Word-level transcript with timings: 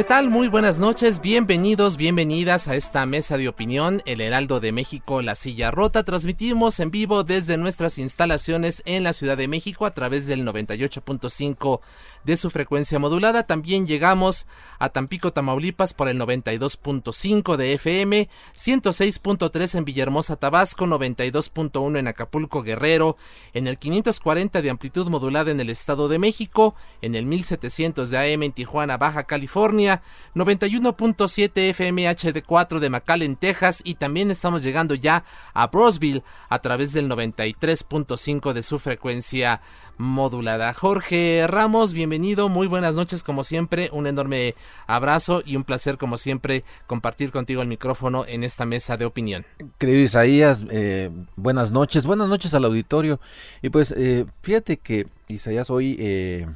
¿Qué 0.00 0.04
tal? 0.04 0.30
Muy 0.30 0.48
buenas 0.48 0.78
noches, 0.78 1.20
bienvenidos, 1.20 1.98
bienvenidas 1.98 2.68
a 2.68 2.74
esta 2.74 3.04
mesa 3.04 3.36
de 3.36 3.48
opinión, 3.48 4.00
El 4.06 4.22
Heraldo 4.22 4.58
de 4.58 4.72
México, 4.72 5.20
La 5.20 5.34
Silla 5.34 5.70
Rota. 5.70 6.04
Transmitimos 6.04 6.80
en 6.80 6.90
vivo 6.90 7.22
desde 7.22 7.58
nuestras 7.58 7.98
instalaciones 7.98 8.82
en 8.86 9.04
la 9.04 9.12
Ciudad 9.12 9.36
de 9.36 9.46
México 9.46 9.84
a 9.84 9.92
través 9.92 10.26
del 10.26 10.46
98.5 10.46 11.80
de 12.24 12.36
su 12.38 12.48
frecuencia 12.48 12.98
modulada. 12.98 13.42
También 13.42 13.86
llegamos 13.86 14.46
a 14.78 14.88
Tampico, 14.88 15.34
Tamaulipas 15.34 15.92
por 15.92 16.08
el 16.08 16.18
92.5 16.18 17.56
de 17.56 17.74
FM, 17.74 18.28
106.3 18.56 19.74
en 19.76 19.84
Villahermosa, 19.84 20.36
Tabasco, 20.36 20.86
92.1 20.86 21.98
en 21.98 22.08
Acapulco, 22.08 22.62
Guerrero, 22.62 23.18
en 23.52 23.66
el 23.66 23.76
540 23.76 24.62
de 24.62 24.70
amplitud 24.70 25.08
modulada 25.08 25.50
en 25.50 25.60
el 25.60 25.68
Estado 25.68 26.08
de 26.08 26.18
México, 26.18 26.74
en 27.02 27.14
el 27.14 27.26
1700 27.26 28.08
de 28.08 28.16
AM 28.34 28.44
en 28.44 28.52
Tijuana, 28.52 28.96
Baja 28.96 29.24
California, 29.24 29.89
91.7 30.34 31.70
FM 31.70 32.08
HD4 32.10 32.78
de 32.78 32.90
McAllen, 32.90 33.36
Texas 33.36 33.80
y 33.84 33.94
también 33.94 34.30
estamos 34.30 34.62
llegando 34.62 34.94
ya 34.94 35.24
a 35.54 35.66
Brosville 35.66 36.22
a 36.48 36.58
través 36.60 36.92
del 36.92 37.08
93.5 37.08 38.52
de 38.52 38.62
su 38.62 38.78
frecuencia 38.78 39.60
modulada. 40.00 40.72
Jorge 40.72 41.46
Ramos, 41.46 41.92
bienvenido, 41.92 42.48
muy 42.48 42.66
buenas 42.66 42.96
noches 42.96 43.22
como 43.22 43.44
siempre, 43.44 43.90
un 43.92 44.06
enorme 44.06 44.54
abrazo 44.86 45.42
y 45.44 45.56
un 45.56 45.64
placer 45.64 45.98
como 45.98 46.16
siempre 46.16 46.64
compartir 46.86 47.30
contigo 47.30 47.62
el 47.62 47.68
micrófono 47.68 48.24
en 48.26 48.42
esta 48.42 48.64
mesa 48.64 48.96
de 48.96 49.04
opinión. 49.04 49.44
Querido 49.78 50.00
Isaías, 50.00 50.64
eh, 50.70 51.10
buenas 51.36 51.70
noches, 51.70 52.06
buenas 52.06 52.28
noches 52.28 52.54
al 52.54 52.64
auditorio. 52.64 53.20
Y 53.62 53.68
pues 53.68 53.92
eh, 53.96 54.24
fíjate 54.42 54.78
que 54.78 55.06
Isaías 55.28 55.70
hoy 55.70 55.96
eh, 56.00 56.46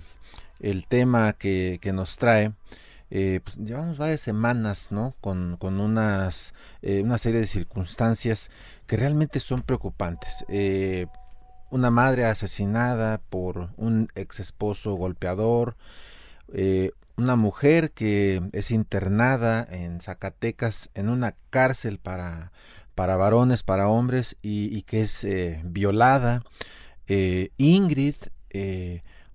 el 0.60 0.86
tema 0.86 1.34
que, 1.34 1.78
que 1.80 1.92
nos 1.92 2.16
trae... 2.16 2.52
Eh, 3.16 3.38
pues 3.44 3.58
llevamos 3.58 3.96
varias 3.96 4.22
semanas, 4.22 4.88
¿no? 4.90 5.14
Con, 5.20 5.56
con 5.56 5.78
unas, 5.78 6.52
eh, 6.82 7.00
una 7.00 7.16
serie 7.16 7.38
de 7.38 7.46
circunstancias 7.46 8.50
que 8.88 8.96
realmente 8.96 9.38
son 9.38 9.62
preocupantes. 9.62 10.44
Eh, 10.48 11.06
una 11.70 11.90
madre 11.90 12.24
asesinada 12.24 13.18
por 13.18 13.70
un 13.76 14.08
ex 14.16 14.40
esposo 14.40 14.94
golpeador, 14.94 15.76
eh, 16.52 16.90
una 17.16 17.36
mujer 17.36 17.92
que 17.92 18.42
es 18.50 18.72
internada 18.72 19.64
en 19.70 20.00
Zacatecas 20.00 20.90
en 20.94 21.08
una 21.08 21.36
cárcel 21.50 22.00
para, 22.00 22.50
para 22.96 23.14
varones, 23.14 23.62
para 23.62 23.86
hombres 23.86 24.36
y, 24.42 24.82
que 24.82 25.02
es 25.02 25.24
violada, 25.62 26.42
Ingrid, 27.06 28.16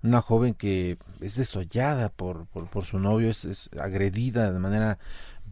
una 0.04 0.22
joven 0.22 0.54
que 0.54 0.98
es 1.22 1.36
desollada 1.36 2.10
por, 2.10 2.48
por, 2.48 2.86
su 2.86 3.00
novio, 3.00 3.30
es, 3.30 3.70
agredida 3.80 4.52
de 4.52 4.60
manera 4.60 5.00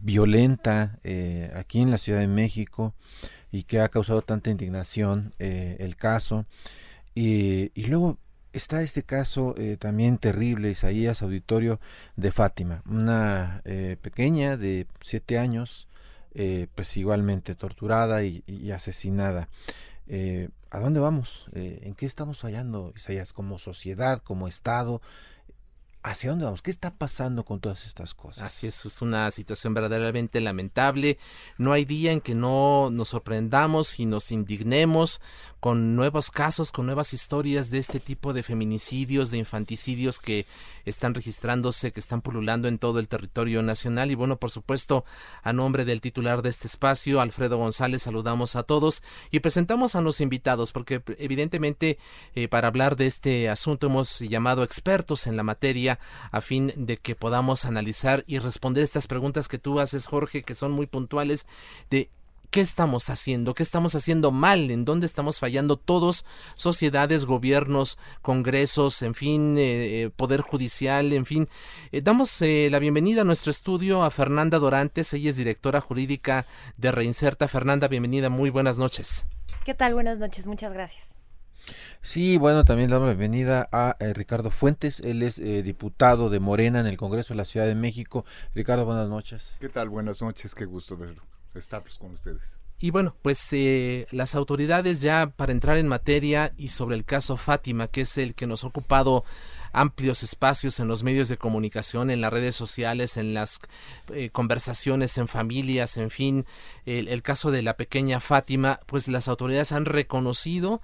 violenta 0.00 0.98
eh, 1.04 1.52
aquí 1.54 1.80
en 1.80 1.90
la 1.90 1.98
Ciudad 1.98 2.20
de 2.20 2.28
México 2.28 2.94
y 3.50 3.64
que 3.64 3.80
ha 3.80 3.88
causado 3.88 4.22
tanta 4.22 4.50
indignación 4.50 5.34
eh, 5.38 5.76
el 5.80 5.96
caso. 5.96 6.46
Y, 7.14 7.72
y, 7.74 7.86
luego 7.86 8.18
está 8.52 8.82
este 8.82 9.02
caso 9.02 9.54
eh, 9.56 9.76
también 9.78 10.18
terrible, 10.18 10.70
Isaías 10.70 11.22
Auditorio 11.22 11.80
de 12.16 12.32
Fátima, 12.32 12.82
una 12.86 13.62
eh, 13.64 13.96
pequeña 14.00 14.56
de 14.56 14.86
siete 15.00 15.38
años, 15.38 15.88
eh, 16.34 16.66
pues 16.74 16.96
igualmente 16.96 17.54
torturada 17.54 18.22
y 18.22 18.70
asesinada. 18.72 19.48
¿A 20.70 20.80
dónde 20.80 21.00
vamos? 21.00 21.46
¿En 21.52 21.94
qué 21.94 22.06
estamos 22.06 22.38
fallando, 22.38 22.92
Isaías, 22.96 23.32
como 23.32 23.58
sociedad, 23.58 24.22
como 24.22 24.48
Estado? 24.48 25.00
¿Hacia 26.02 26.30
dónde 26.30 26.44
vamos? 26.44 26.62
¿Qué 26.62 26.70
está 26.70 26.94
pasando 26.94 27.44
con 27.44 27.60
todas 27.60 27.84
estas 27.84 28.14
cosas? 28.14 28.44
Así 28.44 28.68
es, 28.68 28.86
es 28.86 29.02
una 29.02 29.30
situación 29.30 29.74
verdaderamente 29.74 30.40
lamentable. 30.40 31.18
No 31.58 31.72
hay 31.72 31.84
día 31.84 32.12
en 32.12 32.20
que 32.20 32.34
no 32.34 32.88
nos 32.90 33.08
sorprendamos 33.08 33.98
y 33.98 34.06
nos 34.06 34.30
indignemos 34.30 35.20
con 35.60 35.96
nuevos 35.96 36.30
casos, 36.30 36.72
con 36.72 36.86
nuevas 36.86 37.12
historias 37.12 37.70
de 37.70 37.78
este 37.78 38.00
tipo 38.00 38.32
de 38.32 38.42
feminicidios, 38.42 39.30
de 39.30 39.38
infanticidios 39.38 40.20
que 40.20 40.46
están 40.84 41.14
registrándose, 41.14 41.92
que 41.92 42.00
están 42.00 42.22
pululando 42.22 42.68
en 42.68 42.78
todo 42.78 43.00
el 43.00 43.08
territorio 43.08 43.62
nacional. 43.62 44.10
Y 44.10 44.14
bueno, 44.14 44.36
por 44.36 44.50
supuesto, 44.50 45.04
a 45.42 45.52
nombre 45.52 45.84
del 45.84 46.00
titular 46.00 46.42
de 46.42 46.50
este 46.50 46.66
espacio, 46.66 47.20
Alfredo 47.20 47.58
González, 47.58 48.02
saludamos 48.02 48.56
a 48.56 48.62
todos 48.62 49.02
y 49.30 49.40
presentamos 49.40 49.96
a 49.96 50.00
los 50.00 50.20
invitados, 50.20 50.72
porque 50.72 51.02
evidentemente 51.18 51.98
eh, 52.34 52.48
para 52.48 52.68
hablar 52.68 52.96
de 52.96 53.06
este 53.06 53.48
asunto 53.48 53.88
hemos 53.88 54.20
llamado 54.20 54.62
expertos 54.62 55.26
en 55.26 55.36
la 55.36 55.42
materia 55.42 55.98
a 56.30 56.40
fin 56.40 56.72
de 56.76 56.98
que 56.98 57.14
podamos 57.14 57.64
analizar 57.64 58.24
y 58.26 58.38
responder 58.38 58.84
estas 58.84 59.06
preguntas 59.06 59.48
que 59.48 59.58
tú 59.58 59.80
haces, 59.80 60.06
Jorge, 60.06 60.42
que 60.42 60.54
son 60.54 60.72
muy 60.72 60.86
puntuales 60.86 61.46
de 61.90 62.10
¿Qué 62.50 62.60
estamos 62.60 63.10
haciendo? 63.10 63.54
¿Qué 63.54 63.62
estamos 63.62 63.94
haciendo 63.94 64.30
mal? 64.30 64.70
¿En 64.70 64.84
dónde 64.84 65.06
estamos 65.06 65.38
fallando 65.38 65.76
todos? 65.76 66.24
Sociedades, 66.54 67.26
gobiernos, 67.26 67.98
congresos, 68.22 69.02
en 69.02 69.14
fin, 69.14 69.56
eh, 69.58 70.10
poder 70.16 70.40
judicial, 70.40 71.12
en 71.12 71.26
fin. 71.26 71.48
Eh, 71.92 72.00
damos 72.00 72.40
eh, 72.40 72.68
la 72.70 72.78
bienvenida 72.78 73.22
a 73.22 73.24
nuestro 73.24 73.50
estudio 73.50 74.02
a 74.02 74.10
Fernanda 74.10 74.58
Dorantes. 74.58 75.12
Ella 75.12 75.30
es 75.30 75.36
directora 75.36 75.80
jurídica 75.80 76.46
de 76.76 76.90
Reinserta. 76.90 77.48
Fernanda, 77.48 77.86
bienvenida. 77.88 78.30
Muy 78.30 78.50
buenas 78.50 78.78
noches. 78.78 79.26
¿Qué 79.64 79.74
tal? 79.74 79.92
Buenas 79.92 80.18
noches. 80.18 80.46
Muchas 80.46 80.72
gracias. 80.72 81.18
Sí, 82.00 82.38
bueno, 82.38 82.64
también 82.64 82.90
damos 82.90 83.08
la 83.08 83.14
bienvenida 83.14 83.68
a 83.72 83.96
eh, 84.00 84.14
Ricardo 84.14 84.50
Fuentes, 84.50 85.00
él 85.00 85.22
es 85.22 85.38
eh, 85.38 85.62
diputado 85.62 86.30
de 86.30 86.40
Morena 86.40 86.80
en 86.80 86.86
el 86.86 86.96
Congreso 86.96 87.34
de 87.34 87.38
la 87.38 87.44
Ciudad 87.44 87.66
de 87.66 87.74
México. 87.74 88.24
Ricardo, 88.54 88.86
buenas 88.86 89.08
noches. 89.08 89.56
¿Qué 89.60 89.68
tal? 89.68 89.88
Buenas 89.88 90.22
noches, 90.22 90.54
qué 90.54 90.64
gusto 90.64 90.96
verlo 90.96 91.22
estar 91.58 91.82
con 91.98 92.12
ustedes. 92.12 92.58
Y 92.80 92.92
bueno, 92.92 93.16
pues 93.22 93.52
eh, 93.52 94.06
las 94.12 94.36
autoridades 94.36 95.00
ya 95.00 95.32
para 95.34 95.50
entrar 95.50 95.78
en 95.78 95.88
materia 95.88 96.52
y 96.56 96.68
sobre 96.68 96.94
el 96.94 97.04
caso 97.04 97.36
Fátima, 97.36 97.88
que 97.88 98.02
es 98.02 98.16
el 98.18 98.36
que 98.36 98.46
nos 98.46 98.62
ha 98.62 98.68
ocupado 98.68 99.24
amplios 99.72 100.22
espacios 100.22 100.78
en 100.78 100.86
los 100.86 101.02
medios 101.02 101.28
de 101.28 101.38
comunicación, 101.38 102.10
en 102.10 102.20
las 102.20 102.32
redes 102.32 102.54
sociales, 102.54 103.16
en 103.16 103.34
las 103.34 103.60
eh, 104.14 104.30
conversaciones 104.30 105.18
en 105.18 105.26
familias, 105.26 105.96
en 105.96 106.10
fin, 106.10 106.46
el 106.86 107.22
caso 107.22 107.50
de 107.50 107.62
la 107.62 107.76
pequeña 107.76 108.20
Fátima, 108.20 108.78
pues 108.86 109.08
las 109.08 109.28
autoridades 109.28 109.72
han 109.72 109.84
reconocido 109.84 110.80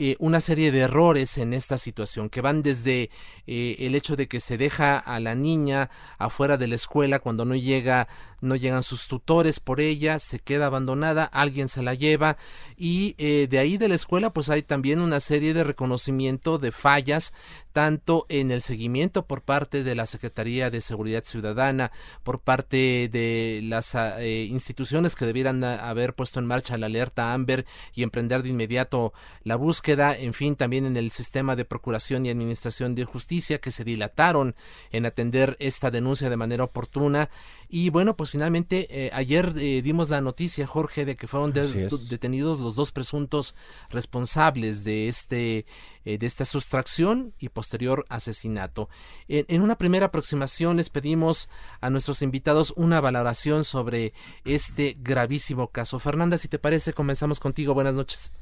eh, 0.00 0.14
una 0.20 0.40
serie 0.40 0.70
de 0.70 0.78
errores 0.78 1.38
en 1.38 1.52
esta 1.52 1.76
situación 1.76 2.30
que 2.30 2.40
van 2.40 2.62
desde 2.62 3.10
eh, 3.48 3.74
el 3.80 3.96
hecho 3.96 4.14
de 4.14 4.28
que 4.28 4.38
se 4.38 4.56
deja 4.56 4.96
a 4.96 5.18
la 5.18 5.34
niña 5.34 5.90
afuera 6.18 6.56
de 6.56 6.68
la 6.68 6.76
escuela 6.76 7.18
cuando 7.18 7.44
no 7.44 7.56
llega 7.56 8.06
no 8.40 8.54
llegan 8.54 8.84
sus 8.84 9.08
tutores 9.08 9.58
por 9.58 9.80
ella 9.80 10.20
se 10.20 10.38
queda 10.38 10.66
abandonada 10.66 11.24
alguien 11.24 11.66
se 11.66 11.82
la 11.82 11.94
lleva 11.94 12.36
y 12.76 13.16
eh, 13.18 13.48
de 13.50 13.58
ahí 13.58 13.76
de 13.76 13.88
la 13.88 13.96
escuela 13.96 14.32
pues 14.32 14.50
hay 14.50 14.62
también 14.62 15.00
una 15.00 15.18
serie 15.18 15.52
de 15.52 15.64
reconocimiento 15.64 16.58
de 16.58 16.70
fallas 16.70 17.34
tanto 17.78 18.26
en 18.28 18.50
el 18.50 18.60
seguimiento 18.60 19.24
por 19.28 19.42
parte 19.42 19.84
de 19.84 19.94
la 19.94 20.04
Secretaría 20.04 20.68
de 20.68 20.80
Seguridad 20.80 21.22
Ciudadana 21.22 21.92
por 22.24 22.40
parte 22.40 23.08
de 23.08 23.60
las 23.62 23.94
eh, 23.94 24.48
instituciones 24.50 25.14
que 25.14 25.26
debieran 25.26 25.62
haber 25.62 26.16
puesto 26.16 26.40
en 26.40 26.46
marcha 26.46 26.76
la 26.76 26.86
alerta 26.86 27.32
Amber 27.32 27.66
y 27.94 28.02
emprender 28.02 28.42
de 28.42 28.48
inmediato 28.48 29.12
la 29.44 29.54
búsqueda, 29.54 30.18
en 30.18 30.34
fin, 30.34 30.56
también 30.56 30.86
en 30.86 30.96
el 30.96 31.12
sistema 31.12 31.54
de 31.54 31.64
procuración 31.64 32.26
y 32.26 32.30
administración 32.30 32.96
de 32.96 33.04
justicia 33.04 33.60
que 33.60 33.70
se 33.70 33.84
dilataron 33.84 34.56
en 34.90 35.06
atender 35.06 35.56
esta 35.60 35.92
denuncia 35.92 36.28
de 36.30 36.36
manera 36.36 36.64
oportuna 36.64 37.30
Y 37.70 37.90
bueno, 37.90 38.16
pues 38.16 38.30
finalmente 38.30 38.86
eh, 38.90 39.10
ayer 39.12 39.52
eh, 39.58 39.82
dimos 39.82 40.08
la 40.08 40.22
noticia, 40.22 40.66
Jorge, 40.66 41.04
de 41.04 41.16
que 41.16 41.26
fueron 41.26 41.52
detenidos 41.52 42.60
los 42.60 42.76
dos 42.76 42.92
presuntos 42.92 43.54
responsables 43.90 44.84
de 44.84 45.08
este 45.08 45.66
eh, 46.06 46.16
de 46.16 46.26
esta 46.26 46.46
sustracción 46.46 47.34
y 47.38 47.50
posterior 47.50 48.06
asesinato. 48.08 48.88
En, 49.28 49.60
una 49.60 49.76
primera 49.76 50.06
aproximación 50.06 50.78
les 50.78 50.88
pedimos 50.88 51.50
a 51.82 51.90
nuestros 51.90 52.22
invitados 52.22 52.72
una 52.76 53.02
valoración 53.02 53.64
sobre 53.64 54.14
este 54.46 54.96
gravísimo 54.98 55.68
caso. 55.68 55.98
Fernanda, 55.98 56.38
si 56.38 56.48
te 56.48 56.58
parece, 56.58 56.94
comenzamos 56.94 57.38
contigo. 57.38 57.74
Buenas 57.74 57.96
noches. 57.96 58.32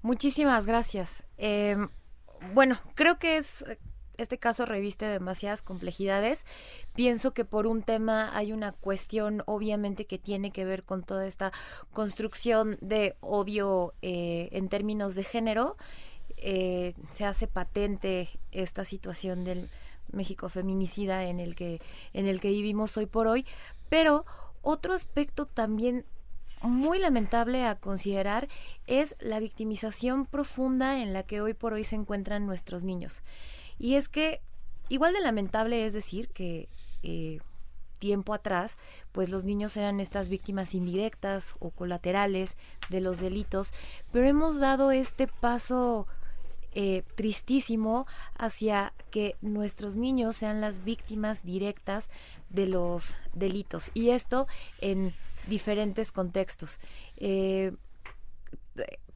Muchísimas 0.00 0.64
gracias. 0.64 1.24
Em, 1.36 1.90
bueno, 2.54 2.78
creo 2.94 3.18
que 3.18 3.36
es 3.36 3.64
este 4.18 4.38
caso 4.38 4.66
reviste 4.66 5.06
demasiadas 5.06 5.62
complejidades. 5.62 6.44
Pienso 6.94 7.32
que 7.32 7.44
por 7.44 7.66
un 7.66 7.82
tema 7.82 8.36
hay 8.36 8.52
una 8.52 8.72
cuestión 8.72 9.42
obviamente 9.46 10.04
que 10.04 10.18
tiene 10.18 10.50
que 10.50 10.64
ver 10.64 10.82
con 10.82 11.02
toda 11.02 11.26
esta 11.26 11.52
construcción 11.92 12.76
de 12.80 13.16
odio 13.20 13.94
eh, 14.02 14.48
en 14.52 14.68
términos 14.68 15.14
de 15.14 15.24
género. 15.24 15.76
Eh, 16.36 16.92
se 17.12 17.24
hace 17.24 17.46
patente 17.46 18.28
esta 18.52 18.84
situación 18.84 19.44
del 19.44 19.70
México 20.12 20.48
feminicida 20.48 21.24
en 21.24 21.40
el 21.40 21.54
que 21.54 21.80
en 22.12 22.26
el 22.26 22.40
que 22.40 22.48
vivimos 22.48 22.96
hoy 22.96 23.06
por 23.06 23.26
hoy, 23.26 23.46
pero 23.88 24.24
otro 24.62 24.94
aspecto 24.94 25.46
también 25.46 26.04
muy 26.62 26.98
lamentable 26.98 27.64
a 27.64 27.76
considerar 27.76 28.48
es 28.86 29.16
la 29.20 29.38
victimización 29.38 30.26
profunda 30.26 31.00
en 31.00 31.12
la 31.12 31.22
que 31.22 31.40
hoy 31.40 31.54
por 31.54 31.72
hoy 31.72 31.84
se 31.84 31.96
encuentran 31.96 32.46
nuestros 32.46 32.84
niños. 32.84 33.22
Y 33.78 33.94
es 33.94 34.08
que 34.08 34.40
igual 34.88 35.12
de 35.12 35.20
lamentable 35.20 35.86
es 35.86 35.92
decir 35.92 36.28
que 36.28 36.68
eh, 37.02 37.40
tiempo 37.98 38.32
atrás, 38.32 38.76
pues 39.12 39.28
los 39.28 39.44
niños 39.44 39.76
eran 39.76 40.00
estas 40.00 40.28
víctimas 40.28 40.74
indirectas 40.74 41.54
o 41.58 41.70
colaterales 41.70 42.56
de 42.90 43.00
los 43.00 43.20
delitos, 43.20 43.72
pero 44.12 44.26
hemos 44.26 44.58
dado 44.58 44.92
este 44.92 45.26
paso 45.26 46.06
eh, 46.72 47.02
tristísimo 47.16 48.06
hacia 48.36 48.92
que 49.10 49.36
nuestros 49.40 49.96
niños 49.96 50.36
sean 50.36 50.60
las 50.60 50.84
víctimas 50.84 51.44
directas 51.44 52.10
de 52.50 52.66
los 52.66 53.16
delitos 53.34 53.90
y 53.94 54.10
esto 54.10 54.46
en 54.80 55.14
diferentes 55.48 56.12
contextos. 56.12 56.78
Eh, 57.16 57.72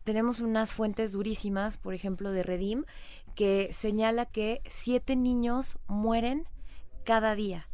tenemos 0.05 0.41
unas 0.41 0.73
fuentes 0.73 1.13
durísimas, 1.13 1.77
por 1.77 1.95
ejemplo, 1.95 2.33
de 2.33 2.43
Redim, 2.43 2.85
que 3.35 3.73
señala 3.73 4.27
que 4.27 4.63
siete 4.69 5.17
niños 5.17 5.79
mueren 5.87 6.49
cada 7.05 7.35
día 7.35 7.69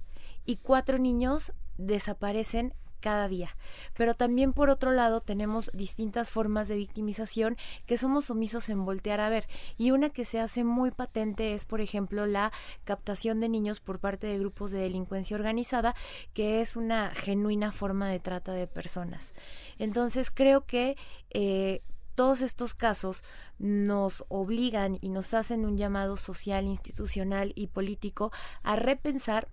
y 0.44 0.56
cuatro 0.56 0.98
niños 0.98 1.52
desaparecen 1.76 2.74
cada 3.00 3.28
día. 3.28 3.56
Pero 3.96 4.14
también 4.14 4.52
por 4.52 4.70
otro 4.70 4.90
lado 4.92 5.20
tenemos 5.20 5.70
distintas 5.72 6.30
formas 6.30 6.68
de 6.68 6.76
victimización 6.76 7.56
que 7.86 7.98
somos 7.98 8.30
omisos 8.30 8.68
en 8.68 8.84
voltear 8.84 9.20
a 9.20 9.28
ver. 9.28 9.46
Y 9.76 9.90
una 9.90 10.10
que 10.10 10.24
se 10.24 10.40
hace 10.40 10.64
muy 10.64 10.90
patente 10.90 11.54
es, 11.54 11.64
por 11.64 11.80
ejemplo, 11.80 12.26
la 12.26 12.52
captación 12.84 13.40
de 13.40 13.48
niños 13.48 13.80
por 13.80 13.98
parte 13.98 14.26
de 14.26 14.38
grupos 14.38 14.70
de 14.70 14.80
delincuencia 14.80 15.36
organizada, 15.36 15.94
que 16.34 16.60
es 16.60 16.76
una 16.76 17.10
genuina 17.14 17.72
forma 17.72 18.08
de 18.08 18.20
trata 18.20 18.52
de 18.52 18.66
personas. 18.66 19.32
Entonces 19.78 20.30
creo 20.30 20.66
que 20.66 20.96
eh, 21.30 21.82
todos 22.18 22.40
estos 22.40 22.74
casos 22.74 23.22
nos 23.60 24.24
obligan 24.26 24.98
y 25.00 25.10
nos 25.10 25.34
hacen 25.34 25.64
un 25.64 25.76
llamado 25.76 26.16
social, 26.16 26.64
institucional 26.64 27.52
y 27.54 27.68
político 27.68 28.32
a 28.64 28.74
repensar 28.74 29.46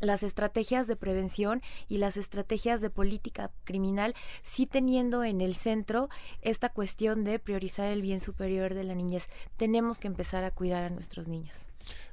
las 0.00 0.24
estrategias 0.24 0.88
de 0.88 0.96
prevención 0.96 1.62
y 1.88 1.98
las 1.98 2.16
estrategias 2.16 2.80
de 2.80 2.90
política 2.90 3.52
criminal, 3.62 4.16
sí 4.42 4.66
teniendo 4.66 5.22
en 5.22 5.40
el 5.40 5.54
centro 5.54 6.08
esta 6.42 6.68
cuestión 6.68 7.22
de 7.22 7.38
priorizar 7.38 7.86
el 7.92 8.02
bien 8.02 8.18
superior 8.18 8.74
de 8.74 8.82
la 8.82 8.96
niñez. 8.96 9.28
Tenemos 9.56 10.00
que 10.00 10.08
empezar 10.08 10.42
a 10.42 10.50
cuidar 10.50 10.82
a 10.82 10.90
nuestros 10.90 11.28
niños. 11.28 11.68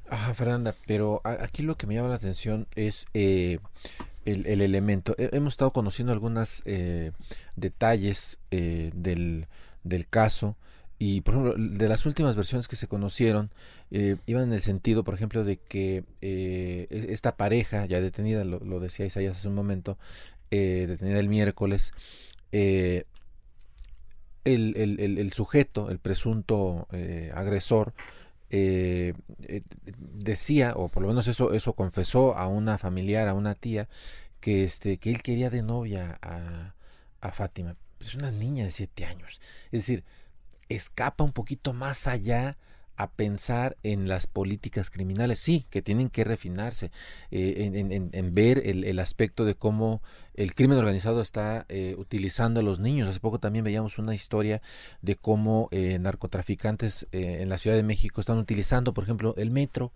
Ajá, 0.07 0.35
Fernanda, 0.35 0.75
pero 0.85 1.21
aquí 1.23 1.63
lo 1.63 1.75
que 1.75 1.87
me 1.87 1.95
llama 1.95 2.09
la 2.09 2.15
atención 2.15 2.67
es 2.75 3.07
eh, 3.15 3.57
el, 4.25 4.61
elemento. 4.61 5.15
hemos 5.17 5.53
estado 5.53 5.71
conociendo 5.73 6.13
algunos 6.13 6.61
eh, 6.65 7.13
detalles 7.55 8.39
eh, 8.51 8.91
del 8.93 9.47
del 9.83 10.07
caso. 10.07 10.57
Y 10.99 11.21
por 11.21 11.33
ejemplo 11.33 11.55
de 11.57 11.89
las 11.89 12.05
últimas 12.05 12.35
versiones 12.35 12.67
que 12.67 12.75
se 12.75 12.87
conocieron 12.87 13.49
eh, 13.89 14.17
iban 14.27 14.43
en 14.43 14.53
el 14.53 14.61
sentido 14.61 15.03
por 15.03 15.15
ejemplo 15.15 15.43
de 15.43 15.57
que 15.57 16.03
eh, 16.21 16.85
e, 16.91 17.07
esta 17.11 17.37
pareja 17.37 17.87
ya 17.87 17.99
detenida 18.01 18.43
lo, 18.43 18.79
decía 18.79 19.07
Isaías 19.07 19.35
hace 19.35 19.47
un 19.47 19.55
momento 19.55 19.97
eh, 20.51 20.85
detenida 20.87 21.19
el 21.19 21.27
miércoles 21.27 21.93
el, 22.51 23.07
el, 24.45 25.33
sujeto 25.33 25.89
el 25.89 25.97
presunto 25.97 26.87
agresor 27.33 27.93
decía 29.97 30.73
o 30.75 30.87
por 30.87 31.01
lo 31.01 31.09
menos 31.09 31.27
eso 31.27 31.51
eso 31.53 31.73
confesó 31.73 32.37
a 32.37 32.47
una 32.47 32.77
familiar 32.77 33.27
a 33.27 33.33
una 33.33 33.55
tía 33.55 33.89
que 34.39 34.63
este 34.63 34.97
que 34.97 35.09
él 35.09 35.23
quería 35.23 35.49
de 35.49 35.63
novia 35.63 36.19
a, 36.21 36.75
a 37.21 37.31
Fátima 37.31 37.73
es 38.05 38.15
una 38.15 38.31
niña 38.31 38.63
de 38.63 38.71
siete 38.71 39.05
años. 39.05 39.41
Es 39.71 39.85
decir, 39.85 40.03
escapa 40.69 41.23
un 41.23 41.33
poquito 41.33 41.73
más 41.73 42.07
allá 42.07 42.57
a 43.01 43.09
pensar 43.09 43.77
en 43.81 44.07
las 44.07 44.27
políticas 44.27 44.91
criminales, 44.91 45.39
sí, 45.39 45.65
que 45.71 45.81
tienen 45.81 46.09
que 46.09 46.23
refinarse, 46.23 46.91
eh, 47.31 47.71
en, 48.13 48.33
ver 48.33 48.61
el, 48.63 48.99
aspecto 48.99 49.43
de 49.43 49.55
cómo 49.55 50.03
el 50.35 50.53
crimen 50.53 50.77
organizado 50.77 51.21
está 51.21 51.65
eh, 51.67 51.95
utilizando 51.97 52.59
a 52.59 52.63
los 52.63 52.79
niños. 52.79 53.09
Hace 53.09 53.19
poco 53.19 53.39
también 53.39 53.65
veíamos 53.65 53.97
una 53.97 54.13
historia 54.13 54.61
de 55.01 55.15
cómo 55.15 55.67
eh, 55.71 55.97
narcotraficantes 55.99 57.07
en 57.11 57.49
la 57.49 57.57
Ciudad 57.57 57.75
de 57.75 57.83
México 57.83 58.21
están 58.21 58.37
utilizando, 58.37 58.93
por 58.93 59.03
ejemplo, 59.03 59.33
el 59.37 59.49
metro 59.49 59.93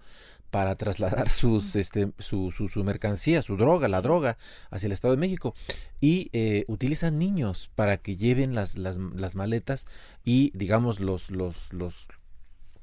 para 0.56 0.76
trasladar 0.78 1.28
sus, 1.30 1.76
este, 1.76 2.14
su, 2.18 2.50
su, 2.50 2.84
mercancía, 2.86 3.42
su 3.42 3.58
droga, 3.58 3.90
la 3.90 4.02
droga, 4.02 4.38
hacia 4.72 4.88
el 4.88 4.94
Estado 4.94 5.14
de 5.14 5.20
México. 5.20 5.54
Y 6.00 6.30
eh, 6.32 6.64
utilizan 6.70 7.20
niños 7.20 7.70
para 7.76 7.98
que 7.98 8.16
lleven 8.16 8.56
las, 8.56 8.78
las, 8.78 8.96
las 8.96 9.36
maletas 9.36 9.86
y, 10.24 10.52
digamos, 10.58 11.02
los, 11.02 11.30
los, 11.30 11.74
los, 11.74 12.08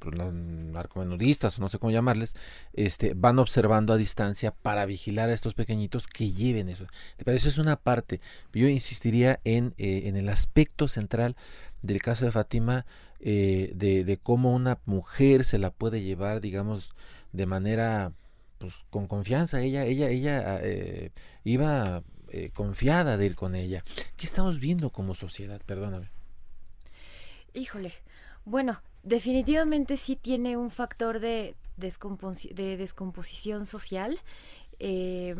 pues, 0.01 0.15
narcomenudistas 0.15 1.59
o 1.59 1.63
no 1.63 1.71
sé 1.71 1.79
cómo 1.79 1.93
llamarles, 1.93 2.37
este, 2.75 3.15
van 3.15 3.39
observando 3.39 3.95
a 3.95 3.97
distancia 3.97 4.51
para 4.51 4.85
vigilar 4.85 5.31
a 5.31 5.33
estos 5.33 5.55
pequeñitos 5.55 6.09
que 6.09 6.31
lleven 6.31 6.69
eso. 6.69 6.85
Pero 7.17 7.35
eso 7.35 7.49
es 7.49 7.57
una 7.57 7.77
parte. 7.77 8.21
Yo 8.53 8.69
insistiría 8.69 9.41
en, 9.44 9.73
eh, 9.79 10.03
en 10.08 10.17
el 10.17 10.29
aspecto 10.29 10.89
central 10.89 11.37
del 11.81 12.03
caso 12.03 12.27
de 12.27 12.32
Fátima, 12.32 12.85
eh, 13.20 13.73
de, 13.75 14.05
de 14.05 14.19
cómo 14.19 14.53
una 14.53 14.79
mujer 14.85 15.44
se 15.44 15.56
la 15.56 15.70
puede 15.70 16.03
llevar, 16.03 16.43
digamos, 16.43 16.93
de 17.32 17.46
manera 17.46 18.12
pues 18.58 18.74
con 18.91 19.06
confianza. 19.06 19.60
Ella 19.60 19.84
ella 19.84 20.08
ella 20.08 20.60
eh, 20.62 21.10
iba 21.44 22.03
eh, 22.29 22.51
confiada 22.55 23.17
de 23.17 23.27
ir 23.27 23.36
con 23.36 23.55
ella. 23.55 23.84
Qué 24.17 24.27
estamos 24.27 24.60
viendo 24.60 24.91
como 24.91 25.15
sociedad 25.15 25.60
perdóname. 25.65 26.10
Híjole. 27.55 27.93
Bueno 28.44 28.81
definitivamente 29.03 29.96
sí 29.96 30.17
tiene 30.17 30.56
un 30.56 30.70
factor 30.70 31.20
de, 31.20 31.56
de 31.77 32.77
descomposición 32.77 33.67
social. 33.67 34.19
Eh, 34.79 35.36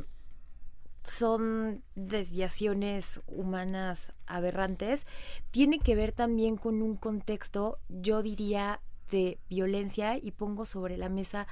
son 1.04 1.82
desviaciones 1.96 3.20
humanas 3.26 4.12
aberrantes. 4.26 5.06
Tiene 5.50 5.80
que 5.80 5.96
ver 5.96 6.12
también 6.12 6.56
con 6.56 6.80
un 6.80 6.96
contexto 6.96 7.78
yo 7.88 8.22
diría 8.22 8.80
de 9.11 9.38
violencia 9.49 10.16
y 10.16 10.30
pongo 10.30 10.64
sobre 10.64 10.96
la 10.96 11.08
mesa 11.08 11.46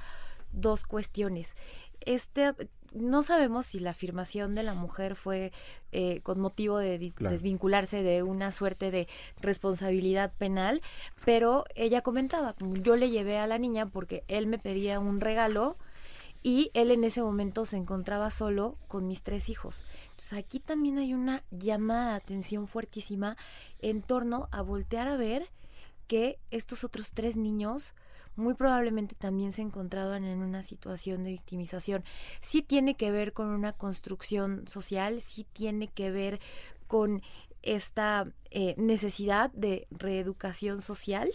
dos 0.51 0.83
cuestiones. 0.83 1.55
Este, 2.01 2.53
no 2.93 3.23
sabemos 3.23 3.65
si 3.65 3.79
la 3.79 3.91
afirmación 3.91 4.55
de 4.55 4.63
la 4.63 4.73
mujer 4.73 5.15
fue 5.15 5.51
eh, 5.91 6.21
con 6.21 6.39
motivo 6.39 6.77
de 6.77 6.97
desvincularse 7.19 8.03
de 8.03 8.23
una 8.23 8.51
suerte 8.51 8.91
de 8.91 9.07
responsabilidad 9.39 10.33
penal, 10.37 10.81
pero 11.25 11.63
ella 11.75 12.01
comentaba, 12.01 12.53
yo 12.59 12.95
le 12.95 13.09
llevé 13.09 13.37
a 13.37 13.47
la 13.47 13.57
niña 13.57 13.85
porque 13.85 14.23
él 14.27 14.47
me 14.47 14.57
pedía 14.57 14.99
un 14.99 15.21
regalo 15.21 15.77
y 16.43 16.71
él 16.73 16.91
en 16.91 17.03
ese 17.03 17.21
momento 17.21 17.65
se 17.65 17.77
encontraba 17.77 18.31
solo 18.31 18.77
con 18.87 19.07
mis 19.07 19.21
tres 19.21 19.47
hijos. 19.47 19.85
Entonces 20.11 20.33
aquí 20.33 20.59
también 20.59 20.97
hay 20.97 21.13
una 21.13 21.43
llamada 21.51 22.11
de 22.11 22.15
atención 22.15 22.67
fuertísima 22.67 23.37
en 23.79 24.01
torno 24.01 24.49
a 24.51 24.61
voltear 24.61 25.07
a 25.07 25.17
ver 25.17 25.49
que 26.07 26.39
estos 26.49 26.83
otros 26.83 27.11
tres 27.13 27.37
niños 27.37 27.93
muy 28.35 28.53
probablemente 28.53 29.15
también 29.15 29.53
se 29.53 29.61
encontraban 29.61 30.25
en 30.25 30.39
una 30.39 30.63
situación 30.63 31.23
de 31.23 31.31
victimización. 31.31 32.03
Sí 32.39 32.61
tiene 32.61 32.95
que 32.95 33.11
ver 33.11 33.33
con 33.33 33.47
una 33.47 33.73
construcción 33.73 34.67
social, 34.67 35.21
sí 35.21 35.45
tiene 35.53 35.87
que 35.87 36.11
ver 36.11 36.39
con 36.87 37.21
esta 37.61 38.27
eh, 38.49 38.75
necesidad 38.77 39.51
de 39.51 39.87
reeducación 39.91 40.81
social. 40.81 41.31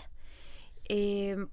Em, 0.88 1.48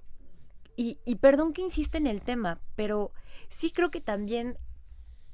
y, 0.76 0.98
y, 1.04 1.16
perdón 1.16 1.52
que 1.52 1.62
insiste 1.62 1.98
en 1.98 2.08
el 2.08 2.20
tema, 2.20 2.58
pero 2.74 3.12
sí 3.48 3.70
creo 3.70 3.90
que 3.90 4.00
también 4.00 4.58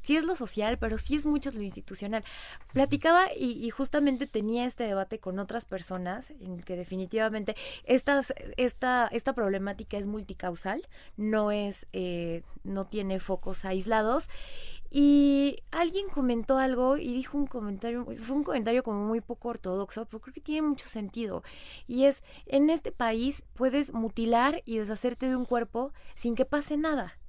sí 0.01 0.17
es 0.17 0.25
lo 0.25 0.35
social, 0.35 0.79
pero 0.79 0.99
sí 0.99 1.17
es 1.17 1.27
mucho 1.27 1.51
lo 1.51 1.63
institucional. 1.63 2.25
Platicaba 2.73 3.27
y, 3.35 3.69
justamente 3.71 4.27
tenía 4.27 4.65
este 4.67 4.85
debate 4.85 5.19
con 5.19 5.39
otras 5.39 5.65
personas 5.65 6.31
en 6.31 6.61
que 6.63 6.77
definitivamente 6.77 7.55
estas, 7.85 8.35
esta, 8.57 9.09
esta 9.13 9.33
problemática 9.33 9.97
es 9.97 10.07
multicausal, 10.07 10.87
no 11.17 11.51
es, 11.51 11.87
eh, 11.93 12.43
no 12.65 12.85
tiene 12.85 13.21
focos 13.21 13.65
aislados. 13.65 14.29
Y 14.93 15.63
alguien 15.71 16.09
comentó 16.09 16.59
algo 16.59 16.97
y 16.97 17.15
dijo 17.15 17.39
un 17.39 17.47
comentario, 17.47 18.05
fue 18.05 18.37
un 18.37 18.43
comentario 18.43 18.83
como 18.83 19.07
muy 19.07 19.21
poco 19.21 19.49
ortodoxo, 19.51 20.05
pero 20.07 20.21
creo 20.21 20.35
que 20.35 20.41
tiene 20.41 20.67
mucho 20.67 20.89
sentido. 20.89 21.45
Y 21.87 22.05
es, 22.05 22.25
en 22.47 22.71
este 22.71 22.91
país 22.91 23.45
puedes 23.55 23.93
mutilar 23.93 24.63
y 24.65 24.79
deshacerte 24.79 25.29
de 25.29 25.37
un 25.37 25.45
cuerpo 25.45 25.93
sin 26.17 26.35
que 26.35 26.45
pase 26.45 26.77
nada. 26.77 27.20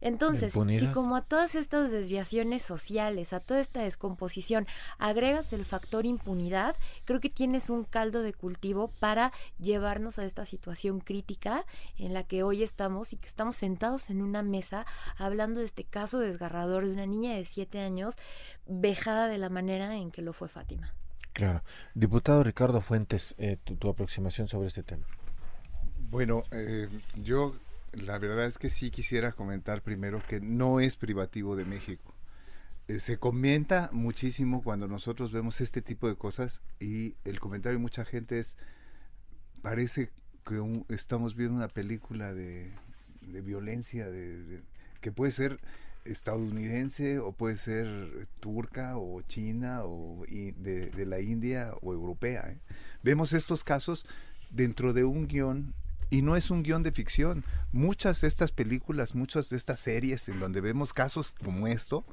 Entonces, 0.00 0.52
si 0.52 0.86
como 0.88 1.16
a 1.16 1.22
todas 1.22 1.54
estas 1.54 1.90
desviaciones 1.90 2.62
sociales, 2.62 3.32
a 3.32 3.40
toda 3.40 3.60
esta 3.60 3.82
descomposición, 3.82 4.66
agregas 4.98 5.52
el 5.52 5.64
factor 5.64 6.06
impunidad, 6.06 6.76
creo 7.04 7.20
que 7.20 7.30
tienes 7.30 7.70
un 7.70 7.84
caldo 7.84 8.22
de 8.22 8.32
cultivo 8.32 8.88
para 9.00 9.32
llevarnos 9.58 10.18
a 10.18 10.24
esta 10.24 10.44
situación 10.44 11.00
crítica 11.00 11.64
en 11.98 12.14
la 12.14 12.24
que 12.24 12.42
hoy 12.42 12.62
estamos 12.62 13.12
y 13.12 13.16
que 13.16 13.28
estamos 13.28 13.56
sentados 13.56 14.10
en 14.10 14.22
una 14.22 14.42
mesa 14.42 14.86
hablando 15.16 15.60
de 15.60 15.66
este 15.66 15.84
caso 15.84 16.18
desgarrador 16.18 16.86
de 16.86 16.92
una 16.92 17.06
niña 17.06 17.34
de 17.34 17.44
siete 17.44 17.80
años 17.80 18.16
vejada 18.66 19.28
de 19.28 19.38
la 19.38 19.48
manera 19.48 19.94
en 19.96 20.10
que 20.10 20.22
lo 20.22 20.32
fue 20.32 20.48
Fátima. 20.48 20.92
Claro. 21.32 21.62
Diputado 21.94 22.42
Ricardo 22.42 22.80
Fuentes, 22.80 23.34
eh, 23.38 23.56
tu, 23.56 23.88
aproximación 23.88 24.48
sobre 24.48 24.68
este 24.68 24.82
tema. 24.82 25.06
Bueno, 26.10 26.42
eh, 26.50 26.88
yo 27.22 27.54
la 27.92 28.18
verdad 28.18 28.46
es 28.46 28.58
que 28.58 28.70
sí 28.70 28.90
quisiera 28.90 29.32
comentar 29.32 29.82
primero 29.82 30.20
que 30.26 30.40
no 30.40 30.80
es 30.80 30.96
privativo 30.96 31.56
de 31.56 31.64
México. 31.64 32.14
Eh, 32.88 32.98
se 32.98 33.18
comenta 33.18 33.90
muchísimo 33.92 34.62
cuando 34.62 34.88
nosotros 34.88 35.32
vemos 35.32 35.60
este 35.60 35.82
tipo 35.82 36.08
de 36.08 36.16
cosas 36.16 36.60
y 36.80 37.14
el 37.24 37.40
comentario 37.40 37.78
de 37.78 37.82
mucha 37.82 38.04
gente 38.04 38.40
es, 38.40 38.56
parece 39.62 40.10
que 40.44 40.60
estamos 40.88 41.36
viendo 41.36 41.56
una 41.56 41.68
película 41.68 42.32
de, 42.34 42.72
violencia, 43.20 44.10
de, 44.10 44.62
que 45.00 45.12
puede 45.12 45.32
ser 45.32 45.60
estadounidense 46.04 47.18
o 47.18 47.32
puede 47.32 47.56
ser 47.56 48.26
turca 48.40 48.96
o 48.96 49.20
china 49.22 49.84
o 49.84 50.24
de, 50.26 51.06
la 51.06 51.20
India 51.20 51.72
o 51.82 51.92
europea. 51.92 52.48
¿eh? 52.48 52.58
Vemos 53.02 53.32
estos 53.32 53.64
casos 53.64 54.06
dentro 54.50 54.92
de 54.92 55.04
un 55.04 55.28
guion 55.28 55.74
y 56.10 56.22
no 56.22 56.36
es 56.36 56.50
un 56.50 56.62
guion 56.62 56.82
de 56.82 56.92
ficción. 56.92 57.44
Muchas 57.72 58.20
de 58.20 58.28
estas 58.28 58.50
películas, 58.50 59.14
muchas 59.14 59.48
de 59.48 59.56
estas 59.56 59.80
series 59.80 60.28
en 60.28 60.40
donde 60.40 60.60
vemos 60.60 60.92
casos 60.92 61.34
como 61.42 61.68
esto, 61.68 62.04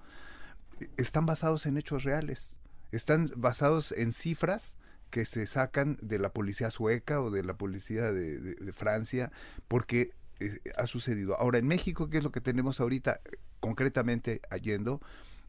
están 0.97 1.25
basados 1.25 1.65
en 1.65 1.77
hechos 1.77 2.03
reales. 2.03 2.49
Están 2.91 3.31
basados 3.35 3.91
en 3.91 4.13
cifras 4.13 4.77
que 5.09 5.25
se 5.25 5.47
sacan 5.47 5.97
de 6.01 6.19
la 6.19 6.31
policía 6.31 6.69
sueca 6.69 7.21
o 7.21 7.31
de 7.31 7.43
la 7.43 7.57
policía 7.57 8.11
de, 8.11 8.71
Francia, 8.71 9.31
porque 9.67 10.11
eh, 10.39 10.59
ha 10.77 10.85
sucedido. 10.85 11.35
Ahora, 11.39 11.57
en 11.57 11.67
México, 11.67 12.09
¿qué 12.09 12.19
es 12.19 12.23
lo 12.23 12.31
que 12.31 12.41
tenemos 12.41 12.79
ahorita 12.79 13.19
concretamente 13.59 14.41
yendo? 14.61 15.01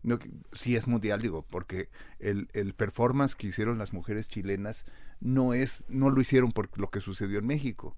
No, 0.03 0.19
sí 0.53 0.77
es 0.77 0.87
mundial, 0.87 1.21
digo, 1.21 1.43
porque 1.43 1.91
el, 2.21 2.49
el 2.55 2.73
performance 2.73 3.35
que 3.35 3.49
hicieron 3.49 3.79
las 3.79 3.93
mujeres 3.93 4.29
chilenas 4.29 4.85
no 5.21 5.55
es, 5.55 5.85
no 5.89 6.09
lo 6.09 6.21
hicieron 6.21 6.53
por 6.53 6.71
lo 6.79 6.89
que 6.89 7.01
sucedió 7.01 7.39
en 7.41 7.47
México 7.47 7.97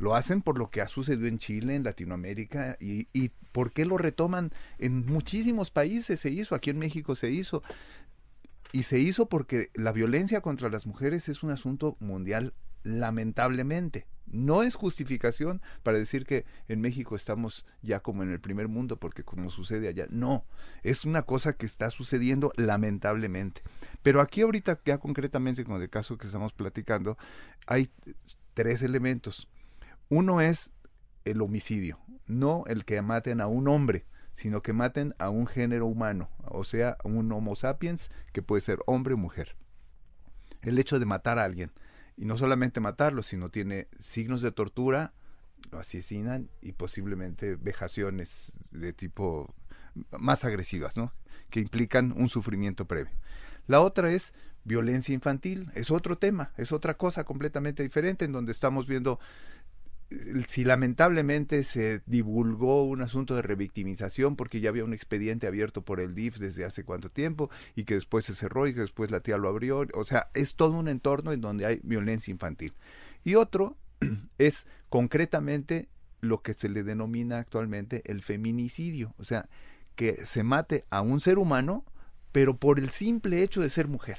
lo 0.00 0.14
hacen 0.14 0.40
por 0.40 0.58
lo 0.58 0.70
que 0.70 0.80
ha 0.80 0.88
sucedido 0.88 1.28
en 1.28 1.36
Chile, 1.36 1.74
en 1.74 1.84
Latinoamérica, 1.84 2.78
y, 2.80 3.08
y 3.12 3.28
por 3.52 3.70
qué 3.70 3.84
lo 3.84 3.98
retoman 3.98 4.50
en 4.78 5.04
muchísimos 5.04 5.70
países 5.70 6.20
se 6.20 6.30
hizo, 6.30 6.54
aquí 6.54 6.70
en 6.70 6.78
México 6.78 7.14
se 7.14 7.30
hizo. 7.30 7.62
Y 8.72 8.84
se 8.84 8.98
hizo 8.98 9.26
porque 9.26 9.70
la 9.74 9.92
violencia 9.92 10.40
contra 10.40 10.70
las 10.70 10.86
mujeres 10.86 11.28
es 11.28 11.42
un 11.42 11.50
asunto 11.50 11.98
mundial, 12.00 12.54
lamentablemente. 12.82 14.06
No 14.26 14.62
es 14.62 14.74
justificación 14.74 15.60
para 15.82 15.98
decir 15.98 16.24
que 16.24 16.46
en 16.68 16.80
México 16.80 17.14
estamos 17.14 17.66
ya 17.82 18.00
como 18.00 18.22
en 18.22 18.30
el 18.30 18.40
primer 18.40 18.68
mundo, 18.68 18.96
porque 18.96 19.22
como 19.22 19.50
sucede 19.50 19.88
allá, 19.88 20.06
no, 20.08 20.46
es 20.82 21.04
una 21.04 21.24
cosa 21.24 21.52
que 21.52 21.66
está 21.66 21.90
sucediendo 21.90 22.52
lamentablemente. 22.56 23.60
Pero 24.02 24.22
aquí 24.22 24.40
ahorita, 24.40 24.80
ya 24.86 24.96
concretamente 24.96 25.62
con 25.64 25.82
el 25.82 25.90
caso 25.90 26.16
que 26.16 26.26
estamos 26.26 26.54
platicando, 26.54 27.18
hay 27.66 27.90
tres 28.54 28.80
elementos. 28.80 29.46
Uno 30.10 30.40
es 30.40 30.72
el 31.24 31.40
homicidio, 31.40 32.00
no 32.26 32.64
el 32.66 32.84
que 32.84 33.00
maten 33.00 33.40
a 33.40 33.46
un 33.46 33.68
hombre, 33.68 34.06
sino 34.32 34.60
que 34.60 34.72
maten 34.72 35.14
a 35.20 35.30
un 35.30 35.46
género 35.46 35.86
humano, 35.86 36.28
o 36.46 36.64
sea, 36.64 36.96
un 37.04 37.30
Homo 37.30 37.54
sapiens 37.54 38.10
que 38.32 38.42
puede 38.42 38.60
ser 38.60 38.80
hombre 38.86 39.14
o 39.14 39.16
mujer. 39.16 39.54
El 40.62 40.80
hecho 40.80 40.98
de 40.98 41.06
matar 41.06 41.38
a 41.38 41.44
alguien, 41.44 41.70
y 42.16 42.24
no 42.24 42.36
solamente 42.36 42.80
matarlo, 42.80 43.22
sino 43.22 43.50
tiene 43.50 43.86
signos 44.00 44.42
de 44.42 44.50
tortura, 44.50 45.14
lo 45.70 45.78
asesinan 45.78 46.50
y 46.60 46.72
posiblemente 46.72 47.54
vejaciones 47.54 48.58
de 48.72 48.92
tipo 48.92 49.54
más 50.18 50.44
agresivas, 50.44 50.96
¿no? 50.96 51.14
Que 51.50 51.60
implican 51.60 52.12
un 52.16 52.28
sufrimiento 52.28 52.88
previo. 52.88 53.14
La 53.68 53.80
otra 53.80 54.10
es 54.10 54.34
violencia 54.64 55.14
infantil, 55.14 55.70
es 55.74 55.92
otro 55.92 56.18
tema, 56.18 56.52
es 56.56 56.72
otra 56.72 56.96
cosa 56.96 57.22
completamente 57.22 57.84
diferente 57.84 58.24
en 58.24 58.32
donde 58.32 58.50
estamos 58.52 58.88
viendo 58.88 59.20
si 60.48 60.64
lamentablemente 60.64 61.62
se 61.62 62.02
divulgó 62.06 62.84
un 62.84 63.00
asunto 63.00 63.36
de 63.36 63.42
revictimización 63.42 64.34
porque 64.34 64.60
ya 64.60 64.68
había 64.68 64.84
un 64.84 64.92
expediente 64.92 65.46
abierto 65.46 65.82
por 65.82 66.00
el 66.00 66.14
DIF 66.14 66.38
desde 66.38 66.64
hace 66.64 66.84
cuánto 66.84 67.10
tiempo 67.10 67.48
y 67.76 67.84
que 67.84 67.94
después 67.94 68.24
se 68.24 68.34
cerró 68.34 68.66
y 68.66 68.74
que 68.74 68.80
después 68.80 69.10
la 69.10 69.20
tía 69.20 69.38
lo 69.38 69.48
abrió, 69.48 69.86
o 69.94 70.04
sea, 70.04 70.30
es 70.34 70.56
todo 70.56 70.78
un 70.78 70.88
entorno 70.88 71.32
en 71.32 71.40
donde 71.40 71.66
hay 71.66 71.80
violencia 71.84 72.32
infantil. 72.32 72.74
Y 73.22 73.36
otro 73.36 73.76
es 74.38 74.66
concretamente 74.88 75.88
lo 76.20 76.42
que 76.42 76.54
se 76.54 76.68
le 76.68 76.82
denomina 76.82 77.38
actualmente 77.38 78.02
el 78.06 78.22
feminicidio, 78.22 79.14
o 79.18 79.24
sea, 79.24 79.48
que 79.94 80.26
se 80.26 80.42
mate 80.42 80.84
a 80.90 81.02
un 81.02 81.20
ser 81.20 81.38
humano, 81.38 81.84
pero 82.32 82.56
por 82.56 82.78
el 82.78 82.90
simple 82.90 83.42
hecho 83.42 83.60
de 83.60 83.70
ser 83.70 83.86
mujer. 83.86 84.18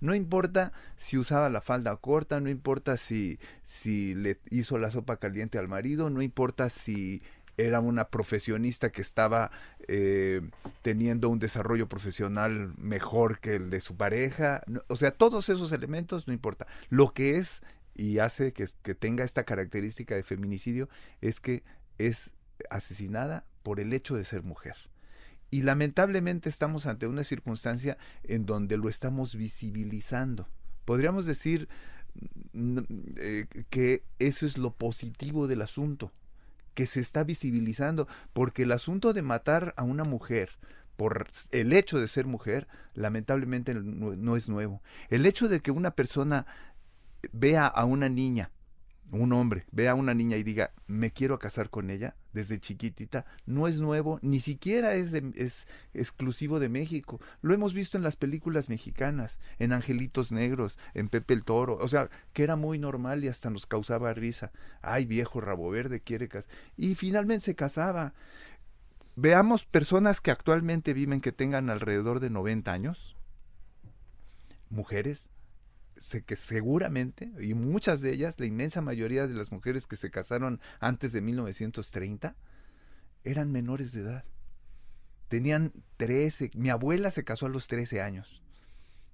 No 0.00 0.14
importa 0.14 0.72
si 0.96 1.18
usaba 1.18 1.48
la 1.48 1.60
falda 1.60 1.96
corta, 1.96 2.40
no 2.40 2.48
importa 2.50 2.96
si, 2.96 3.38
si 3.64 4.14
le 4.14 4.38
hizo 4.50 4.78
la 4.78 4.90
sopa 4.90 5.16
caliente 5.16 5.58
al 5.58 5.68
marido, 5.68 6.10
no 6.10 6.22
importa 6.22 6.70
si 6.70 7.22
era 7.56 7.80
una 7.80 8.08
profesionista 8.08 8.90
que 8.90 9.02
estaba 9.02 9.50
eh, 9.88 10.40
teniendo 10.82 11.28
un 11.28 11.40
desarrollo 11.40 11.88
profesional 11.88 12.72
mejor 12.78 13.40
que 13.40 13.56
el 13.56 13.68
de 13.68 13.80
su 13.80 13.96
pareja. 13.96 14.62
o 14.86 14.96
sea, 14.96 15.10
todos 15.10 15.48
esos 15.48 15.72
elementos 15.72 16.28
no 16.28 16.32
importa. 16.32 16.66
Lo 16.88 17.12
que 17.12 17.36
es 17.36 17.62
y 17.94 18.20
hace 18.20 18.52
que, 18.52 18.68
que 18.82 18.94
tenga 18.94 19.24
esta 19.24 19.42
característica 19.42 20.14
de 20.14 20.22
feminicidio 20.22 20.88
es 21.20 21.40
que 21.40 21.64
es 21.98 22.30
asesinada 22.70 23.44
por 23.64 23.80
el 23.80 23.92
hecho 23.92 24.16
de 24.16 24.24
ser 24.24 24.44
mujer. 24.44 24.76
Y 25.50 25.62
lamentablemente 25.62 26.48
estamos 26.48 26.86
ante 26.86 27.06
una 27.06 27.24
circunstancia 27.24 27.96
en 28.24 28.44
donde 28.44 28.76
lo 28.76 28.88
estamos 28.88 29.34
visibilizando. 29.34 30.48
Podríamos 30.84 31.26
decir 31.26 31.68
mm, 32.52 32.78
eh, 33.16 33.46
que 33.70 34.02
eso 34.18 34.46
es 34.46 34.58
lo 34.58 34.72
positivo 34.72 35.46
del 35.46 35.62
asunto, 35.62 36.12
que 36.74 36.86
se 36.86 37.00
está 37.00 37.24
visibilizando, 37.24 38.08
porque 38.32 38.64
el 38.64 38.72
asunto 38.72 39.12
de 39.12 39.22
matar 39.22 39.74
a 39.76 39.84
una 39.84 40.04
mujer 40.04 40.50
por 40.96 41.28
el 41.52 41.72
hecho 41.72 42.00
de 42.00 42.08
ser 42.08 42.26
mujer, 42.26 42.66
lamentablemente 42.94 43.72
no 43.72 44.36
es 44.36 44.48
nuevo. 44.48 44.82
El 45.10 45.26
hecho 45.26 45.48
de 45.48 45.60
que 45.60 45.70
una 45.70 45.92
persona 45.92 46.44
vea 47.32 47.66
a 47.66 47.84
una 47.84 48.08
niña 48.08 48.50
un 49.10 49.32
hombre 49.32 49.64
ve 49.72 49.88
a 49.88 49.94
una 49.94 50.14
niña 50.14 50.36
y 50.36 50.42
diga, 50.42 50.72
me 50.86 51.10
quiero 51.10 51.38
casar 51.38 51.70
con 51.70 51.90
ella 51.90 52.14
desde 52.32 52.60
chiquitita, 52.60 53.24
no 53.46 53.66
es 53.66 53.80
nuevo, 53.80 54.18
ni 54.22 54.40
siquiera 54.40 54.94
es, 54.94 55.12
es 55.12 55.66
exclusivo 55.94 56.60
de 56.60 56.68
México. 56.68 57.20
Lo 57.40 57.54
hemos 57.54 57.72
visto 57.72 57.96
en 57.96 58.02
las 58.02 58.16
películas 58.16 58.68
mexicanas, 58.68 59.40
en 59.58 59.72
Angelitos 59.72 60.30
Negros, 60.30 60.78
en 60.94 61.08
Pepe 61.08 61.34
el 61.34 61.44
Toro, 61.44 61.78
o 61.80 61.88
sea, 61.88 62.10
que 62.32 62.42
era 62.42 62.56
muy 62.56 62.78
normal 62.78 63.24
y 63.24 63.28
hasta 63.28 63.50
nos 63.50 63.66
causaba 63.66 64.12
risa. 64.12 64.52
Ay, 64.82 65.06
viejo 65.06 65.40
rabo 65.40 65.70
verde 65.70 66.00
quiere 66.00 66.28
casar. 66.28 66.50
Y 66.76 66.94
finalmente 66.94 67.46
se 67.46 67.54
casaba. 67.54 68.14
Veamos 69.16 69.64
personas 69.64 70.20
que 70.20 70.30
actualmente 70.30 70.92
viven 70.92 71.20
que 71.20 71.32
tengan 71.32 71.70
alrededor 71.70 72.20
de 72.20 72.30
90 72.30 72.72
años, 72.72 73.16
mujeres, 74.70 75.30
que 76.08 76.36
seguramente, 76.36 77.30
y 77.40 77.54
muchas 77.54 78.00
de 78.00 78.12
ellas, 78.12 78.36
la 78.38 78.46
inmensa 78.46 78.80
mayoría 78.80 79.26
de 79.26 79.34
las 79.34 79.52
mujeres 79.52 79.86
que 79.86 79.96
se 79.96 80.10
casaron 80.10 80.60
antes 80.80 81.12
de 81.12 81.20
1930, 81.20 82.36
eran 83.24 83.52
menores 83.52 83.92
de 83.92 84.02
edad. 84.02 84.24
Tenían 85.28 85.72
13, 85.98 86.52
mi 86.54 86.70
abuela 86.70 87.10
se 87.10 87.24
casó 87.24 87.46
a 87.46 87.50
los 87.50 87.66
13 87.66 88.00
años, 88.00 88.42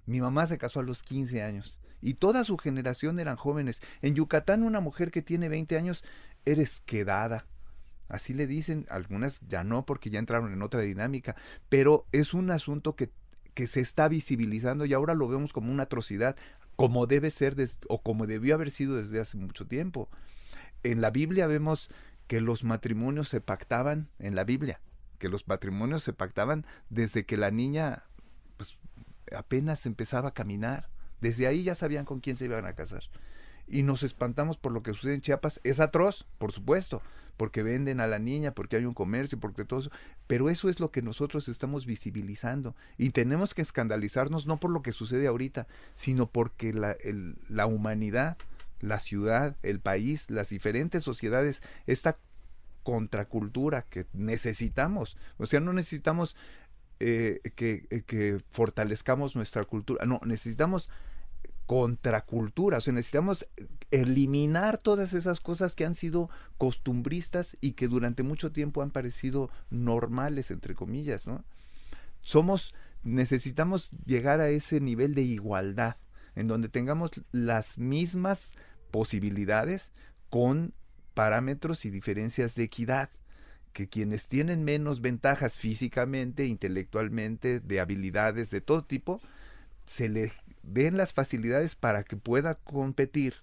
mi 0.05 0.21
mamá 0.21 0.47
se 0.47 0.57
casó 0.57 0.79
a 0.79 0.83
los 0.83 1.03
15 1.03 1.43
años, 1.43 1.81
y 2.01 2.15
toda 2.15 2.43
su 2.43 2.57
generación 2.57 3.19
eran 3.19 3.35
jóvenes. 3.35 3.81
En 4.01 4.15
Yucatán 4.15 4.63
una 4.63 4.79
mujer 4.79 5.11
que 5.11 5.21
tiene 5.21 5.49
20 5.49 5.77
años 5.77 6.03
eres 6.45 6.79
quedada, 6.85 7.45
Así 8.07 8.33
le 8.33 8.45
dicen, 8.45 8.85
algunas 8.89 9.41
ya 9.47 9.63
no 9.63 9.85
porque 9.85 10.09
ya 10.09 10.19
entraron 10.19 10.53
en 10.53 10.61
otra 10.61 10.81
dinámica, 10.81 11.35
pero 11.69 12.05
es 12.11 12.33
un 12.33 12.51
asunto 12.51 12.95
que, 12.95 13.09
que 13.53 13.67
se 13.67 13.79
está 13.79 14.07
visibilizando 14.07 14.85
y 14.85 14.93
ahora 14.93 15.15
lo 15.15 15.27
vemos 15.27 15.53
como 15.53 15.71
una 15.71 15.83
atrocidad, 15.83 16.35
como 16.75 17.07
debe 17.07 17.31
ser 17.31 17.55
o 17.87 18.01
como 18.01 18.27
debió 18.27 18.55
haber 18.55 18.71
sido 18.71 18.97
desde 18.97 19.19
hace 19.19 19.37
mucho 19.37 19.65
tiempo. 19.67 20.09
En 20.83 21.01
la 21.01 21.11
Biblia 21.11 21.47
vemos 21.47 21.89
que 22.27 22.41
los 22.41 22.63
matrimonios 22.63 23.29
se 23.29 23.41
pactaban, 23.41 24.09
en 24.19 24.35
la 24.35 24.43
Biblia, 24.43 24.81
que 25.19 25.29
los 25.29 25.47
matrimonios 25.47 26.03
se 26.03 26.13
pactaban 26.13 26.65
desde 26.89 27.25
que 27.25 27.37
la 27.37 27.51
niña 27.51 28.03
pues, 28.57 28.77
apenas 29.35 29.85
empezaba 29.85 30.29
a 30.29 30.33
caminar. 30.33 30.89
Desde 31.21 31.47
ahí 31.47 31.63
ya 31.63 31.75
sabían 31.75 32.05
con 32.05 32.19
quién 32.19 32.35
se 32.35 32.45
iban 32.45 32.65
a 32.65 32.73
casar. 32.73 33.03
Y 33.67 33.83
nos 33.83 34.03
espantamos 34.03 34.57
por 34.57 34.71
lo 34.71 34.83
que 34.83 34.93
sucede 34.93 35.15
en 35.15 35.21
Chiapas. 35.21 35.59
Es 35.63 35.79
atroz, 35.79 36.25
por 36.37 36.51
supuesto, 36.51 37.01
porque 37.37 37.63
venden 37.63 37.99
a 37.99 38.07
la 38.07 38.19
niña, 38.19 38.53
porque 38.53 38.75
hay 38.75 38.85
un 38.85 38.93
comercio, 38.93 39.39
porque 39.39 39.65
todo 39.65 39.79
eso. 39.79 39.91
Pero 40.27 40.49
eso 40.49 40.69
es 40.69 40.79
lo 40.79 40.91
que 40.91 41.01
nosotros 41.01 41.47
estamos 41.47 41.85
visibilizando. 41.85 42.75
Y 42.97 43.09
tenemos 43.09 43.53
que 43.53 43.61
escandalizarnos 43.61 44.47
no 44.47 44.57
por 44.57 44.71
lo 44.71 44.81
que 44.81 44.91
sucede 44.91 45.27
ahorita, 45.27 45.67
sino 45.93 46.27
porque 46.27 46.73
la, 46.73 46.95
la 47.49 47.65
humanidad, 47.65 48.37
la 48.79 48.99
ciudad, 48.99 49.55
el 49.63 49.79
país, 49.79 50.29
las 50.29 50.49
diferentes 50.49 51.03
sociedades, 51.03 51.61
esta 51.87 52.17
contracultura 52.83 53.81
que 53.81 54.05
necesitamos. 54.13 55.17
O 55.37 55.47
sea, 55.47 55.59
no 55.59 55.73
necesitamos 55.73 56.37
eh, 56.99 57.41
que, 57.55 57.87
eh, 57.89 58.03
que 58.05 58.37
fortalezcamos 58.51 59.35
nuestra 59.35 59.63
cultura, 59.63 60.05
no, 60.05 60.21
necesitamos 60.23 60.89
contracultura, 61.65 62.77
o 62.77 62.81
sea, 62.81 62.93
necesitamos 62.93 63.47
eliminar 63.91 64.77
todas 64.77 65.13
esas 65.13 65.39
cosas 65.39 65.73
que 65.73 65.85
han 65.85 65.95
sido 65.95 66.29
costumbristas 66.57 67.57
y 67.61 67.71
que 67.71 67.87
durante 67.87 68.23
mucho 68.23 68.51
tiempo 68.51 68.81
han 68.81 68.91
parecido 68.91 69.49
normales, 69.69 70.51
entre 70.51 70.75
comillas, 70.75 71.27
¿no? 71.27 71.43
Somos, 72.21 72.73
necesitamos 73.03 73.91
llegar 74.05 74.41
a 74.41 74.49
ese 74.49 74.79
nivel 74.79 75.15
de 75.15 75.23
igualdad, 75.23 75.97
en 76.35 76.47
donde 76.47 76.69
tengamos 76.69 77.11
las 77.31 77.77
mismas 77.77 78.53
posibilidades 78.91 79.91
con 80.29 80.73
parámetros 81.13 81.85
y 81.85 81.89
diferencias 81.89 82.55
de 82.55 82.63
equidad, 82.63 83.09
que 83.73 83.89
quienes 83.89 84.27
tienen 84.27 84.63
menos 84.63 85.01
ventajas 85.01 85.57
físicamente, 85.57 86.45
intelectualmente, 86.45 87.59
de 87.59 87.79
habilidades 87.79 88.49
de 88.49 88.61
todo 88.61 88.83
tipo, 88.83 89.21
se 89.85 90.09
le 90.09 90.31
den 90.63 90.97
las 90.97 91.13
facilidades 91.13 91.75
para 91.75 92.03
que 92.03 92.17
pueda 92.17 92.55
competir 92.55 93.35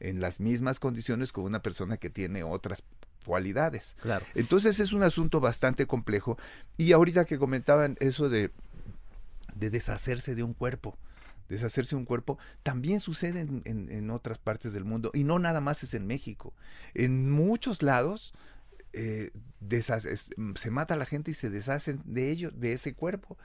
en 0.00 0.20
las 0.20 0.40
mismas 0.40 0.80
condiciones 0.80 1.32
con 1.32 1.44
una 1.44 1.62
persona 1.62 1.98
que 1.98 2.10
tiene 2.10 2.42
otras 2.42 2.82
cualidades. 3.24 3.96
Claro. 4.00 4.24
Entonces 4.34 4.80
es 4.80 4.92
un 4.92 5.02
asunto 5.02 5.40
bastante 5.40 5.86
complejo. 5.86 6.38
Y 6.76 6.92
ahorita 6.92 7.26
que 7.26 7.38
comentaban 7.38 7.96
eso 8.00 8.28
de, 8.28 8.50
de 9.54 9.70
deshacerse 9.70 10.34
de 10.34 10.42
un 10.42 10.54
cuerpo, 10.54 10.96
deshacerse 11.48 11.90
de 11.90 12.00
un 12.00 12.06
cuerpo, 12.06 12.38
también 12.62 13.00
sucede 13.00 13.40
en, 13.40 13.62
en, 13.64 14.10
otras 14.10 14.38
partes 14.38 14.72
del 14.72 14.84
mundo. 14.84 15.10
Y 15.12 15.24
no 15.24 15.38
nada 15.38 15.60
más 15.60 15.82
es 15.82 15.92
en 15.94 16.06
México. 16.06 16.54
En 16.94 17.30
muchos 17.30 17.82
lados 17.82 18.32
eh, 18.92 19.30
se 20.54 20.70
mata 20.70 20.94
a 20.94 20.96
la 20.96 21.06
gente 21.06 21.32
y 21.32 21.34
se 21.34 21.50
deshacen 21.50 22.00
de 22.06 22.30
ello, 22.30 22.50
de 22.50 22.72
ese 22.72 22.94
cuerpo 22.94 23.36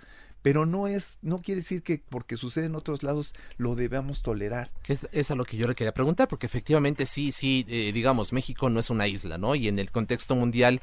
pero 0.45 0.67
no 0.67 0.85
es, 0.85 1.17
no 1.23 1.41
quiere 1.41 1.61
decir 1.61 1.81
que 1.81 2.03
porque 2.07 2.37
sucede 2.37 2.67
en 2.67 2.75
otros 2.75 3.01
lados 3.01 3.33
lo 3.57 3.73
debamos 3.73 4.21
tolerar. 4.21 4.69
Es, 4.87 5.09
es 5.11 5.31
a 5.31 5.35
lo 5.35 5.43
que 5.43 5.57
yo 5.57 5.67
le 5.67 5.73
quería 5.73 5.91
preguntar, 5.91 6.27
porque 6.27 6.45
efectivamente 6.45 7.07
sí, 7.07 7.31
sí, 7.31 7.65
eh, 7.67 7.91
digamos, 7.91 8.31
México 8.31 8.69
no 8.69 8.79
es 8.79 8.91
una 8.91 9.07
isla, 9.07 9.39
¿no? 9.39 9.55
Y 9.55 9.67
en 9.67 9.79
el 9.79 9.89
contexto 9.89 10.35
mundial 10.35 10.81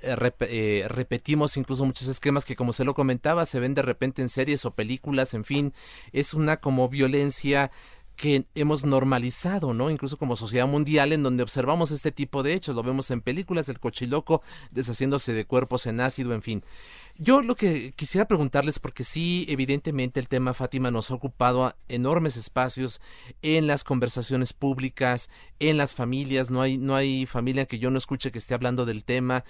eh, 0.00 0.32
eh, 0.40 0.86
repetimos 0.88 1.58
incluso 1.58 1.84
muchos 1.84 2.08
esquemas 2.08 2.46
que 2.46 2.56
como 2.56 2.72
se 2.72 2.84
lo 2.84 2.94
comentaba, 2.94 3.44
se 3.44 3.60
ven 3.60 3.74
de 3.74 3.82
repente 3.82 4.22
en 4.22 4.30
series 4.30 4.64
o 4.64 4.70
películas, 4.70 5.34
en 5.34 5.44
fin, 5.44 5.74
es 6.12 6.32
una 6.32 6.56
como 6.56 6.88
violencia 6.88 7.70
que 8.16 8.44
hemos 8.54 8.84
normalizado, 8.84 9.74
¿no? 9.74 9.90
Incluso 9.90 10.16
como 10.16 10.36
sociedad 10.36 10.66
mundial, 10.66 11.12
en 11.12 11.22
donde 11.22 11.42
observamos 11.42 11.90
este 11.90 12.12
tipo 12.12 12.42
de 12.42 12.54
hechos, 12.54 12.76
lo 12.76 12.82
vemos 12.82 13.10
en 13.10 13.20
películas, 13.20 13.68
el 13.68 13.80
cochiloco 13.80 14.42
deshaciéndose 14.70 15.32
de 15.32 15.44
cuerpos 15.44 15.86
en 15.86 16.00
ácido, 16.00 16.34
en 16.34 16.42
fin. 16.42 16.64
Yo 17.16 17.42
lo 17.42 17.54
que 17.54 17.92
quisiera 17.92 18.26
preguntarles, 18.26 18.80
porque 18.80 19.04
sí, 19.04 19.46
evidentemente 19.48 20.18
el 20.18 20.26
tema 20.26 20.52
Fátima 20.52 20.90
nos 20.90 21.12
ha 21.12 21.14
ocupado 21.14 21.72
enormes 21.88 22.36
espacios 22.36 23.00
en 23.40 23.68
las 23.68 23.84
conversaciones 23.84 24.52
públicas, 24.52 25.30
en 25.60 25.76
las 25.76 25.94
familias, 25.94 26.50
no 26.50 26.60
hay, 26.60 26.76
no 26.76 26.96
hay 26.96 27.24
familia 27.26 27.66
que 27.66 27.78
yo 27.78 27.92
no 27.92 27.98
escuche 27.98 28.32
que 28.32 28.38
esté 28.38 28.54
hablando 28.54 28.84
del 28.84 29.04
tema. 29.04 29.44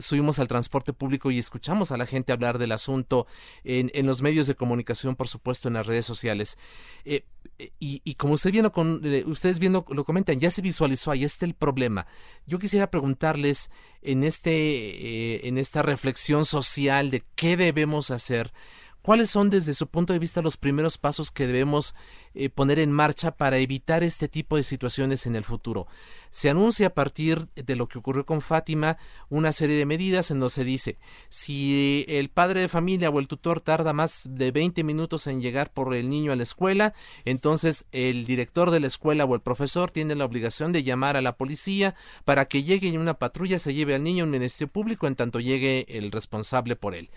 subimos 0.00 0.38
al 0.38 0.48
transporte 0.48 0.94
público 0.94 1.30
y 1.30 1.38
escuchamos 1.38 1.92
a 1.92 1.98
la 1.98 2.06
gente 2.06 2.32
hablar 2.32 2.56
del 2.56 2.72
asunto 2.72 3.26
en, 3.62 3.90
en 3.92 4.06
los 4.06 4.22
medios 4.22 4.46
de 4.46 4.54
comunicación, 4.54 5.14
por 5.14 5.28
supuesto, 5.28 5.68
en 5.68 5.74
las 5.74 5.86
redes 5.86 6.06
sociales. 6.06 6.56
Eh, 7.04 7.24
y, 7.78 8.14
como 8.14 8.34
usted 8.34 8.52
viendo 8.52 8.72
con, 8.72 9.00
eh, 9.04 9.24
ustedes 9.26 9.58
viendo 9.58 9.84
lo 9.90 10.04
comentan, 10.04 10.40
ya 10.40 10.50
se 10.50 10.62
visualizó, 10.62 11.10
ahí 11.10 11.24
está 11.24 11.46
el 11.46 11.54
problema. 11.54 12.06
Yo 12.46 12.58
quisiera 12.58 12.90
preguntarles 12.90 13.70
en, 14.02 14.24
este, 14.24 14.52
eh, 14.52 15.40
en 15.48 15.58
esta 15.58 15.82
reflexión 15.82 16.44
social 16.44 17.10
de 17.10 17.22
qué 17.34 17.56
debemos 17.56 18.10
hacer, 18.10 18.52
cuáles 19.02 19.30
son 19.30 19.50
desde 19.50 19.74
su 19.74 19.88
punto 19.88 20.12
de 20.12 20.18
vista 20.18 20.42
los 20.42 20.56
primeros 20.56 20.96
pasos 20.96 21.30
que 21.30 21.46
debemos 21.46 21.94
eh, 22.34 22.48
poner 22.48 22.78
en 22.78 22.90
marcha 22.90 23.32
para 23.32 23.58
evitar 23.58 24.02
este 24.02 24.28
tipo 24.28 24.56
de 24.56 24.62
situaciones 24.62 25.26
en 25.26 25.36
el 25.36 25.44
futuro. 25.44 25.86
Se 26.30 26.48
anuncia 26.48 26.86
a 26.86 26.94
partir 26.94 27.46
de 27.54 27.76
lo 27.76 27.88
que 27.88 27.98
ocurrió 27.98 28.24
con 28.24 28.40
Fátima 28.40 28.96
una 29.28 29.52
serie 29.52 29.76
de 29.76 29.84
medidas 29.84 30.30
en 30.30 30.38
donde 30.38 30.54
se 30.54 30.64
dice 30.64 30.96
si 31.28 32.06
el 32.08 32.30
padre 32.30 32.62
de 32.62 32.68
familia 32.68 33.10
o 33.10 33.18
el 33.18 33.28
tutor 33.28 33.60
tarda 33.60 33.92
más 33.92 34.28
de 34.30 34.50
20 34.50 34.82
minutos 34.82 35.26
en 35.26 35.42
llegar 35.42 35.72
por 35.72 35.94
el 35.94 36.08
niño 36.08 36.32
a 36.32 36.36
la 36.36 36.44
escuela, 36.44 36.94
entonces 37.26 37.84
el 37.92 38.24
director 38.24 38.70
de 38.70 38.80
la 38.80 38.86
escuela 38.86 39.26
o 39.26 39.34
el 39.34 39.42
profesor 39.42 39.90
tiene 39.90 40.14
la 40.14 40.24
obligación 40.24 40.72
de 40.72 40.84
llamar 40.84 41.16
a 41.16 41.22
la 41.22 41.36
policía 41.36 41.94
para 42.24 42.46
que 42.46 42.62
llegue 42.62 42.88
en 42.88 42.98
una 42.98 43.14
patrulla 43.14 43.58
se 43.58 43.74
lleve 43.74 43.94
al 43.94 44.04
niño 44.04 44.24
a 44.24 44.26
un 44.26 44.30
ministerio 44.30 44.72
público 44.72 45.06
en 45.06 45.16
tanto 45.16 45.40
llegue 45.40 45.84
el 45.88 46.10
responsable 46.10 46.76
por 46.76 46.94
él 46.94 47.10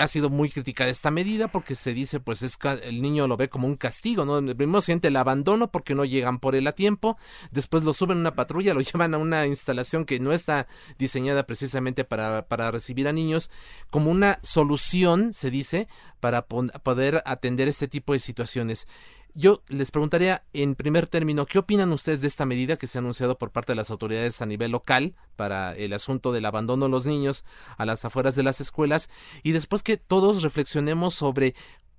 ha 0.00 0.08
sido 0.08 0.30
muy 0.30 0.50
criticada 0.50 0.90
esta 0.90 1.10
medida 1.10 1.48
porque 1.48 1.74
se 1.74 1.94
dice 1.94 2.20
pues 2.20 2.42
es 2.42 2.58
el 2.82 3.02
niño 3.02 3.28
lo 3.28 3.36
ve 3.36 3.48
como 3.48 3.66
un 3.66 3.76
castigo, 3.76 4.24
¿no? 4.24 4.40
Primero 4.54 4.80
siente 4.80 5.08
el 5.08 5.16
abandono 5.16 5.70
porque 5.70 5.94
no 5.94 6.04
llegan 6.04 6.38
por 6.38 6.54
él 6.54 6.66
a 6.66 6.72
tiempo, 6.72 7.18
después 7.50 7.84
lo 7.84 7.94
suben 7.94 8.18
a 8.18 8.20
una 8.20 8.34
patrulla, 8.34 8.74
lo 8.74 8.80
llevan 8.80 9.14
a 9.14 9.18
una 9.18 9.46
instalación 9.46 10.04
que 10.04 10.20
no 10.20 10.32
está 10.32 10.66
diseñada 10.98 11.46
precisamente 11.46 12.04
para, 12.04 12.46
para 12.46 12.70
recibir 12.70 13.08
a 13.08 13.12
niños, 13.12 13.50
como 13.90 14.10
una 14.10 14.38
solución, 14.42 15.32
se 15.32 15.50
dice, 15.50 15.88
para 16.20 16.46
poder 16.46 17.22
atender 17.24 17.68
este 17.68 17.88
tipo 17.88 18.12
de 18.12 18.18
situaciones. 18.18 18.86
Yo 19.34 19.62
les 19.68 19.90
preguntaría 19.90 20.44
en 20.52 20.74
primer 20.74 21.06
término, 21.06 21.46
¿qué 21.46 21.58
opinan 21.58 21.92
ustedes 21.92 22.20
de 22.20 22.28
esta 22.28 22.46
medida 22.46 22.76
que 22.76 22.86
se 22.86 22.98
ha 22.98 23.00
anunciado 23.00 23.38
por 23.38 23.50
parte 23.50 23.72
de 23.72 23.76
las 23.76 23.90
autoridades 23.90 24.42
a 24.42 24.46
nivel 24.46 24.72
local 24.72 25.14
para 25.36 25.74
el 25.76 25.92
asunto 25.92 26.32
del 26.32 26.46
abandono 26.46 26.86
de 26.86 26.90
los 26.90 27.06
niños 27.06 27.44
a 27.76 27.86
las 27.86 28.04
afueras 28.04 28.34
de 28.34 28.42
las 28.42 28.60
escuelas? 28.60 29.08
Y 29.42 29.52
después 29.52 29.82
que 29.82 29.96
todos 29.96 30.42
reflexionemos 30.42 31.14
sobre 31.14 31.54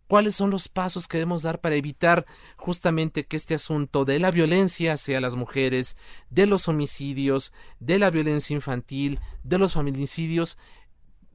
cuáles 0.07 0.35
son 0.35 0.49
los 0.49 0.67
pasos 0.67 1.07
que 1.07 1.19
debemos 1.19 1.43
dar 1.43 1.61
para 1.61 1.75
evitar 1.75 2.25
justamente 2.57 3.25
que 3.25 3.37
este 3.37 3.53
asunto 3.53 4.03
de 4.03 4.19
la 4.19 4.29
violencia 4.29 4.91
hacia 4.91 5.21
las 5.21 5.35
mujeres, 5.35 5.95
de 6.29 6.47
los 6.47 6.67
homicidios, 6.67 7.53
de 7.79 7.97
la 7.97 8.09
violencia 8.09 8.53
infantil, 8.53 9.21
de 9.43 9.57
los 9.57 9.73
feminicidios, 9.73 10.57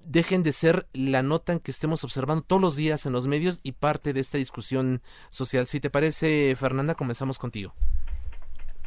dejen 0.06 0.42
de 0.42 0.52
ser 0.52 0.86
la 0.92 1.22
nota 1.22 1.58
que 1.58 1.70
estemos 1.70 2.04
observando 2.04 2.42
todos 2.42 2.62
los 2.62 2.76
días 2.76 3.06
en 3.06 3.12
los 3.12 3.26
medios 3.26 3.60
y 3.62 3.72
parte 3.72 4.12
de 4.12 4.20
esta 4.20 4.38
discusión 4.38 5.02
social. 5.30 5.66
Si 5.66 5.80
te 5.80 5.90
parece, 5.90 6.54
Fernanda, 6.56 6.94
comenzamos 6.94 7.38
contigo. 7.38 7.74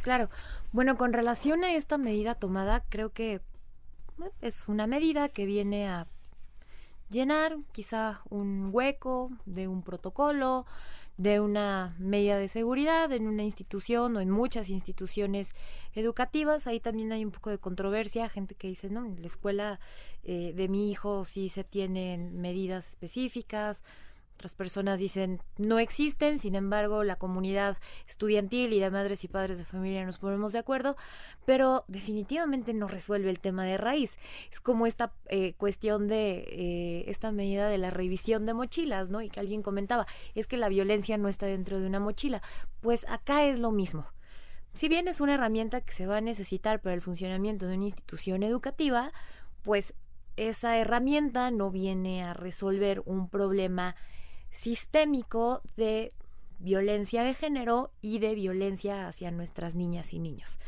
Claro. 0.02 0.30
Bueno, 0.72 0.96
con 0.96 1.12
relación 1.12 1.62
a 1.62 1.74
esta 1.74 1.98
medida 1.98 2.34
tomada, 2.34 2.84
creo 2.88 3.12
que 3.12 3.42
es 4.40 4.68
una 4.68 4.86
medida 4.86 5.28
que 5.28 5.44
viene 5.44 5.88
a 5.88 6.06
llenar 7.10 7.58
quizá 7.72 8.22
un 8.30 8.70
hueco 8.72 9.30
de 9.44 9.68
un 9.68 9.82
protocolo, 9.82 10.64
de 11.20 11.38
una 11.38 11.94
medida 11.98 12.38
de 12.38 12.48
seguridad 12.48 13.12
en 13.12 13.28
una 13.28 13.42
institución 13.42 14.16
o 14.16 14.20
en 14.20 14.30
muchas 14.30 14.70
instituciones 14.70 15.50
educativas. 15.94 16.66
Ahí 16.66 16.80
también 16.80 17.12
hay 17.12 17.26
un 17.26 17.30
poco 17.30 17.50
de 17.50 17.58
controversia, 17.58 18.30
gente 18.30 18.54
que 18.54 18.68
dice, 18.68 18.88
no, 18.88 19.04
en 19.04 19.20
la 19.20 19.26
escuela 19.26 19.80
eh, 20.24 20.54
de 20.56 20.68
mi 20.68 20.90
hijo 20.90 21.26
sí 21.26 21.50
se 21.50 21.62
tienen 21.62 22.40
medidas 22.40 22.88
específicas, 22.88 23.82
otras 24.40 24.54
personas 24.54 24.98
dicen 24.98 25.42
no 25.58 25.78
existen, 25.78 26.38
sin 26.38 26.54
embargo 26.54 27.04
la 27.04 27.16
comunidad 27.16 27.76
estudiantil 28.08 28.72
y 28.72 28.80
de 28.80 28.90
madres 28.90 29.22
y 29.22 29.28
padres 29.28 29.58
de 29.58 29.66
familia 29.66 30.02
nos 30.06 30.16
ponemos 30.16 30.52
de 30.52 30.60
acuerdo, 30.60 30.96
pero 31.44 31.84
definitivamente 31.88 32.72
no 32.72 32.88
resuelve 32.88 33.28
el 33.28 33.38
tema 33.38 33.66
de 33.66 33.76
raíz. 33.76 34.16
Es 34.50 34.60
como 34.60 34.86
esta 34.86 35.12
eh, 35.28 35.52
cuestión 35.58 36.08
de 36.08 36.38
eh, 36.48 37.04
esta 37.08 37.32
medida 37.32 37.68
de 37.68 37.76
la 37.76 37.90
revisión 37.90 38.46
de 38.46 38.54
mochilas, 38.54 39.10
¿no? 39.10 39.20
Y 39.20 39.28
que 39.28 39.40
alguien 39.40 39.60
comentaba, 39.62 40.06
es 40.34 40.46
que 40.46 40.56
la 40.56 40.70
violencia 40.70 41.18
no 41.18 41.28
está 41.28 41.44
dentro 41.44 41.78
de 41.78 41.86
una 41.86 42.00
mochila. 42.00 42.40
Pues 42.80 43.04
acá 43.10 43.44
es 43.44 43.58
lo 43.58 43.72
mismo 43.72 44.06
si 44.72 44.88
bien 44.88 45.08
es 45.08 45.20
una 45.20 45.34
herramienta 45.34 45.80
que 45.80 45.92
se 45.92 46.06
va 46.06 46.18
a 46.18 46.20
necesitar 46.20 46.80
para 46.80 46.94
el 46.94 47.02
funcionamiento 47.02 47.66
de 47.66 47.74
una 47.74 47.86
institución 47.86 48.44
educativa, 48.44 49.10
pues 49.62 49.94
esa 50.36 50.78
herramienta 50.78 51.50
no 51.50 51.70
viene 51.70 52.22
a 52.22 52.32
resolver 52.34 53.02
un 53.04 53.28
problema 53.28 53.96
sistémico 54.50 55.62
de 55.76 56.12
violencia 56.58 57.22
de 57.22 57.34
género 57.34 57.90
y 58.00 58.18
de 58.18 58.34
violencia 58.34 59.08
hacia 59.08 59.30
nuestras 59.30 59.74
niñas 59.74 60.12
y 60.12 60.18
niños. 60.18 60.58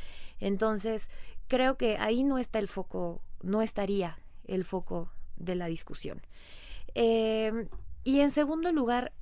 Entonces, 0.41 1.11
creo 1.49 1.77
que 1.77 1.99
ahí 1.99 2.25
no 2.25 2.39
está 2.39 2.59
el 2.59 2.69
foco, 2.69 3.21
no 3.43 3.63
estaría 3.63 4.17
el 4.47 4.65
foco 4.65 5.11
de 5.37 5.55
la 5.55 5.67
discusión. 5.67 6.23
Em, 6.95 7.69
y 8.05 8.21
en 8.21 8.31
segundo 8.31 8.73
lugar, 8.73 9.13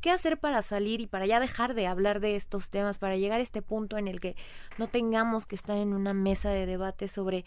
¿qué 0.00 0.10
hacer 0.10 0.38
para 0.38 0.62
salir 0.62 1.00
y 1.00 1.06
para 1.06 1.26
ya 1.26 1.40
dejar 1.40 1.74
de 1.74 1.86
hablar 1.86 2.20
de 2.20 2.36
estos 2.36 2.70
temas, 2.70 2.98
para 2.98 3.16
llegar 3.16 3.40
a 3.40 3.42
este 3.42 3.62
punto 3.62 3.96
en 3.96 4.08
el 4.08 4.20
que 4.20 4.36
no 4.76 4.88
tengamos 4.88 5.46
que 5.46 5.56
estar 5.56 5.76
en 5.76 5.94
una 5.94 6.14
mesa 6.14 6.50
de 6.50 6.66
debate 6.66 7.08
sobre 7.08 7.44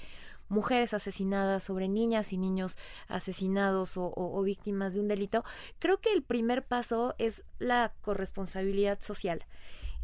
mujeres 0.52 0.94
asesinadas, 0.94 1.64
sobre 1.64 1.88
niñas 1.88 2.34
y 2.34 2.38
niños 2.38 2.78
asesinados 3.08 3.94
o, 3.96 4.42
víctimas 4.44 4.94
de 4.94 5.00
un 5.00 5.08
delito, 5.08 5.44
creo 5.80 6.00
que 6.00 6.12
el 6.12 6.22
primer 6.22 6.64
paso 6.64 7.16
es 7.18 7.44
la 7.58 7.94
corresponsabilidad 8.02 9.00
social. 9.02 9.46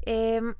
Em, 0.06 0.56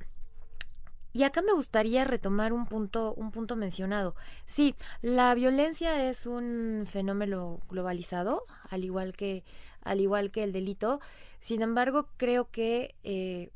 y 1.12 1.22
acá 1.22 1.42
me 1.42 1.52
gustaría 1.52 2.04
retomar 2.04 2.52
un 2.52 2.66
punto, 2.66 3.14
un 3.14 3.32
punto 3.32 3.56
mencionado. 3.56 4.14
Sí, 4.44 4.74
la 5.00 5.34
violencia 5.34 6.08
es 6.08 6.26
un 6.26 6.84
fenómeno 6.86 7.58
globalizado, 7.68 8.44
al 8.70 8.84
igual 8.84 9.16
que, 9.16 9.42
al 9.82 10.00
igual 10.00 10.30
que 10.30 10.44
el 10.44 10.52
delito. 10.52 11.00
Sin 11.40 11.62
embargo, 11.62 12.08
creo 12.18 12.50
que 12.50 12.94
eh, 13.04 13.50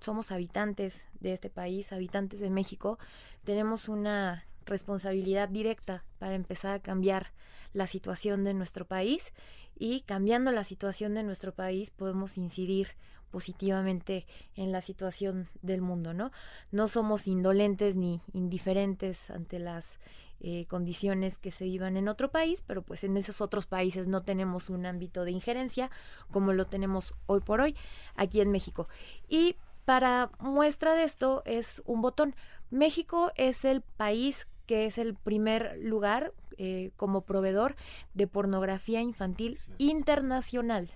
somos 0.00 0.30
habitantes 0.30 1.04
de 1.20 1.32
este 1.32 1.50
país, 1.50 1.92
habitantes 1.92 2.40
de 2.40 2.50
México. 2.50 2.98
Tenemos 3.44 3.88
una 3.88 4.44
responsabilidad 4.66 5.48
directa 5.48 6.04
para 6.18 6.34
empezar 6.34 6.74
a 6.74 6.82
cambiar 6.82 7.32
la 7.72 7.86
situación 7.86 8.44
de 8.44 8.54
nuestro 8.54 8.86
país 8.86 9.32
y 9.78 10.02
cambiando 10.02 10.52
la 10.52 10.64
situación 10.64 11.14
de 11.14 11.22
nuestro 11.22 11.54
país 11.54 11.90
podemos 11.90 12.36
incidir 12.38 12.88
positivamente 13.30 14.26
en 14.54 14.70
la 14.72 14.82
situación 14.82 15.48
del 15.62 15.80
mundo, 15.80 16.12
¿no? 16.12 16.30
No 16.70 16.86
somos 16.86 17.26
indolentes 17.26 17.96
ni 17.96 18.20
indiferentes 18.32 19.30
ante 19.30 19.58
las 19.58 19.98
eh, 20.40 20.66
condiciones 20.66 21.38
que 21.38 21.50
se 21.50 21.64
vivan 21.64 21.96
en 21.96 22.08
otro 22.08 22.30
país, 22.30 22.62
pero 22.66 22.82
pues 22.82 23.04
en 23.04 23.16
esos 23.16 23.40
otros 23.40 23.66
países 23.66 24.06
no 24.06 24.22
tenemos 24.22 24.70
un 24.70 24.86
ámbito 24.86 25.24
de 25.24 25.30
injerencia 25.30 25.90
como 26.30 26.52
lo 26.52 26.64
tenemos 26.66 27.14
hoy 27.26 27.40
por 27.40 27.60
hoy 27.60 27.74
aquí 28.16 28.40
en 28.40 28.50
México. 28.50 28.88
Y 29.28 29.56
para 29.84 30.30
muestra 30.38 30.94
de 30.94 31.04
esto 31.04 31.42
es 31.46 31.82
un 31.86 32.02
botón. 32.02 32.34
México 32.70 33.32
es 33.36 33.64
el 33.64 33.82
país 33.82 34.46
que 34.66 34.86
es 34.86 34.98
el 34.98 35.14
primer 35.14 35.78
lugar 35.78 36.32
eh, 36.58 36.90
como 36.96 37.22
proveedor 37.22 37.76
de 38.14 38.26
pornografía 38.26 39.00
infantil 39.00 39.58
internacional. 39.78 40.90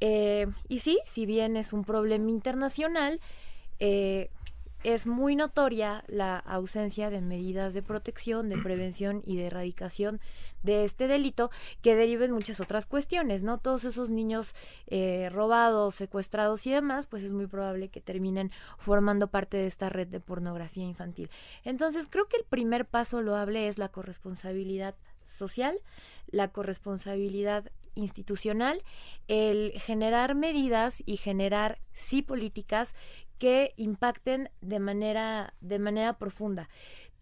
Eh, 0.00 0.46
y 0.68 0.78
sí, 0.78 0.98
si 1.06 1.26
bien 1.26 1.56
es 1.56 1.72
un 1.72 1.84
problema 1.84 2.30
internacional, 2.30 3.20
eh, 3.80 4.30
es 4.84 5.06
muy 5.06 5.34
notoria 5.36 6.04
la 6.06 6.38
ausencia 6.38 7.10
de 7.10 7.20
medidas 7.20 7.74
de 7.74 7.82
protección, 7.82 8.48
de 8.48 8.58
prevención 8.58 9.22
y 9.26 9.36
de 9.36 9.46
erradicación 9.46 10.20
de 10.62 10.84
este 10.84 11.08
delito 11.08 11.50
que 11.82 11.96
deriven 11.96 12.32
muchas 12.32 12.60
otras 12.60 12.86
cuestiones, 12.86 13.42
¿no? 13.42 13.58
Todos 13.58 13.84
esos 13.84 14.10
niños 14.10 14.54
eh, 14.86 15.28
robados, 15.30 15.94
secuestrados 15.94 16.66
y 16.66 16.70
demás, 16.70 17.06
pues 17.06 17.24
es 17.24 17.32
muy 17.32 17.46
probable 17.46 17.88
que 17.88 18.00
terminen 18.00 18.50
formando 18.78 19.28
parte 19.28 19.56
de 19.56 19.66
esta 19.66 19.88
red 19.88 20.08
de 20.08 20.20
pornografía 20.20 20.84
infantil. 20.84 21.30
Entonces, 21.64 22.06
creo 22.08 22.26
que 22.26 22.36
el 22.36 22.44
primer 22.44 22.86
paso 22.86 23.22
loable 23.22 23.68
es 23.68 23.78
la 23.78 23.88
corresponsabilidad 23.88 24.94
social, 25.24 25.78
la 26.30 26.48
corresponsabilidad 26.48 27.70
institucional, 27.94 28.82
el 29.26 29.72
generar 29.72 30.34
medidas 30.34 31.02
y 31.04 31.16
generar 31.16 31.80
sí 31.92 32.22
políticas 32.22 32.94
que 33.38 33.74
impacten 33.76 34.50
de 34.60 34.78
manera, 34.78 35.54
de 35.60 35.78
manera 35.78 36.12
profunda. 36.12 36.68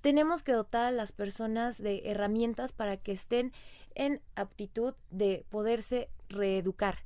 Tenemos 0.01 0.43
que 0.43 0.53
dotar 0.53 0.85
a 0.85 0.91
las 0.91 1.13
personas 1.13 1.83
de 1.83 2.03
herramientas 2.05 2.73
para 2.73 2.97
que 2.97 3.13
estén 3.13 3.53
en 3.95 4.21
aptitud 4.35 4.95
de 5.11 5.45
poderse 5.51 6.09
reeducar. 6.29 6.99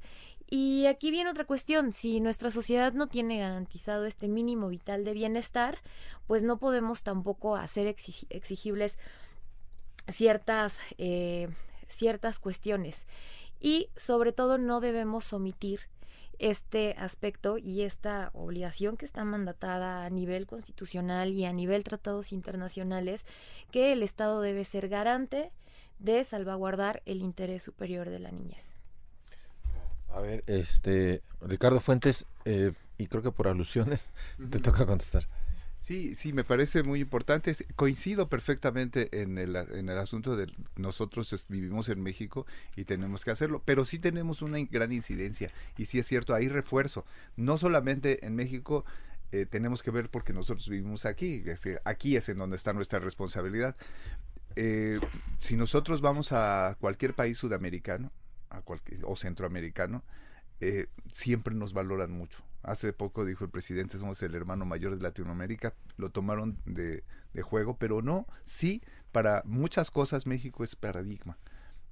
Y 0.49 0.87
aquí 0.87 1.13
viene 1.13 1.31
otra 1.31 1.45
cuestión, 1.45 1.93
si 1.93 2.21
nuestra 2.21 2.51
sociedad 2.51 2.93
no 2.93 3.07
tiene 3.07 3.39
garantizado 3.39 4.05
este 4.05 4.27
mínimo 4.27 4.69
vital 4.69 5.05
de 5.05 5.13
bienestar, 5.13 5.79
pues 6.27 6.43
no 6.43 6.59
podemos 6.59 7.05
tampoco 7.05 7.55
hacer 7.55 7.87
exigibles 7.87 8.99
ciertas, 10.09 10.79
eh, 10.99 11.49
ciertas 11.89 12.41
cuestiones 12.41 13.07
y 13.61 13.91
sobre 13.95 14.33
todo 14.33 14.59
no 14.59 14.81
debemos 14.81 15.33
omitir 15.33 15.81
este 16.41 16.95
aspecto 16.99 17.59
y 17.59 17.83
esta 17.83 18.31
obligación 18.33 18.97
que 18.97 19.05
está 19.05 19.25
mandatada 19.25 20.05
a 20.05 20.11
nivel 20.11 20.47
constitucional 20.47 21.33
y 21.33 21.45
a 21.45 21.53
nivel 21.53 21.85
tratados 21.85 22.33
internacionales 22.33 23.27
que 23.71 23.93
el 23.93 24.03
Estado 24.03 24.41
debe 24.41 24.65
ser 24.65 24.89
garante 24.89 25.53
de 25.99 26.25
salvaguardar 26.25 27.03
el 27.05 27.21
interés 27.21 27.63
superior 27.63 28.09
de 28.09 28.19
la 28.19 28.31
niñez. 28.31 28.77
A 30.09 30.21
ver, 30.21 30.43
este 30.47 31.23
Ricardo 31.41 31.81
Fuentes, 31.81 32.27
eh, 32.45 32.73
y 32.99 33.07
creo 33.07 33.23
que 33.23 33.31
por 33.31 33.47
alusiones 33.47 34.11
te 34.51 34.59
toca 34.59 34.87
contestar. 34.87 35.29
Sí, 35.91 36.15
sí, 36.15 36.33
me 36.33 36.45
parece 36.45 36.85
muy 36.85 37.01
importante. 37.01 37.53
Coincido 37.75 38.29
perfectamente 38.29 39.23
en 39.23 39.39
el, 39.39 39.57
en 39.57 39.89
el 39.89 39.99
asunto 39.99 40.37
de 40.37 40.47
nosotros 40.77 41.47
vivimos 41.49 41.89
en 41.89 42.01
México 42.01 42.47
y 42.77 42.85
tenemos 42.85 43.25
que 43.25 43.33
hacerlo, 43.33 43.61
pero 43.65 43.85
sí 43.85 43.99
tenemos 43.99 44.41
una 44.41 44.61
gran 44.71 44.93
incidencia 44.93 45.51
y 45.77 45.87
sí 45.87 45.99
es 45.99 46.07
cierto, 46.07 46.33
hay 46.33 46.47
refuerzo. 46.47 47.05
No 47.35 47.59
solamente 47.59 48.25
en 48.25 48.37
México 48.37 48.85
eh, 49.33 49.47
tenemos 49.47 49.83
que 49.83 49.91
ver 49.91 50.11
porque 50.11 50.33
nosotros 50.33 50.69
vivimos 50.69 51.07
aquí, 51.07 51.43
aquí 51.83 52.15
es 52.15 52.29
en 52.29 52.39
donde 52.39 52.55
está 52.55 52.73
nuestra 52.73 53.01
responsabilidad. 53.01 53.75
Eh, 54.55 55.01
si 55.39 55.57
nosotros 55.57 56.03
vamos 56.03 56.31
a 56.31 56.77
cualquier 56.79 57.15
país 57.15 57.37
sudamericano 57.37 58.13
a 58.49 58.61
cualquier, 58.61 59.01
o 59.07 59.17
centroamericano, 59.17 60.05
eh, 60.61 60.87
siempre 61.11 61.53
nos 61.53 61.73
valoran 61.73 62.13
mucho 62.13 62.45
Hace 62.63 62.93
poco 62.93 63.25
dijo 63.25 63.45
el 63.45 63.51
presidente, 63.51 63.99
somos 63.99 64.23
el 64.23 64.35
hermano 64.35 64.65
mayor 64.65 64.97
de 64.97 65.03
Latinoamérica, 65.03 65.75
lo 65.97 66.11
tomaron 66.11 66.59
de, 66.67 67.03
juego, 67.43 67.77
pero 67.79 68.03
no, 68.03 68.27
sí, 68.45 68.83
para 69.13 69.43
muchas 69.47 69.91
cosas 69.91 70.27
México 70.27 70.63
es 70.63 70.77
paradigma. 70.77 71.39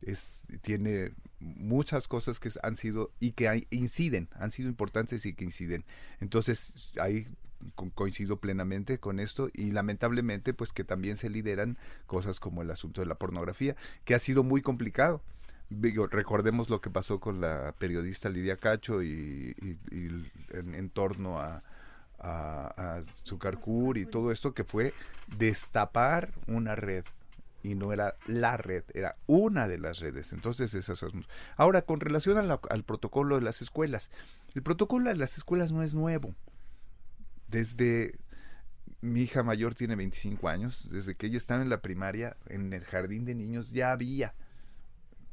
Es, 0.02 0.42
tiene 0.62 1.12
muchas 1.40 2.06
cosas 2.06 2.38
que 2.38 2.50
han 2.62 2.76
sido 2.76 3.10
y 3.18 3.32
que 3.32 3.66
inciden, 3.70 4.28
han 4.34 4.50
sido 4.50 4.68
importantes 4.68 5.24
y 5.26 5.34
que 5.34 5.44
inciden. 5.44 5.84
Entonces, 6.20 6.92
ahí 7.00 7.26
coincido 7.94 8.38
plenamente 8.38 8.98
con 8.98 9.18
esto 9.20 9.50
y 9.52 9.72
lamentablemente 9.72 10.54
pues 10.54 10.72
que 10.72 10.84
también 10.84 11.16
se 11.16 11.28
lideran 11.28 11.76
cosas 12.06 12.38
como 12.40 12.62
el 12.62 12.70
asunto 12.70 13.00
de 13.00 13.06
la 13.06 13.16
pornografía, 13.16 13.74
que 14.04 14.14
ha 14.14 14.18
sido 14.18 14.44
muy 14.44 14.62
complicado 14.62 15.22
recordemos 15.70 16.70
lo 16.70 16.80
que 16.80 16.90
pasó 16.90 17.20
con 17.20 17.40
la 17.40 17.74
periodista 17.78 18.28
Lidia 18.28 18.56
Cacho 18.56 19.02
y, 19.02 19.54
en, 20.52 20.90
torno 20.90 21.40
a, 21.40 21.62
a, 22.18 22.96
a 22.96 23.00
y 23.94 24.06
todo 24.06 24.32
esto 24.32 24.54
que 24.54 24.64
fue 24.64 24.94
destapar 25.36 26.32
una 26.46 26.74
red 26.74 27.04
y 27.62 27.74
no 27.74 27.92
era 27.92 28.16
la 28.26 28.56
red, 28.56 28.84
era 28.94 29.16
una 29.26 29.68
de 29.68 29.78
las 29.78 29.98
redes. 29.98 30.32
Entonces, 30.32 30.74
esas. 30.74 31.04
Ahora, 31.56 31.82
con 31.82 32.00
relación 32.00 32.38
al 32.38 32.84
protocolo 32.84 33.36
de 33.36 33.42
las 33.42 33.62
escuelas, 33.62 34.10
el 34.54 34.62
protocolo 34.62 35.10
de 35.10 35.16
las 35.16 35.36
escuelas 35.36 35.72
no 35.72 35.82
es 35.82 35.92
nuevo. 35.92 36.34
Desde 37.48 38.18
mi 39.00 39.22
hija 39.22 39.42
mayor 39.42 39.74
tiene 39.74 39.96
25 39.96 40.48
años, 40.48 40.88
desde 40.90 41.14
que 41.14 41.26
ella 41.26 41.36
estaba 41.36 41.62
en 41.62 41.68
la 41.68 41.82
primaria, 41.82 42.36
en 42.46 42.72
el 42.72 42.84
jardín 42.84 43.24
de 43.24 43.34
niños 43.34 43.70
ya 43.70 43.92
había 43.92 44.34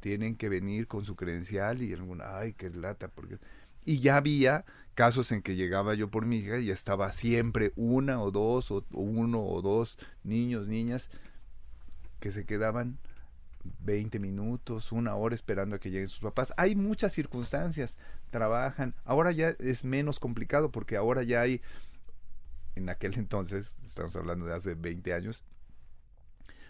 tienen 0.06 0.36
que 0.36 0.50
venir 0.50 0.86
con 0.86 1.04
su 1.04 1.16
credencial 1.16 1.82
y 1.82 1.92
alguna, 1.92 2.38
ay, 2.38 2.54
qué 2.54 2.70
lata, 2.70 3.08
porque... 3.08 3.40
Y 3.86 4.02
ya 4.02 4.18
había 4.18 4.64
casos 4.94 5.32
en 5.32 5.42
que 5.42 5.56
llegaba 5.56 5.96
yo 5.96 6.12
por 6.12 6.28
mi 6.28 6.38
hija 6.38 6.60
y 6.60 6.70
estaba 6.70 7.12
siempre 7.12 7.72
una 7.76 8.22
o 8.22 8.30
dos, 8.30 8.70
o 8.70 8.86
uno 8.92 9.44
o 9.44 9.64
dos 9.64 9.98
niños, 10.24 10.68
niñas, 10.68 11.10
que 12.20 12.32
se 12.32 12.46
quedaban 12.46 13.00
20 13.80 14.20
minutos, 14.20 14.92
una 14.92 15.16
hora 15.16 15.34
esperando 15.34 15.76
a 15.76 15.80
que 15.80 15.90
lleguen 15.90 16.08
sus 16.08 16.20
papás. 16.20 16.54
Hay 16.56 16.76
muchas 16.76 17.12
circunstancias, 17.12 17.98
trabajan. 18.30 18.94
Ahora 19.06 19.32
ya 19.32 19.56
es 19.58 19.84
menos 19.86 20.20
complicado 20.20 20.70
porque 20.70 20.98
ahora 20.98 21.24
ya 21.24 21.42
hay, 21.42 21.64
en 22.76 22.90
aquel 22.90 23.14
entonces, 23.18 23.78
estamos 23.84 24.16
hablando 24.16 24.46
de 24.46 24.54
hace 24.54 24.76
20 24.76 25.16
años, 25.16 25.44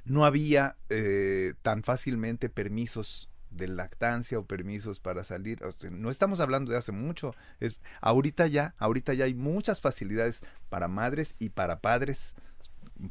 no 0.06 0.26
había 0.26 0.78
eh, 0.90 1.54
tan 1.62 1.84
fácilmente 1.84 2.50
permisos 2.50 3.30
de 3.50 3.68
lactancia 3.68 4.38
o 4.38 4.46
permisos 4.46 5.00
para 5.00 5.24
salir. 5.24 5.60
no 5.92 6.10
estamos 6.10 6.40
hablando 6.40 6.72
de 6.72 6.78
hace 6.78 6.92
mucho. 6.92 7.36
Es, 7.60 7.80
ahorita 8.02 8.48
ya, 8.48 8.76
ahorita 8.78 9.14
ya 9.14 9.26
hay 9.26 9.34
muchas 9.34 9.82
facilidades 9.82 10.42
para 10.70 10.88
madres 10.88 11.36
y 11.40 11.50
para 11.50 11.80
padres 11.80 12.36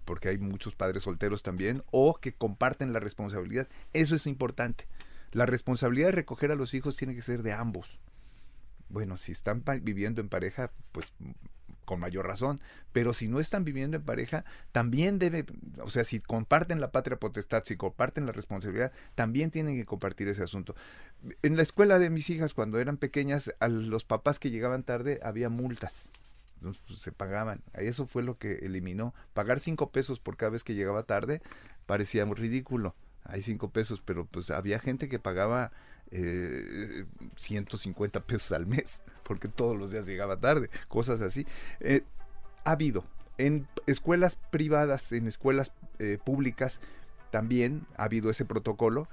porque 0.04 0.28
hay 0.28 0.38
muchos 0.38 0.74
padres 0.74 1.02
solteros 1.02 1.42
también, 1.42 1.83
o 1.90 2.14
que 2.14 2.33
comparten 2.33 2.92
la 2.92 3.00
responsabilidad. 3.00 3.68
Eso 3.92 4.14
es 4.14 4.26
importante. 4.26 4.87
La 5.33 5.46
responsabilidad 5.46 6.09
de 6.09 6.12
recoger 6.12 6.50
a 6.50 6.57
los 6.57 6.74
hijos 6.74 6.96
tiene 6.96 7.14
que 7.14 7.22
ser 7.22 7.42
de 7.42 7.52
ambos. 7.52 7.98
Bueno, 8.88 9.16
si 9.16 9.33
están 9.33 9.62
viviendo 9.83 10.20
en 10.20 10.28
pareja, 10.28 10.70
pues 10.92 11.12
con 11.85 12.01
mayor 12.01 12.27
razón, 12.27 12.61
pero 12.92 13.14
si 13.14 13.29
no 13.29 13.40
están 13.40 13.64
viviendo 13.64 13.97
en 13.97 14.03
pareja, 14.03 14.44
también 14.73 15.18
debe, 15.18 15.44
o 15.83 15.90
sea, 15.90 16.05
si 16.05 16.20
comparten 16.20 16.81
la 16.81 16.92
patria 16.92 17.18
potestad, 17.18 17.64
si 17.64 17.77
comparten 17.77 18.27
la 18.27 18.33
responsabilidad, 18.33 18.92
también 19.14 19.51
tienen 19.51 19.77
que 19.77 19.85
compartir 19.85 20.29
ese 20.29 20.42
asunto. 20.42 20.75
En 21.42 21.57
la 21.57 21.62
escuela 21.62 21.99
de 21.99 22.11
mis 22.11 22.31
hijas, 22.31 22.55
cuando 22.55 22.79
eran 22.79 22.97
pequeñas, 22.97 23.55
a 23.61 23.68
los 23.68 24.05
papás 24.05 24.38
que 24.38 24.51
llegaban 24.51 24.83
tarde 24.83 25.20
había 25.23 25.49
multas 25.49 26.11
pues, 26.61 27.01
se 27.01 27.12
pagaban. 27.12 27.62
Eso 27.75 28.07
fue 28.07 28.23
lo 28.23 28.38
que 28.38 28.55
eliminó. 28.62 29.14
Pagar 29.35 29.61
cinco 29.61 29.90
pesos 29.90 30.18
por 30.20 30.37
cada 30.37 30.51
vez 30.51 30.64
que 30.64 30.75
llegaba 30.75 31.03
tarde 31.03 31.42
parecía 31.87 32.25
muy 32.27 32.37
ridículo. 32.37 32.94
Hay 33.25 33.42
cinco 33.42 33.70
pesos, 33.70 34.03
pero 34.05 34.27
pues 34.27 34.51
había 34.51 34.79
gente 34.79 35.09
que 35.09 35.18
pagaba 35.18 35.73
eh, 36.11 37.07
150 37.37 38.21
pesos 38.21 38.53
al 38.53 38.67
mes 38.67 39.03
porque 39.25 39.49
todos 39.49 39.77
los 39.77 39.90
días 39.90 40.07
llegaba 40.07 40.37
tarde, 40.37 40.71
cosas 40.88 41.21
así. 41.21 41.47
Eh, 41.81 42.03
ha 42.64 42.73
habido 42.73 43.05
en 43.38 43.67
escuelas 43.87 44.37
privadas, 44.51 45.12
en 45.12 45.27
escuelas 45.27 45.73
eh, 45.99 46.19
públicas, 46.25 46.81
también 47.31 47.87
ha 47.97 48.05
habido 48.05 48.31
ese 48.31 48.45
protocolo, 48.45 49.09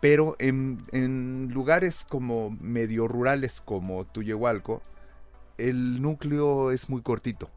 pero 0.00 0.36
en, 0.38 0.82
en 0.92 1.50
lugares 1.52 2.06
como 2.08 2.50
medio 2.50 3.08
rurales 3.08 3.60
como 3.60 4.04
Tuyehualco, 4.04 4.82
el 5.58 6.00
núcleo 6.00 6.70
es 6.70 6.88
muy 6.88 7.02
cortito, 7.02 7.50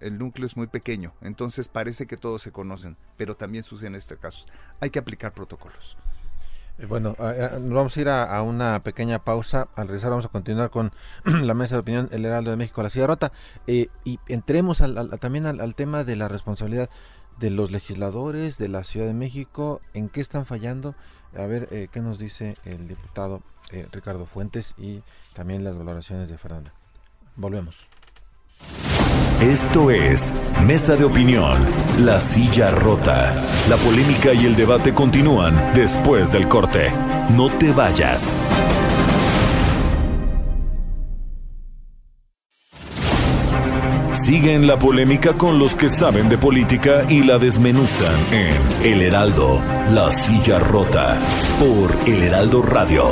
el 0.00 0.18
núcleo 0.18 0.46
es 0.46 0.56
muy 0.56 0.66
pequeño, 0.66 1.14
entonces 1.22 1.68
parece 1.68 2.06
que 2.06 2.16
todos 2.16 2.42
se 2.42 2.52
conocen, 2.52 2.96
pero 3.16 3.36
también 3.36 3.64
sucede 3.64 3.88
en 3.88 3.94
este 3.94 4.16
caso. 4.16 4.44
Hay 4.80 4.90
que 4.90 4.98
aplicar 4.98 5.32
protocolos. 5.32 5.96
Eh, 6.78 6.86
bueno, 6.86 7.16
nos 7.18 7.72
vamos 7.72 7.96
a 7.96 8.00
ir 8.00 8.08
a, 8.08 8.40
una 8.42 8.82
pequeña 8.82 9.18
pausa. 9.18 9.68
Al 9.74 9.88
regresar 9.88 10.10
vamos 10.10 10.26
a 10.26 10.28
continuar 10.28 10.70
con 10.70 10.92
la 11.24 11.54
mesa 11.54 11.74
de 11.74 11.80
opinión 11.80 12.08
El 12.12 12.24
Heraldo 12.24 12.50
de 12.50 12.56
México, 12.56 12.82
la 12.82 12.90
Silla 12.90 13.06
Rota. 13.06 13.32
Eh, 13.66 13.88
y 14.04 14.20
entremos 14.28 14.82
también 15.20 15.46
al, 15.46 15.74
tema 15.74 16.04
de 16.04 16.16
la 16.16 16.28
responsabilidad 16.28 16.88
de 17.38 17.50
los 17.50 17.70
legisladores 17.70 18.58
de 18.58 18.68
la 18.68 18.84
Ciudad 18.84 19.06
de 19.06 19.14
México. 19.14 19.80
¿En 19.92 20.08
qué 20.08 20.20
están 20.20 20.46
fallando? 20.46 20.94
A 21.36 21.46
ver, 21.46 21.68
eh, 21.72 21.88
¿qué 21.90 22.00
nos 22.00 22.18
dice 22.18 22.56
el 22.64 22.88
diputado 22.88 23.42
Ricardo 23.92 24.24
Fuentes 24.24 24.74
y 24.78 25.02
también 25.34 25.62
las 25.62 25.76
valoraciones 25.76 26.28
de 26.28 26.38
Fernanda? 26.38 26.72
Volvemos. 27.36 27.88
Esto 29.40 29.92
es 29.92 30.34
Mesa 30.66 30.96
de 30.96 31.04
Opinión, 31.04 31.64
La 32.00 32.18
Silla 32.18 32.72
Rota. 32.72 33.32
La 33.70 33.76
polémica 33.76 34.34
y 34.34 34.44
el 34.44 34.56
debate 34.56 34.92
continúan 34.92 35.54
después 35.74 36.32
del 36.32 36.48
corte. 36.48 36.92
No 37.36 37.48
te 37.48 37.70
vayas. 37.70 38.36
Siguen 44.12 44.66
la 44.66 44.76
polémica 44.76 45.34
con 45.34 45.60
los 45.60 45.76
que 45.76 45.88
saben 45.88 46.28
de 46.28 46.36
política 46.36 47.04
y 47.08 47.22
la 47.22 47.38
desmenuzan 47.38 48.12
en 48.32 48.84
El 48.84 49.02
Heraldo, 49.02 49.62
La 49.92 50.10
Silla 50.10 50.58
Rota, 50.58 51.16
por 51.60 51.96
El 52.06 52.24
Heraldo 52.24 52.60
Radio. 52.62 53.04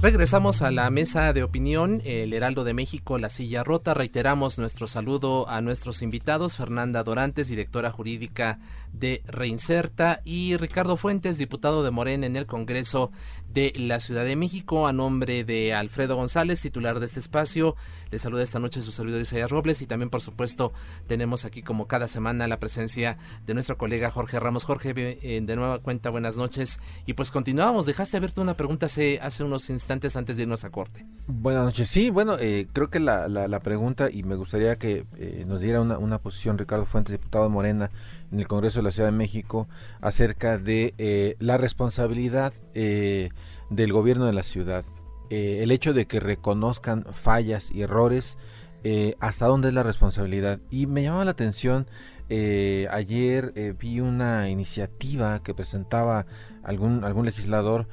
Regresamos 0.00 0.62
a 0.62 0.70
la 0.70 0.88
mesa 0.90 1.32
de 1.32 1.42
opinión, 1.42 2.00
el 2.04 2.32
Heraldo 2.32 2.62
de 2.62 2.72
México, 2.72 3.18
la 3.18 3.28
silla 3.28 3.64
rota. 3.64 3.94
Reiteramos 3.94 4.56
nuestro 4.56 4.86
saludo 4.86 5.48
a 5.48 5.60
nuestros 5.60 6.02
invitados, 6.02 6.54
Fernanda 6.54 7.02
Dorantes, 7.02 7.48
directora 7.48 7.90
jurídica 7.90 8.60
de 8.92 9.22
Reinserta, 9.26 10.20
y 10.24 10.56
Ricardo 10.56 10.96
Fuentes, 10.96 11.36
diputado 11.36 11.82
de 11.82 11.90
Morena 11.90 12.26
en 12.26 12.36
el 12.36 12.46
Congreso 12.46 13.10
de 13.48 13.72
la 13.76 13.98
Ciudad 13.98 14.24
de 14.24 14.36
México. 14.36 14.86
A 14.86 14.92
nombre 14.92 15.42
de 15.42 15.74
Alfredo 15.74 16.14
González, 16.14 16.60
titular 16.60 17.00
de 17.00 17.06
este 17.06 17.18
espacio, 17.18 17.74
le 18.12 18.20
saluda 18.20 18.44
esta 18.44 18.60
noche 18.60 18.82
su 18.82 18.92
servidor 18.92 19.20
Isaías 19.20 19.50
Robles 19.50 19.82
y 19.82 19.86
también, 19.88 20.10
por 20.10 20.20
supuesto, 20.20 20.72
tenemos 21.08 21.44
aquí 21.44 21.62
como 21.62 21.88
cada 21.88 22.06
semana 22.06 22.46
la 22.46 22.60
presencia 22.60 23.18
de 23.46 23.54
nuestro 23.54 23.76
colega 23.76 24.12
Jorge 24.12 24.38
Ramos. 24.38 24.64
Jorge, 24.64 24.94
eh, 24.96 25.40
de 25.42 25.56
nueva 25.56 25.80
cuenta, 25.80 26.10
buenas 26.10 26.36
noches. 26.36 26.78
Y 27.04 27.14
pues 27.14 27.32
continuamos. 27.32 27.84
Dejaste 27.84 28.16
abierta 28.16 28.42
una 28.42 28.56
pregunta 28.56 28.86
hace, 28.86 29.18
hace 29.20 29.42
unos 29.42 29.68
instantes 29.70 29.87
antes 29.90 30.36
de 30.36 30.42
irnos 30.42 30.64
a 30.64 30.70
corte. 30.70 31.06
Buenas 31.26 31.64
noches. 31.64 31.88
Sí, 31.88 32.10
bueno, 32.10 32.36
eh, 32.38 32.66
creo 32.72 32.90
que 32.90 33.00
la, 33.00 33.28
la, 33.28 33.60
pregunta, 33.60 34.08
y 34.10 34.22
me 34.22 34.36
gustaría 34.36 34.76
que 34.76 35.04
eh, 35.16 35.44
nos 35.46 35.60
diera 35.60 35.80
una, 35.80 35.98
una 35.98 36.18
posición 36.18 36.58
Ricardo 36.58 36.86
Fuentes, 36.86 37.12
diputado 37.12 37.44
de 37.44 37.50
Morena 37.50 37.90
en 38.32 38.40
el 38.40 38.48
Congreso 38.48 38.78
de 38.78 38.84
la 38.84 38.90
Ciudad 38.90 39.08
de 39.08 39.16
México, 39.16 39.68
acerca 40.00 40.58
de 40.58 41.36
la 41.38 41.56
responsabilidad 41.56 42.52
del 42.74 43.92
gobierno 43.92 44.26
de 44.26 44.32
la 44.32 44.42
ciudad. 44.42 44.84
Eh, 45.30 45.62
el 45.62 45.70
hecho 45.70 45.92
de 45.92 46.06
que 46.06 46.20
reconozcan 46.20 47.04
fallas 47.12 47.70
y 47.70 47.82
errores, 47.82 48.38
eh, 48.84 49.14
hasta 49.20 49.46
dónde 49.46 49.68
es 49.68 49.74
la 49.74 49.82
responsabilidad. 49.82 50.60
Y 50.70 50.86
me 50.86 51.02
llamaba 51.02 51.24
la 51.26 51.32
atención, 51.32 51.86
eh, 52.30 52.86
ayer 52.90 53.52
vi 53.78 54.00
una 54.00 54.48
iniciativa 54.48 55.42
que 55.42 55.54
presentaba 55.54 56.26
algún, 56.62 57.04
algún 57.04 57.26
legislador 57.26 57.88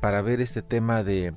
para 0.00 0.22
ver 0.22 0.40
este 0.40 0.62
tema 0.62 1.02
de, 1.02 1.32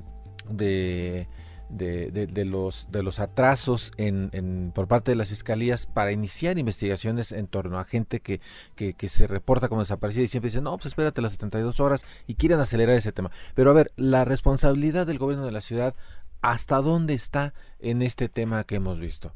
de 0.50 1.28
de, 1.70 2.10
de, 2.12 2.46
los, 2.46 2.92
de 2.92 3.04
los 3.04 3.20
atrasos 3.20 3.92
en, 3.98 4.72
por 4.74 4.88
parte 4.88 5.12
de 5.12 5.16
las 5.16 5.30
fiscalías 5.30 5.86
para 5.86 6.12
iniciar 6.12 6.58
investigaciones 6.58 7.32
en 7.32 7.48
torno 7.48 7.80
a 7.80 7.86
gente 7.86 8.20
que, 8.20 8.42
que, 8.76 9.10
se 9.10 9.28
reporta 9.28 9.70
como 9.70 9.82
desaparecida 9.82 10.24
y 10.24 10.28
siempre 10.28 10.50
dicen, 10.50 10.64
no, 10.64 10.76
pues 10.78 10.88
espérate 10.88 11.22
las 11.22 11.34
72 11.34 11.80
horas 11.80 12.06
y 12.28 12.36
quieren 12.36 12.60
acelerar 12.60 12.96
ese 12.96 13.12
tema. 13.12 13.32
Pero 13.54 13.72
a 13.72 13.74
ver, 13.74 13.92
la 13.96 14.26
responsabilidad 14.26 15.08
del 15.08 15.20
gobierno 15.20 15.46
de 15.46 15.52
la 15.52 15.62
ciudad, 15.62 15.96
¿hasta 16.42 16.78
dónde 16.78 17.14
está 17.14 17.54
en 17.80 18.02
este 18.02 18.30
tema 18.30 18.64
que 18.64 18.76
hemos 18.76 19.00
visto? 19.00 19.34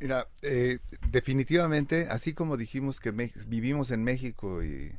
Mira, 0.00 0.28
eh, 0.42 0.78
definitivamente, 1.10 2.06
así 2.08 2.32
como 2.32 2.56
dijimos 2.56 3.00
que 3.00 3.10
vivimos 3.10 3.90
en 3.90 4.04
México 4.04 4.62
y 4.62 4.92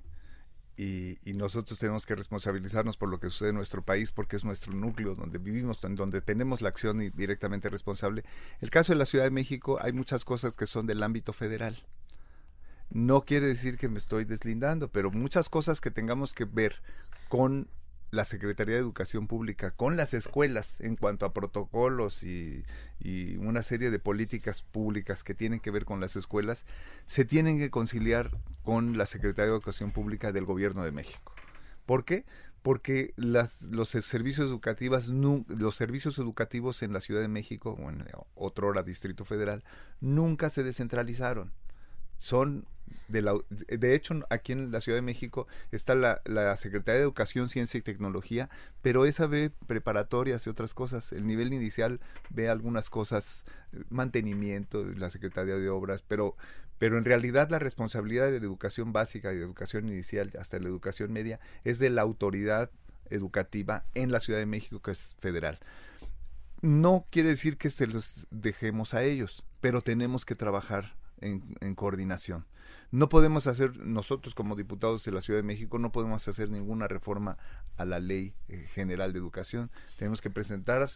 y, 0.81 1.33
nosotros 1.33 1.77
tenemos 1.77 2.05
que 2.05 2.15
responsabilizarnos 2.15 2.95
por 2.95 3.09
lo 3.09 3.19
que 3.19 3.29
sucede 3.29 3.49
en 3.49 3.55
nuestro 3.55 3.81
país 3.81 4.13
porque 4.13 4.37
es 4.37 4.45
nuestro 4.45 4.71
núcleo 4.73 5.13
donde 5.13 5.37
vivimos, 5.37 5.81
donde 5.81 6.21
tenemos 6.21 6.61
la 6.61 6.69
acción 6.69 6.99
directamente 7.15 7.69
responsable. 7.69 8.23
El 8.61 8.69
caso 8.69 8.93
de 8.93 8.97
la 8.99 9.05
Ciudad 9.05 9.25
de 9.25 9.31
México, 9.31 9.77
hay 9.81 9.91
muchas 9.91 10.23
cosas 10.23 10.55
que 10.55 10.67
son 10.67 10.87
del 10.87 11.03
ámbito 11.03 11.33
federal. 11.33 11.83
No 12.89 13.25
quiere 13.25 13.47
decir 13.47 13.77
que 13.77 13.89
me 13.89 13.99
estoy 13.99 14.23
deslindando, 14.23 14.89
pero 14.89 15.11
muchas 15.11 15.49
cosas 15.49 15.81
que 15.81 15.91
tengamos 15.91 16.33
que 16.33 16.45
ver 16.45 16.81
con 17.27 17.67
la 18.11 18.25
Secretaría 18.25 18.75
de 18.75 18.81
Educación 18.81 19.27
Pública 19.27 19.71
con 19.71 19.97
las 19.97 20.13
escuelas 20.13 20.81
en 20.81 20.95
cuanto 20.95 21.25
a 21.25 21.33
protocolos 21.33 22.23
y, 22.23 22.63
una 23.39 23.63
serie 23.63 23.91
de 23.91 23.99
políticas 23.99 24.63
públicas 24.63 25.23
que 25.23 25.33
tienen 25.33 25.59
que 25.59 25.71
ver 25.71 25.85
con 25.85 25.99
las 25.99 26.15
escuelas, 26.15 26.65
se 27.05 27.25
tienen 27.25 27.57
que 27.57 27.69
conciliar 27.69 28.31
con 28.63 28.97
la 28.97 29.05
Secretaría 29.05 29.51
de 29.51 29.55
Educación 29.57 29.91
Pública 29.91 30.31
del 30.31 30.45
Gobierno 30.45 30.83
de 30.83 30.91
México. 30.91 31.33
¿Por 31.85 32.03
qué? 32.03 32.25
Porque 32.61 33.13
las, 33.15 33.61
los 33.61 33.89
servicios 33.89 34.47
educativos, 34.47 35.07
los 35.07 35.75
servicios 35.75 36.17
educativos 36.19 36.83
en 36.83 36.91
la 36.91 37.01
Ciudad 37.01 37.21
de 37.21 37.29
México, 37.29 37.77
o 37.79 37.89
en 37.89 38.05
otro 38.35 38.67
hora 38.67 38.83
Distrito 38.83 39.23
Federal, 39.23 39.63
nunca 40.01 40.49
se 40.49 40.63
descentralizaron. 40.63 41.53
Son 42.17 42.67
de, 43.07 43.21
la, 43.21 43.33
de 43.49 43.95
hecho, 43.95 44.25
aquí 44.29 44.51
en 44.51 44.71
la 44.71 44.81
Ciudad 44.81 44.97
de 44.97 45.01
México 45.01 45.47
está 45.71 45.95
la, 45.95 46.21
Secretaría 46.57 46.99
de 46.99 47.03
Educación, 47.03 47.49
Ciencia 47.49 47.77
y 47.77 47.81
Tecnología, 47.81 48.49
pero 48.81 49.05
esa 49.05 49.27
ve 49.27 49.51
preparatorias 49.67 50.45
y 50.45 50.49
otras 50.49 50.73
cosas. 50.73 51.11
El 51.11 51.25
nivel 51.25 51.53
inicial 51.53 51.99
ve 52.29 52.49
algunas 52.49 52.89
cosas, 52.89 53.45
mantenimiento, 53.89 54.83
la 54.85 55.09
Secretaría 55.09 55.55
de 55.55 55.69
Obras, 55.69 56.03
pero, 56.07 56.35
pero 56.77 56.97
en 56.97 57.05
realidad 57.05 57.49
la 57.49 57.59
responsabilidad 57.59 58.25
de 58.31 58.39
la 58.39 58.45
educación 58.45 58.93
básica 58.93 59.33
y 59.33 59.37
de 59.37 59.43
educación 59.43 59.87
inicial 59.87 60.31
hasta 60.39 60.59
la 60.59 60.67
educación 60.67 61.11
media 61.11 61.39
es 61.63 61.79
de 61.79 61.89
la 61.89 62.01
autoridad 62.01 62.69
educativa 63.09 63.85
en 63.95 64.11
la 64.11 64.19
Ciudad 64.19 64.39
de 64.39 64.45
México, 64.45 64.81
que 64.81 64.91
es 64.91 65.15
federal. 65.19 65.59
No 66.61 67.05
quiere 67.09 67.29
decir 67.29 67.57
que 67.57 67.69
se 67.69 67.87
los 67.87 68.27
dejemos 68.29 68.93
a 68.93 69.03
ellos, 69.03 69.43
pero 69.61 69.81
tenemos 69.81 70.25
que 70.25 70.35
trabajar 70.35 70.95
en 71.21 71.75
coordinación. 71.75 72.45
No 72.91 73.09
podemos 73.09 73.45
hacer, 73.47 73.77
nosotros 73.77 74.33
como 74.33 74.55
diputados 74.55 75.03
de 75.03 75.11
la 75.11 75.21
Ciudad 75.21 75.39
de 75.39 75.43
México, 75.43 75.77
no 75.77 75.91
podemos 75.91 76.27
hacer 76.27 76.49
ninguna 76.49 76.87
reforma 76.87 77.37
a 77.77 77.85
la 77.85 77.99
ley 77.99 78.33
eh, 78.47 78.65
general 78.73 79.13
de 79.13 79.19
educación. 79.19 79.69
Tenemos 79.97 80.21
que 80.21 80.29
presentar 80.29 80.89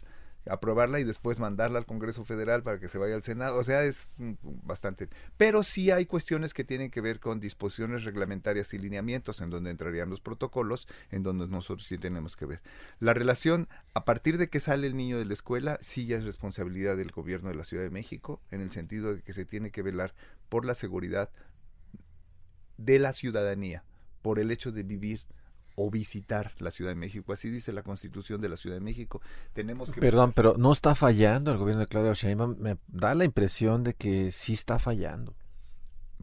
aprobarla 0.46 1.00
y 1.00 1.04
después 1.04 1.38
mandarla 1.38 1.78
al 1.78 1.86
Congreso 1.86 2.24
Federal 2.24 2.62
para 2.62 2.78
que 2.78 2.88
se 2.88 2.98
vaya 2.98 3.14
al 3.14 3.22
Senado. 3.22 3.58
O 3.58 3.64
sea, 3.64 3.84
es 3.84 4.16
bastante. 4.42 5.08
Pero 5.36 5.62
sí 5.62 5.90
hay 5.90 6.06
cuestiones 6.06 6.52
que 6.52 6.64
tienen 6.64 6.90
que 6.90 7.00
ver 7.00 7.20
con 7.20 7.40
disposiciones 7.40 8.04
reglamentarias 8.04 8.74
y 8.74 8.78
lineamientos 8.78 9.40
en 9.40 9.50
donde 9.50 9.70
entrarían 9.70 10.10
los 10.10 10.20
protocolos, 10.20 10.86
en 11.10 11.22
donde 11.22 11.46
nosotros 11.46 11.86
sí 11.86 11.98
tenemos 11.98 12.36
que 12.36 12.46
ver. 12.46 12.62
La 13.00 13.14
relación, 13.14 13.68
a 13.94 14.04
partir 14.04 14.38
de 14.38 14.48
que 14.48 14.60
sale 14.60 14.86
el 14.86 14.96
niño 14.96 15.18
de 15.18 15.24
la 15.24 15.32
escuela, 15.34 15.78
sí 15.80 16.06
ya 16.06 16.16
es 16.16 16.24
responsabilidad 16.24 16.96
del 16.96 17.10
gobierno 17.10 17.48
de 17.48 17.56
la 17.56 17.64
Ciudad 17.64 17.84
de 17.84 17.90
México, 17.90 18.42
en 18.50 18.60
el 18.60 18.70
sentido 18.70 19.14
de 19.14 19.22
que 19.22 19.32
se 19.32 19.44
tiene 19.44 19.70
que 19.70 19.82
velar 19.82 20.14
por 20.48 20.64
la 20.64 20.74
seguridad 20.74 21.30
de 22.76 22.98
la 22.98 23.12
ciudadanía, 23.12 23.84
por 24.22 24.38
el 24.38 24.50
hecho 24.50 24.72
de 24.72 24.82
vivir 24.82 25.22
o 25.76 25.90
visitar 25.90 26.52
la 26.58 26.70
Ciudad 26.70 26.92
de 26.92 26.96
México. 26.96 27.32
Así 27.32 27.50
dice 27.50 27.72
la 27.72 27.82
Constitución 27.82 28.40
de 28.40 28.48
la 28.48 28.56
Ciudad 28.56 28.76
de 28.76 28.80
México. 28.80 29.20
Tenemos 29.52 29.90
que 29.90 30.00
Perdón, 30.00 30.32
pero 30.32 30.56
no 30.56 30.72
está 30.72 30.94
fallando 30.94 31.50
el 31.50 31.58
gobierno 31.58 31.80
de 31.80 31.88
Claudia 31.88 32.12
Sheinbaum. 32.12 32.56
Me 32.58 32.78
da 32.88 33.14
la 33.14 33.24
impresión 33.24 33.82
de 33.84 33.94
que 33.94 34.30
sí 34.30 34.52
está 34.52 34.78
fallando. 34.78 35.34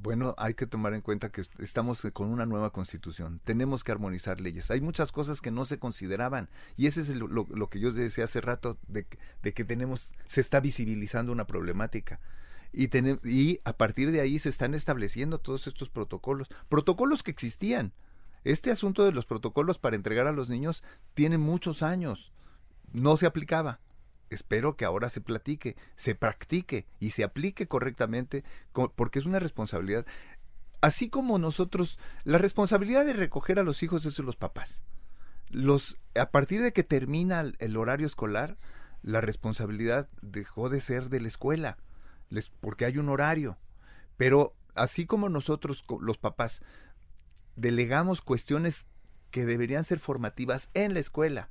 Bueno, 0.02 0.34
hay 0.40 0.56
que 0.56 0.66
tomar 0.66 0.96
en 0.96 1.02
cuenta 1.02 1.30
que 1.30 1.44
estamos 1.60 2.02
con 2.14 2.30
una 2.30 2.48
nueva 2.48 2.72
constitución. 2.72 3.40
Tenemos 3.44 3.84
que 3.84 3.92
armonizar 3.92 4.42
leyes. 4.42 4.72
Hay 4.72 4.82
muchas 4.82 5.12
cosas 5.12 5.42
que 5.42 5.52
no 5.52 5.66
se 5.66 5.78
consideraban. 5.78 6.50
Y 6.76 6.88
ese 6.88 7.02
es 7.02 7.10
lo, 7.10 7.70
que 7.70 7.80
yo 7.80 7.92
decía 7.92 8.24
hace 8.24 8.42
rato, 8.42 8.80
de, 8.88 9.06
que 9.06 9.64
tenemos, 9.64 10.14
se 10.26 10.42
está 10.42 10.60
visibilizando 10.60 11.32
una 11.32 11.46
problemática. 11.46 12.20
Y, 12.74 12.90
y 13.28 13.60
a 13.66 13.74
partir 13.74 14.12
de 14.12 14.22
ahí 14.22 14.40
se 14.40 14.50
están 14.50 14.74
estableciendo 14.74 15.40
todos 15.40 15.68
estos 15.68 15.90
protocolos. 15.90 16.48
Protocolos 16.70 17.24
que 17.24 17.32
existían 17.32 17.94
este 18.44 18.72
asunto 18.72 19.06
de 19.06 19.12
los 19.12 19.26
protocolos 19.26 19.78
para 19.78 19.96
entregar 19.96 20.28
a 20.28 20.32
los 20.32 20.50
niños 20.50 20.84
tiene 21.14 21.38
muchos 21.38 21.84
años. 21.84 22.32
No 22.92 23.18
se 23.18 23.26
aplicaba. 23.28 23.80
Espero 24.30 24.78
que 24.78 24.86
ahora 24.86 25.10
se 25.10 25.22
platique, 25.22 25.76
se 25.96 26.16
practique 26.16 26.88
y 27.00 27.12
se 27.12 27.24
aplique 27.24 27.68
correctamente 27.68 28.44
porque 28.96 29.20
es 29.20 29.26
una 29.26 29.40
responsabilidad. 29.40 30.06
Así 30.80 31.10
como 31.10 31.38
nosotros, 31.38 32.00
la 32.24 32.38
responsabilidad 32.40 33.06
de 33.06 33.14
recoger 33.14 33.60
a 33.60 33.64
los 33.64 33.84
hijos 33.84 34.06
es 34.06 34.16
de 34.18 34.24
los 34.24 34.38
papás. 34.38 34.82
Los, 35.50 35.98
a 36.16 36.32
partir 36.32 36.64
de 36.64 36.72
que 36.72 36.84
termina 36.84 37.42
el 37.60 37.78
horario 37.78 38.08
escolar, 38.08 38.58
la 39.04 39.22
responsabilidad 39.22 40.10
dejó 40.22 40.70
de 40.70 40.82
ser 40.82 41.10
de 41.10 41.20
la 41.20 41.28
escuela, 41.28 41.78
les, 42.32 42.50
porque 42.50 42.86
hay 42.86 42.98
un 42.98 43.10
horario. 43.10 43.60
Pero 44.18 44.56
así 44.74 45.06
como 45.06 45.30
nosotros, 45.30 45.86
los 46.00 46.18
papás, 46.18 46.64
delegamos 47.56 48.22
cuestiones 48.22 48.88
que 49.30 49.46
deberían 49.46 49.84
ser 49.84 50.00
formativas 50.00 50.70
en 50.74 50.94
la 50.96 51.00
escuela. 51.00 51.50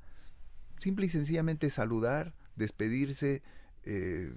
Simple 0.81 1.07
y 1.07 1.09
sencillamente 1.11 1.71
saludar, 1.71 2.35
despedirse, 2.57 3.43
eh, 3.85 4.33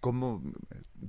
cómo 0.00 0.42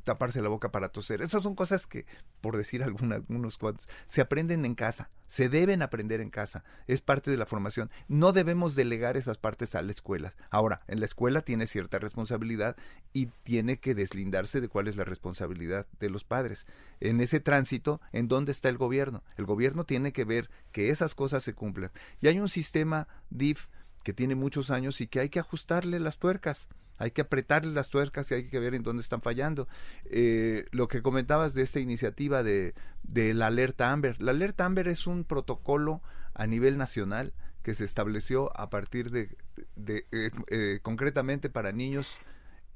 taparse 0.04 0.42
la 0.42 0.50
boca 0.50 0.72
para 0.72 0.90
toser. 0.90 1.22
Esas 1.22 1.44
son 1.44 1.56
cosas 1.56 1.86
que, 1.86 2.06
por 2.42 2.58
decir 2.58 2.84
algunos 2.84 3.58
cuantos, 3.58 3.88
se 4.06 4.22
aprenden 4.22 4.66
en 4.66 4.76
casa, 4.76 5.10
se 5.28 5.50
deben 5.50 5.82
aprender 5.82 6.22
en 6.22 6.30
casa, 6.30 6.64
es 6.88 7.02
parte 7.02 7.30
de 7.32 7.38
la 7.38 7.46
formación. 7.46 7.90
No 8.08 8.32
debemos 8.32 8.76
delegar 8.76 9.18
esas 9.18 9.38
partes 9.38 9.76
a 9.76 9.82
la 9.82 9.92
escuela. 9.92 10.34
Ahora, 10.50 10.82
en 10.88 11.00
la 11.00 11.06
escuela 11.06 11.42
tiene 11.42 11.68
cierta 11.68 12.00
responsabilidad 12.00 12.76
y 13.14 13.28
tiene 13.44 13.78
que 13.80 13.96
deslindarse 13.96 14.62
de 14.62 14.70
cuál 14.70 14.88
es 14.88 14.96
la 14.96 15.04
responsabilidad 15.04 15.88
de 16.00 16.10
los 16.10 16.24
padres. 16.24 16.66
En 17.00 17.22
ese 17.22 17.40
tránsito, 17.40 18.02
¿en 18.14 18.28
dónde 18.28 18.52
está 18.52 18.70
el 18.70 18.78
gobierno? 18.78 19.24
El 19.36 19.46
gobierno 19.46 19.86
tiene 19.86 20.12
que 20.14 20.26
ver 20.26 20.50
que 20.72 20.90
esas 20.90 21.16
cosas 21.16 21.44
se 21.44 21.54
cumplan. 21.54 21.92
Y 22.22 22.28
hay 22.28 22.40
un 22.40 22.50
sistema 22.50 23.08
DIF 23.30 23.68
que 24.04 24.14
tiene 24.14 24.36
muchos 24.36 24.72
años 24.72 25.02
y 25.02 25.08
que 25.08 25.20
hay 25.20 25.30
que 25.30 25.40
ajustarle 25.40 26.00
las 26.00 26.18
tuercas. 26.18 26.68
Hay 27.00 27.12
que 27.12 27.22
apretarle 27.22 27.72
las 27.74 27.90
tuercas 27.90 28.32
y 28.32 28.36
hay 28.36 28.50
que 28.50 28.60
ver 28.60 28.74
en 28.74 28.84
dónde 28.84 29.02
están 29.02 29.22
fallando. 29.22 29.68
Eh, 30.06 30.66
lo 30.72 30.88
que 30.88 31.02
comentabas 31.02 31.54
de 31.54 31.62
esta 31.62 31.80
iniciativa 31.80 32.44
de, 32.44 32.74
la 33.14 33.48
alerta 33.48 33.92
Amber. 33.92 34.22
La 34.22 34.32
alerta 34.32 34.66
Amber 34.66 34.88
es 34.88 35.06
un 35.06 35.24
protocolo 35.24 36.02
a 36.34 36.48
nivel 36.48 36.78
nacional 36.78 37.34
que 37.62 37.76
se 37.76 37.84
estableció 37.84 38.58
a 38.60 38.70
partir 38.70 39.12
de, 39.12 39.36
eh, 39.76 40.32
eh, 40.50 40.80
concretamente 40.82 41.50
para 41.50 41.72
niños 41.72 42.18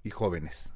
y 0.04 0.10
jóvenes, 0.10 0.74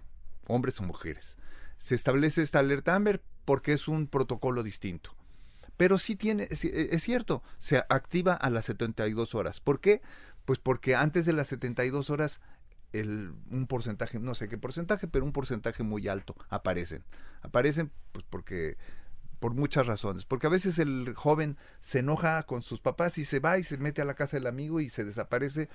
hombres 0.48 0.80
o 0.80 0.84
mujeres. 0.84 1.38
Se 1.78 1.94
establece 1.96 2.42
esta 2.42 2.60
alerta 2.60 2.96
Amber 2.96 3.22
porque 3.44 3.74
es 3.74 3.88
un 3.88 4.08
protocolo 4.08 4.64
distinto. 4.64 5.16
Pero 5.78 5.98
sí 5.98 6.16
tiene, 6.16 6.48
es, 6.50 6.64
es 6.64 7.04
cierto, 7.04 7.44
se 7.58 7.84
activa 7.90 8.34
a 8.34 8.50
las 8.50 8.66
72 8.66 9.36
horas. 9.36 9.60
¿Por 9.60 9.82
qué? 9.82 10.02
Pues 10.46 10.58
porque 10.60 10.96
antes 10.96 11.26
de 11.26 11.34
las 11.34 11.48
72 11.48 12.10
horas 12.10 12.40
un 12.94 13.68
porcentaje, 13.68 14.20
no 14.20 14.36
sé 14.36 14.48
qué 14.48 14.58
porcentaje, 14.58 15.08
pero 15.08 15.26
un 15.26 15.32
porcentaje 15.32 15.84
muy 15.84 16.08
alto 16.08 16.36
aparecen. 16.50 17.04
Aparecen 17.42 17.92
pues 18.12 18.26
porque 18.30 18.78
por 19.40 19.54
muchas 19.54 19.86
razones, 19.88 20.26
porque 20.26 20.48
a 20.48 20.50
veces 20.50 20.80
el 20.80 21.14
joven 21.14 21.58
se 21.82 22.00
enoja 22.00 22.44
con 22.44 22.62
sus 22.62 22.80
papás 22.80 23.18
y 23.18 23.26
se 23.26 23.40
va 23.40 23.58
y 23.58 23.64
se 23.64 23.78
mete 23.78 24.02
a 24.02 24.06
la 24.06 24.16
casa 24.16 24.38
del 24.38 24.48
amigo 24.48 24.80
y 24.80 24.90
se 24.90 25.04
desaparece 25.04 25.70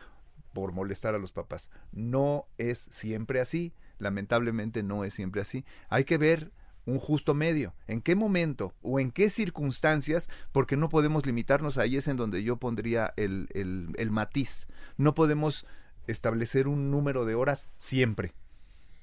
por 0.53 0.73
molestar 0.73 1.15
a 1.15 1.19
los 1.19 1.33
papás. 1.33 1.71
No 1.93 2.47
es 2.59 2.79
siempre 2.91 3.41
así, 3.41 3.73
lamentablemente 3.99 4.83
no 4.83 5.05
es 5.05 5.15
siempre 5.15 5.43
así. 5.43 5.65
Hay 5.89 6.05
que 6.05 6.19
ver 6.19 6.51
un 6.87 6.99
justo 6.99 7.35
medio. 7.35 7.75
¿En 7.87 8.01
qué 8.01 8.17
momento 8.17 8.75
o 8.83 8.99
en 8.99 9.11
qué 9.11 9.31
circunstancias? 9.31 10.29
Porque 10.53 10.77
no 10.77 10.89
podemos 10.89 11.27
limitarnos, 11.27 11.79
ahí 11.79 11.97
es 11.97 12.09
en 12.09 12.17
donde 12.17 12.43
yo 12.43 12.57
pondría 12.57 13.13
el, 13.17 13.49
el, 13.55 13.95
el 13.97 14.11
matiz. 14.11 14.69
No 14.97 15.15
podemos 15.15 15.67
establecer 16.07 16.69
un 16.69 16.91
número 16.91 17.25
de 17.25 17.35
horas 17.35 17.69
siempre, 17.77 18.33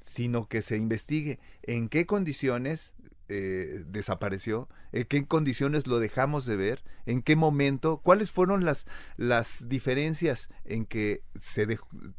sino 0.03 0.47
que 0.47 0.61
se 0.61 0.77
investigue 0.77 1.39
en 1.63 1.89
qué 1.89 2.05
condiciones 2.05 2.93
eh, 3.29 3.83
desapareció, 3.87 4.69
en 4.93 5.03
qué 5.03 5.27
condiciones 5.27 5.85
lo 5.85 5.99
dejamos 5.99 6.45
de 6.45 6.55
ver, 6.55 6.83
en 7.05 7.21
qué 7.21 7.35
momento, 7.35 7.97
cuáles 7.97 8.31
fueron 8.31 8.63
las, 8.63 8.85
las 9.17 9.67
diferencias 9.67 10.49
en 10.63 10.85
que 10.85 11.23
se, 11.35 11.67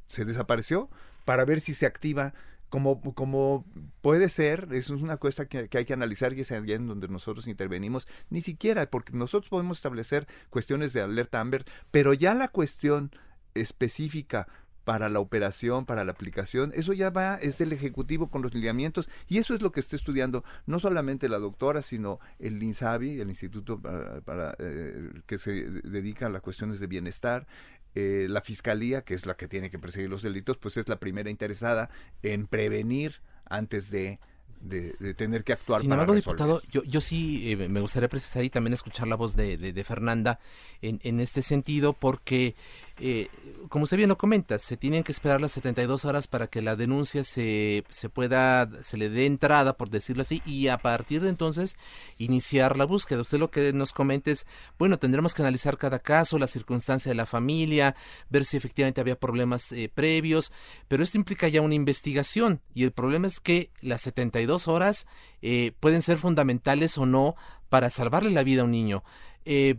se 0.06 0.24
desapareció 0.26 0.90
para 1.24 1.46
ver 1.46 1.60
si 1.60 1.72
se 1.72 1.86
activa. 1.86 2.34
Como, 2.68 3.00
como 3.14 3.64
puede 4.02 4.28
ser, 4.28 4.68
eso 4.72 4.94
es 4.94 5.00
una 5.00 5.16
cuesta 5.16 5.46
que, 5.46 5.70
que, 5.70 5.78
hay 5.78 5.86
que 5.86 5.94
analizar 5.94 6.34
y 6.34 6.40
es 6.40 6.52
allá 6.52 6.74
en 6.74 6.86
donde 6.86 7.08
nosotros 7.08 7.46
intervenimos, 7.46 8.06
ni 8.28 8.42
siquiera, 8.42 8.90
porque 8.90 9.14
nosotros 9.14 9.48
podemos 9.48 9.78
establecer 9.78 10.26
cuestiones 10.50 10.92
de 10.92 11.00
alerta 11.00 11.40
Amber, 11.40 11.64
pero 11.90 12.12
ya 12.12 12.34
la 12.34 12.48
cuestión 12.48 13.10
específica 13.54 14.46
para 14.88 15.10
la 15.10 15.20
operación, 15.20 15.84
para 15.84 16.02
la 16.02 16.12
aplicación, 16.12 16.72
eso 16.74 16.94
ya 16.94 17.10
va, 17.10 17.34
es 17.34 17.60
el 17.60 17.74
Ejecutivo 17.74 18.30
con 18.30 18.40
los 18.40 18.54
lineamientos 18.54 19.10
y 19.28 19.36
eso 19.36 19.52
es 19.52 19.60
lo 19.60 19.70
que 19.70 19.80
está 19.80 19.96
estudiando 19.96 20.44
no 20.64 20.80
solamente 20.80 21.28
la 21.28 21.38
doctora, 21.38 21.82
sino 21.82 22.20
el 22.38 22.62
INSABI, 22.62 23.20
el 23.20 23.28
Instituto 23.28 23.82
para, 23.82 24.56
eh, 24.58 25.10
que 25.26 25.36
se 25.36 25.66
dedica 25.82 26.24
a 26.24 26.28
las 26.30 26.40
cuestiones 26.40 26.80
de 26.80 26.86
bienestar, 26.86 27.46
eh, 27.94 28.28
la 28.30 28.40
Fiscalía, 28.40 29.02
que 29.02 29.12
es 29.12 29.26
la 29.26 29.36
que 29.36 29.46
tiene 29.46 29.68
que 29.68 29.78
perseguir 29.78 30.08
los 30.08 30.22
delitos, 30.22 30.56
pues 30.56 30.78
es 30.78 30.88
la 30.88 30.98
primera 30.98 31.28
interesada 31.28 31.90
en 32.22 32.46
prevenir 32.46 33.20
antes 33.44 33.90
de 33.90 34.18
de, 34.60 35.14
tener 35.14 35.44
que 35.44 35.52
actuar 35.52 35.82
Sin 35.82 35.92
embargo, 35.92 36.14
diputado, 36.14 36.62
yo, 36.70 36.82
yo 36.84 37.00
sí 37.00 37.52
eh, 37.52 37.68
me 37.68 37.80
gustaría 37.80 38.08
precisar 38.08 38.44
y 38.44 38.50
también 38.50 38.74
escuchar 38.74 39.06
la 39.06 39.16
voz 39.16 39.36
de, 39.36 39.56
de, 39.56 39.84
Fernanda 39.84 40.40
en, 40.82 40.98
en, 41.02 41.20
este 41.20 41.42
sentido, 41.42 41.92
porque 41.92 42.54
eh, 43.00 43.28
como 43.68 43.84
usted 43.84 43.96
bien 43.96 44.08
lo 44.08 44.18
comenta, 44.18 44.58
se 44.58 44.76
tienen 44.76 45.02
que 45.02 45.12
esperar 45.12 45.40
las 45.40 45.52
72 45.52 46.04
horas 46.04 46.26
para 46.26 46.46
que 46.46 46.62
la 46.62 46.76
denuncia 46.76 47.22
se, 47.24 47.84
se 47.88 48.08
pueda, 48.08 48.68
se 48.82 48.96
le 48.96 49.08
dé 49.08 49.26
entrada, 49.26 49.76
por 49.76 49.90
decirlo 49.90 50.22
así, 50.22 50.42
y 50.46 50.68
a 50.68 50.78
partir 50.78 51.20
de 51.20 51.28
entonces 51.28 51.76
iniciar 52.16 52.76
la 52.76 52.84
búsqueda. 52.84 53.20
Usted 53.20 53.38
lo 53.38 53.50
que 53.50 53.72
nos 53.72 53.92
comenta 53.92 54.30
es, 54.30 54.46
bueno, 54.78 54.98
tendremos 54.98 55.34
que 55.34 55.42
analizar 55.42 55.76
cada 55.78 55.98
caso, 55.98 56.38
la 56.38 56.46
circunstancia 56.46 57.10
de 57.10 57.16
la 57.16 57.26
familia, 57.26 57.94
ver 58.30 58.44
si 58.44 58.56
efectivamente 58.56 59.00
había 59.00 59.18
problemas 59.18 59.72
eh, 59.72 59.90
previos, 59.94 60.52
pero 60.88 61.02
esto 61.02 61.18
implica 61.18 61.48
ya 61.48 61.60
una 61.60 61.74
investigación 61.74 62.60
y 62.74 62.84
el 62.84 62.92
problema 62.92 63.26
es 63.26 63.40
que 63.40 63.70
las 63.80 64.02
72 64.02 64.68
horas 64.68 65.06
eh, 65.42 65.72
pueden 65.80 66.02
ser 66.02 66.18
fundamentales 66.18 66.98
o 66.98 67.06
no 67.06 67.36
para 67.68 67.90
salvarle 67.90 68.30
la 68.30 68.42
vida 68.42 68.62
a 68.62 68.64
un 68.64 68.70
niño. 68.70 69.04
Eh, 69.44 69.76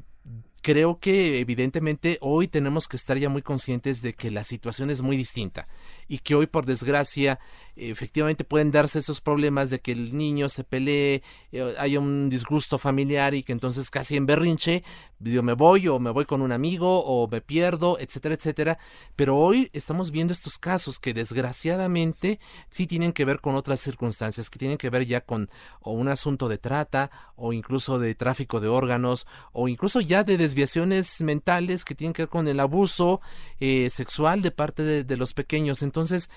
creo 0.61 0.99
que 0.99 1.39
evidentemente 1.39 2.17
hoy 2.21 2.47
tenemos 2.47 2.87
que 2.87 2.97
estar 2.97 3.17
ya 3.17 3.29
muy 3.29 3.41
conscientes 3.41 4.01
de 4.01 4.13
que 4.13 4.31
la 4.31 4.43
situación 4.43 4.89
es 4.89 5.01
muy 5.01 5.17
distinta 5.17 5.67
y 6.09 6.17
que 6.17 6.35
hoy 6.35 6.47
por 6.47 6.65
desgracia 6.65 7.39
efectivamente 7.79 8.43
pueden 8.43 8.71
darse 8.71 8.99
esos 8.99 9.21
problemas 9.21 9.69
de 9.69 9.79
que 9.79 9.91
el 9.91 10.15
niño 10.15 10.49
se 10.49 10.63
pelee, 10.63 11.23
eh, 11.51 11.75
haya 11.77 11.99
un 11.99 12.29
disgusto 12.29 12.77
familiar 12.77 13.33
y 13.33 13.43
que 13.43 13.53
entonces 13.53 13.89
casi 13.89 14.17
en 14.17 14.25
berrinche, 14.25 14.83
yo 15.19 15.43
me 15.43 15.53
voy 15.53 15.87
o 15.87 15.99
me 15.99 16.11
voy 16.11 16.25
con 16.25 16.41
un 16.41 16.51
amigo 16.51 17.03
o 17.03 17.27
me 17.27 17.41
pierdo, 17.41 17.97
etcétera, 17.99 18.35
etcétera. 18.35 18.77
Pero 19.15 19.37
hoy 19.37 19.69
estamos 19.73 20.11
viendo 20.11 20.33
estos 20.33 20.57
casos 20.57 20.99
que 20.99 21.13
desgraciadamente 21.13 22.39
sí 22.69 22.87
tienen 22.87 23.13
que 23.13 23.25
ver 23.25 23.39
con 23.39 23.55
otras 23.55 23.79
circunstancias, 23.79 24.49
que 24.49 24.59
tienen 24.59 24.77
que 24.77 24.89
ver 24.89 25.05
ya 25.05 25.21
con 25.21 25.49
o 25.81 25.91
un 25.91 26.07
asunto 26.07 26.47
de 26.47 26.57
trata 26.57 27.11
o 27.35 27.53
incluso 27.53 27.99
de 27.99 28.15
tráfico 28.15 28.59
de 28.59 28.67
órganos 28.67 29.27
o 29.51 29.67
incluso 29.67 30.01
ya 30.01 30.23
de 30.23 30.37
desviaciones 30.37 31.21
mentales 31.21 31.85
que 31.85 31.95
tienen 31.95 32.13
que 32.13 32.23
ver 32.23 32.29
con 32.29 32.47
el 32.47 32.59
abuso 32.59 33.21
eh, 33.59 33.89
sexual 33.89 34.41
de 34.41 34.51
parte 34.51 34.83
de, 34.83 35.03
de 35.03 35.17
los 35.17 35.33
pequeños. 35.33 35.81
Entonces, 35.81 35.98
Entonces, 36.01 36.29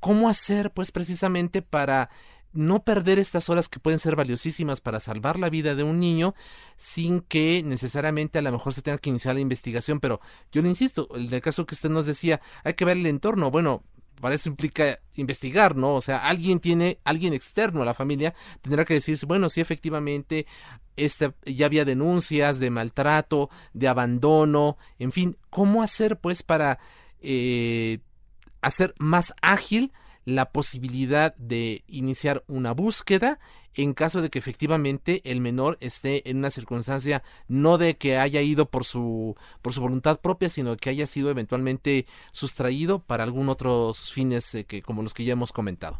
¿cómo 0.00 0.28
hacer 0.28 0.72
pues 0.72 0.92
precisamente 0.92 1.62
para 1.62 2.10
no 2.56 2.82
perder 2.82 3.18
estas 3.18 3.48
horas 3.50 3.68
que 3.68 3.78
pueden 3.78 3.98
ser 3.98 4.16
valiosísimas 4.16 4.80
para 4.80 4.98
salvar 4.98 5.38
la 5.38 5.50
vida 5.50 5.74
de 5.74 5.82
un 5.82 6.00
niño 6.00 6.34
sin 6.76 7.20
que 7.20 7.62
necesariamente 7.64 8.38
a 8.38 8.42
lo 8.42 8.52
mejor 8.52 8.72
se 8.72 8.82
tenga 8.82 8.98
que 8.98 9.10
iniciar 9.10 9.34
la 9.34 9.40
investigación. 9.40 10.00
Pero 10.00 10.20
yo 10.50 10.62
le 10.62 10.68
insisto, 10.68 11.08
en 11.14 11.32
el 11.32 11.40
caso 11.40 11.66
que 11.66 11.74
usted 11.74 11.90
nos 11.90 12.06
decía, 12.06 12.40
hay 12.64 12.74
que 12.74 12.84
ver 12.84 12.96
el 12.96 13.06
entorno. 13.06 13.50
Bueno, 13.50 13.84
para 14.20 14.34
eso 14.34 14.48
implica 14.48 14.98
investigar, 15.14 15.76
¿no? 15.76 15.94
O 15.94 16.00
sea, 16.00 16.26
alguien 16.26 16.60
tiene, 16.60 16.98
alguien 17.04 17.34
externo 17.34 17.82
a 17.82 17.84
la 17.84 17.94
familia 17.94 18.34
tendrá 18.62 18.84
que 18.84 18.94
decirse, 18.94 19.26
bueno, 19.26 19.48
sí, 19.48 19.60
efectivamente, 19.60 20.46
este, 20.96 21.34
ya 21.44 21.66
había 21.66 21.84
denuncias 21.84 22.58
de 22.58 22.70
maltrato, 22.70 23.50
de 23.74 23.88
abandono, 23.88 24.78
en 24.98 25.12
fin, 25.12 25.36
¿cómo 25.50 25.82
hacer 25.82 26.18
pues 26.18 26.42
para 26.42 26.78
eh, 27.20 27.98
hacer 28.60 28.94
más 28.98 29.34
ágil 29.42 29.92
la 30.24 30.50
posibilidad 30.50 31.34
de 31.36 31.84
iniciar 31.86 32.42
una 32.48 32.72
búsqueda 32.72 33.38
en 33.74 33.94
caso 33.94 34.22
de 34.22 34.30
que 34.30 34.38
efectivamente 34.38 35.20
el 35.24 35.40
menor 35.40 35.76
esté 35.80 36.28
en 36.28 36.38
una 36.38 36.50
circunstancia 36.50 37.22
no 37.46 37.78
de 37.78 37.96
que 37.96 38.18
haya 38.18 38.40
ido 38.40 38.68
por 38.70 38.84
su 38.84 39.36
por 39.62 39.72
su 39.72 39.80
voluntad 39.80 40.20
propia, 40.20 40.48
sino 40.48 40.76
que 40.76 40.90
haya 40.90 41.06
sido 41.06 41.30
eventualmente 41.30 42.06
sustraído 42.32 43.00
para 43.00 43.24
algún 43.24 43.48
otros 43.48 44.12
fines 44.12 44.54
eh, 44.54 44.64
que 44.64 44.82
como 44.82 45.02
los 45.02 45.14
que 45.14 45.24
ya 45.24 45.34
hemos 45.34 45.52
comentado. 45.52 45.98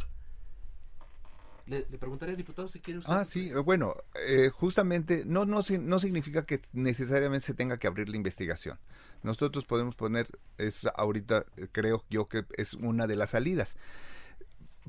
Le, 1.67 1.83
preguntaría, 1.83 2.37
diputado, 2.37 2.69
si 2.69 2.81
quiere 2.81 2.99
usted. 2.99 3.13
Ah, 3.13 3.25
sí, 3.25 3.49
eh, 3.49 3.57
bueno, 3.57 3.95
eh, 4.29 4.51
justamente 4.51 5.25
no, 5.27 5.45
no, 5.45 5.63
no 5.81 5.99
significa 5.99 6.47
que 6.47 6.61
necesariamente 6.73 7.45
se 7.45 7.55
tenga 7.55 7.79
que 7.79 7.87
abrir 7.87 8.09
la 8.09 8.17
investigación. 8.17 8.79
Nosotros 9.23 9.65
podemos 9.65 9.97
poner, 9.97 10.29
es 10.59 10.87
ahorita 10.95 11.45
creo 11.73 12.05
yo 12.09 12.29
que 12.29 12.45
es 12.57 12.75
una 12.75 13.07
de 13.07 13.17
las 13.17 13.31
salidas 13.31 13.77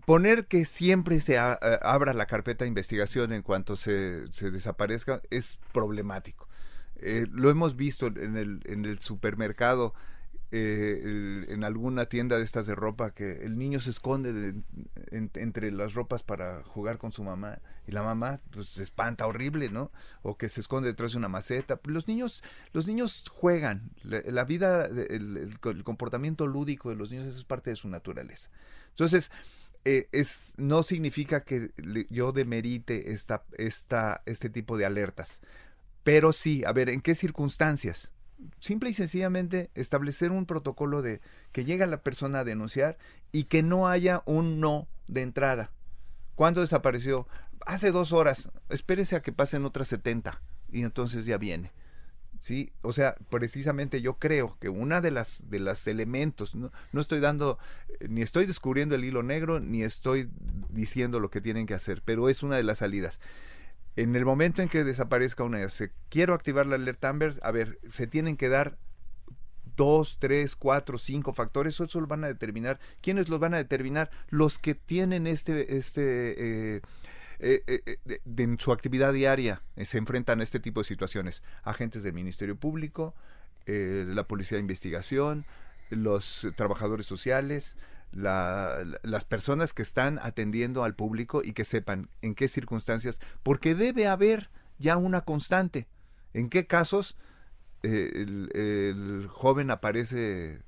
poner 0.06 0.46
que 0.46 0.66
siempre 0.66 1.20
se 1.20 1.36
eh, 1.36 1.58
abra 1.82 2.14
la 2.14 2.26
carpeta 2.26 2.66
de 2.66 2.70
investigación 2.70 3.34
en 3.34 3.42
cuanto 3.42 3.76
se, 3.76 4.26
desaparezca 4.52 5.22
es 5.30 5.60
problemático. 5.74 6.48
Eh, 6.98 7.28
lo 7.32 7.50
hemos 7.50 7.76
visto 7.76 8.08
en 8.08 8.38
el, 8.38 8.62
en 8.66 8.86
el 8.86 9.00
supermercado, 9.00 9.94
eh, 10.52 11.46
en 11.50 11.64
alguna 11.66 12.06
tienda 12.06 12.38
de 12.38 12.44
estas 12.46 12.68
de 12.68 12.76
ropa, 12.76 13.12
que 13.12 13.46
el 13.46 13.58
niño 13.58 13.82
se 13.82 13.90
esconde 13.90 14.56
entre 15.12 15.72
las 15.72 15.94
ropas 15.94 16.24
para 16.24 16.64
jugar 16.64 16.98
con 16.98 17.12
su 17.12 17.24
mamá 17.24 17.60
y 17.86 17.92
la 17.92 18.02
mamá 18.02 18.40
pues 18.52 18.70
se 18.70 18.84
espanta 18.84 19.28
horrible, 19.28 19.70
¿no? 19.70 19.92
O 20.22 20.38
que 20.38 20.48
se 20.48 20.62
esconde 20.62 20.90
detrás 20.90 21.12
de 21.12 21.18
una 21.18 21.28
maceta. 21.28 21.80
Los 21.84 22.08
niños, 22.08 22.44
los 22.72 22.88
niños 22.88 23.26
juegan. 23.30 23.92
La, 24.04 24.46
vida, 24.46 24.86
el, 24.86 25.60
comportamiento 25.84 26.48
lúdico 26.48 26.90
de 26.90 26.96
los 26.96 27.12
niños 27.12 27.28
es 27.28 27.44
parte 27.44 27.72
de 27.72 27.76
su 27.76 27.90
naturaleza. 27.90 28.50
Entonces, 28.90 29.32
eh, 29.84 30.08
es, 30.12 30.54
no 30.58 30.84
significa 30.84 31.44
que 31.44 31.72
yo 32.10 32.32
demerite 32.32 33.12
esta, 33.12 33.44
esta, 33.58 34.22
este 34.26 34.50
tipo 34.50 34.78
de 34.78 34.86
alertas. 34.86 35.42
Pero 36.04 36.32
sí, 36.32 36.64
a 36.66 36.72
ver, 36.72 36.90
¿en 36.90 37.02
qué 37.02 37.16
circunstancias? 37.16 38.14
Simple 38.60 38.90
y 38.90 38.94
sencillamente 38.94 39.72
establecer 39.76 40.32
un 40.32 40.46
protocolo 40.46 41.02
de 41.02 41.22
que 41.52 41.66
llega 41.66 41.86
la 41.86 42.02
persona 42.02 42.40
a 42.40 42.44
denunciar 42.44 42.98
y 43.32 43.46
que 43.46 43.64
no 43.64 43.88
haya 43.88 44.22
un 44.26 44.60
no 44.60 44.88
de 45.08 45.22
entrada. 45.22 45.72
¿Cuándo 46.36 46.62
desapareció? 46.62 47.28
Hace 47.66 47.92
dos 47.92 48.14
horas. 48.14 48.50
Espérese 48.70 49.16
a 49.16 49.22
que 49.22 49.32
pasen 49.32 49.66
otras 49.66 49.88
70 49.88 50.42
y 50.72 50.84
entonces 50.84 51.26
ya 51.26 51.38
viene. 51.38 51.72
¿sí? 52.40 52.72
O 52.82 52.94
sea, 52.94 53.16
precisamente 53.30 54.02
yo 54.02 54.16
creo 54.16 54.58
que 54.60 54.70
una 54.70 55.02
de 55.02 55.12
las 55.12 55.50
de 55.50 55.60
los 55.60 55.88
elementos, 55.88 56.56
no, 56.56 56.72
no, 56.92 57.02
estoy 57.02 57.20
dando, 57.20 57.58
eh, 58.00 58.08
ni 58.10 58.22
estoy 58.22 58.46
descubriendo 58.46 58.96
el 58.96 59.04
hilo 59.04 59.24
negro, 59.24 59.60
ni 59.60 59.84
estoy 59.84 60.30
diciendo 60.70 61.20
lo 61.20 61.30
que 61.30 61.42
tienen 61.42 61.66
que 61.66 61.74
hacer, 61.74 62.02
pero 62.04 62.30
es 62.30 62.44
una 62.44 62.56
de 62.58 62.64
las 62.64 62.80
salidas. 62.80 63.20
En 63.98 64.16
el 64.16 64.26
momento 64.26 64.62
en 64.62 64.70
que 64.70 64.84
desaparezca 64.84 65.44
una, 65.44 65.68
se 65.70 65.92
quiero 66.10 66.36
activar 66.36 66.68
la 66.68 66.76
alerta 66.76 67.10
Amber, 67.10 67.40
a 67.42 67.52
ver, 67.52 67.80
se 67.90 68.06
tienen 68.06 68.38
que 68.38 68.48
dar 68.48 68.78
dos, 69.76 70.18
tres, 70.20 70.56
cuatro, 70.56 71.00
cinco 71.00 71.34
factores, 71.34 71.80
eso 71.80 72.00
lo 72.00 72.06
van 72.06 72.24
a 72.24 72.28
determinar. 72.28 72.80
¿Quiénes 73.02 73.28
los 73.28 73.40
van 73.40 73.56
a 73.56 73.58
determinar? 73.58 74.12
Los 74.30 74.60
que 74.60 74.76
tienen 74.76 75.26
este, 75.26 75.78
este 75.78 76.76
eh, 76.78 76.82
eh, 77.40 77.64
eh, 77.68 78.20
en 78.38 78.60
su 78.60 78.72
actividad 78.72 79.14
diaria 79.14 79.64
se 79.84 79.98
enfrentan 79.98 80.42
a 80.42 80.44
este 80.44 80.60
tipo 80.60 80.82
de 80.82 80.86
situaciones. 80.86 81.42
Agentes 81.64 82.04
del 82.04 82.14
Ministerio 82.14 82.56
Público, 82.56 83.16
la 83.66 84.28
Policía 84.28 84.58
de 84.58 84.62
Investigación, 84.62 85.46
los 85.90 86.48
trabajadores 86.56 87.08
sociales, 87.08 87.76
las 88.12 89.26
personas 89.26 89.74
que 89.74 89.82
están 89.82 90.20
atendiendo 90.22 90.84
al 90.84 90.96
público 90.96 91.42
y 91.44 91.54
que 91.54 91.66
sepan 91.66 92.10
en 92.22 92.36
qué 92.36 92.48
circunstancias, 92.48 93.20
porque 93.44 93.76
debe 93.76 94.08
haber 94.08 94.50
ya 94.80 94.98
una 94.98 95.22
constante. 95.22 95.88
¿En 96.34 96.50
qué 96.50 96.68
casos 96.68 97.18
el, 97.84 98.50
el, 98.54 99.28
joven 99.28 99.72
aparece 99.72 100.62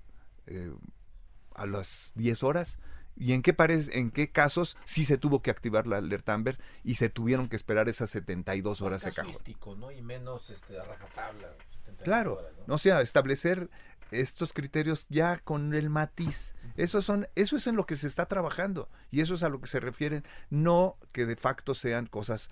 a 1.55 1.65
las 1.65 2.11
10 2.15 2.43
horas? 2.43 2.79
¿Y 3.19 3.33
en 3.33 3.41
qué, 3.41 3.53
en 3.93 4.11
qué 4.11 4.31
casos 4.31 4.77
sí 4.85 5.03
se 5.03 5.17
tuvo 5.17 5.41
que 5.41 5.51
activar 5.51 5.87
la 5.87 5.97
alerta 5.97 6.33
Amber 6.33 6.57
y 6.85 6.95
se 6.95 7.09
tuvieron 7.09 7.49
que 7.49 7.57
esperar 7.57 7.89
esas 7.89 8.09
72 8.11 8.81
horas 8.81 9.03
de 9.03 9.11
cajón? 9.11 9.33
¿no? 9.77 9.91
Y 9.91 10.01
menos 10.01 10.49
este, 10.49 10.79
a 10.79 10.83
rajatabla. 10.85 11.49
Claro, 12.03 12.39
¿no? 12.65 12.75
o 12.75 12.77
sea, 12.77 13.01
establecer 13.01 13.69
estos 14.11 14.53
criterios 14.53 15.05
ya 15.09 15.37
con 15.37 15.73
el 15.73 15.89
matiz. 15.89 16.55
Eso, 16.75 17.01
son, 17.01 17.27
eso 17.35 17.57
es 17.57 17.67
en 17.67 17.75
lo 17.75 17.85
que 17.85 17.95
se 17.95 18.07
está 18.07 18.25
trabajando 18.25 18.89
y 19.11 19.21
eso 19.21 19.33
es 19.33 19.43
a 19.43 19.49
lo 19.49 19.59
que 19.59 19.67
se 19.67 19.79
refieren, 19.79 20.23
no 20.49 20.97
que 21.11 21.25
de 21.25 21.35
facto 21.35 21.73
sean 21.75 22.05
cosas 22.05 22.49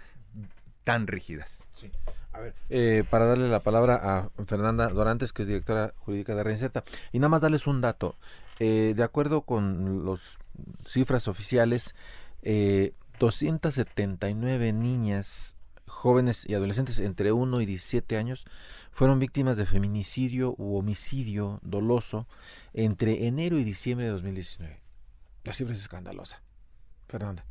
tan 0.84 1.08
rígidas. 1.08 1.68
Sí. 1.74 1.92
A 2.32 2.40
ver, 2.40 2.56
eh, 2.70 3.04
para 3.10 3.26
darle 3.26 3.50
la 3.50 3.62
palabra 3.62 3.96
a 3.96 4.30
Fernanda 4.46 4.88
Dorantes, 4.88 5.34
que 5.34 5.42
es 5.42 5.48
directora 5.48 5.94
jurídica 5.98 6.36
de 6.36 6.44
Reinceta, 6.44 6.84
y 7.12 7.20
nada 7.20 7.30
más 7.30 7.42
darles 7.42 7.68
un 7.68 7.82
dato. 7.82 8.16
Eh, 8.60 8.94
de 8.96 9.04
acuerdo 9.04 9.42
con 9.42 10.06
las 10.06 10.38
cifras 10.86 11.28
oficiales, 11.28 11.94
eh, 12.42 12.94
279 13.20 14.72
niñas, 14.72 15.57
jóvenes 15.98 16.48
y 16.48 16.54
adolescentes 16.54 17.00
entre 17.00 17.32
1 17.32 17.60
y 17.60 17.66
17 17.66 18.18
años 18.18 18.46
fueron 18.92 19.18
víctimas 19.18 19.58
de 19.58 19.66
feminicidio 19.66 20.54
u 20.60 20.78
homicidio 20.78 21.60
doloso 21.64 22.28
entre 22.74 23.26
enero 23.26 23.58
y 23.58 23.64
diciembre 23.64 24.06
de 24.06 24.12
2019. 24.12 24.78
La 25.44 25.54
cifra 25.54 25.74
es 25.74 25.80
escandalosa. 25.82 26.44
Fernanda. 27.08 27.46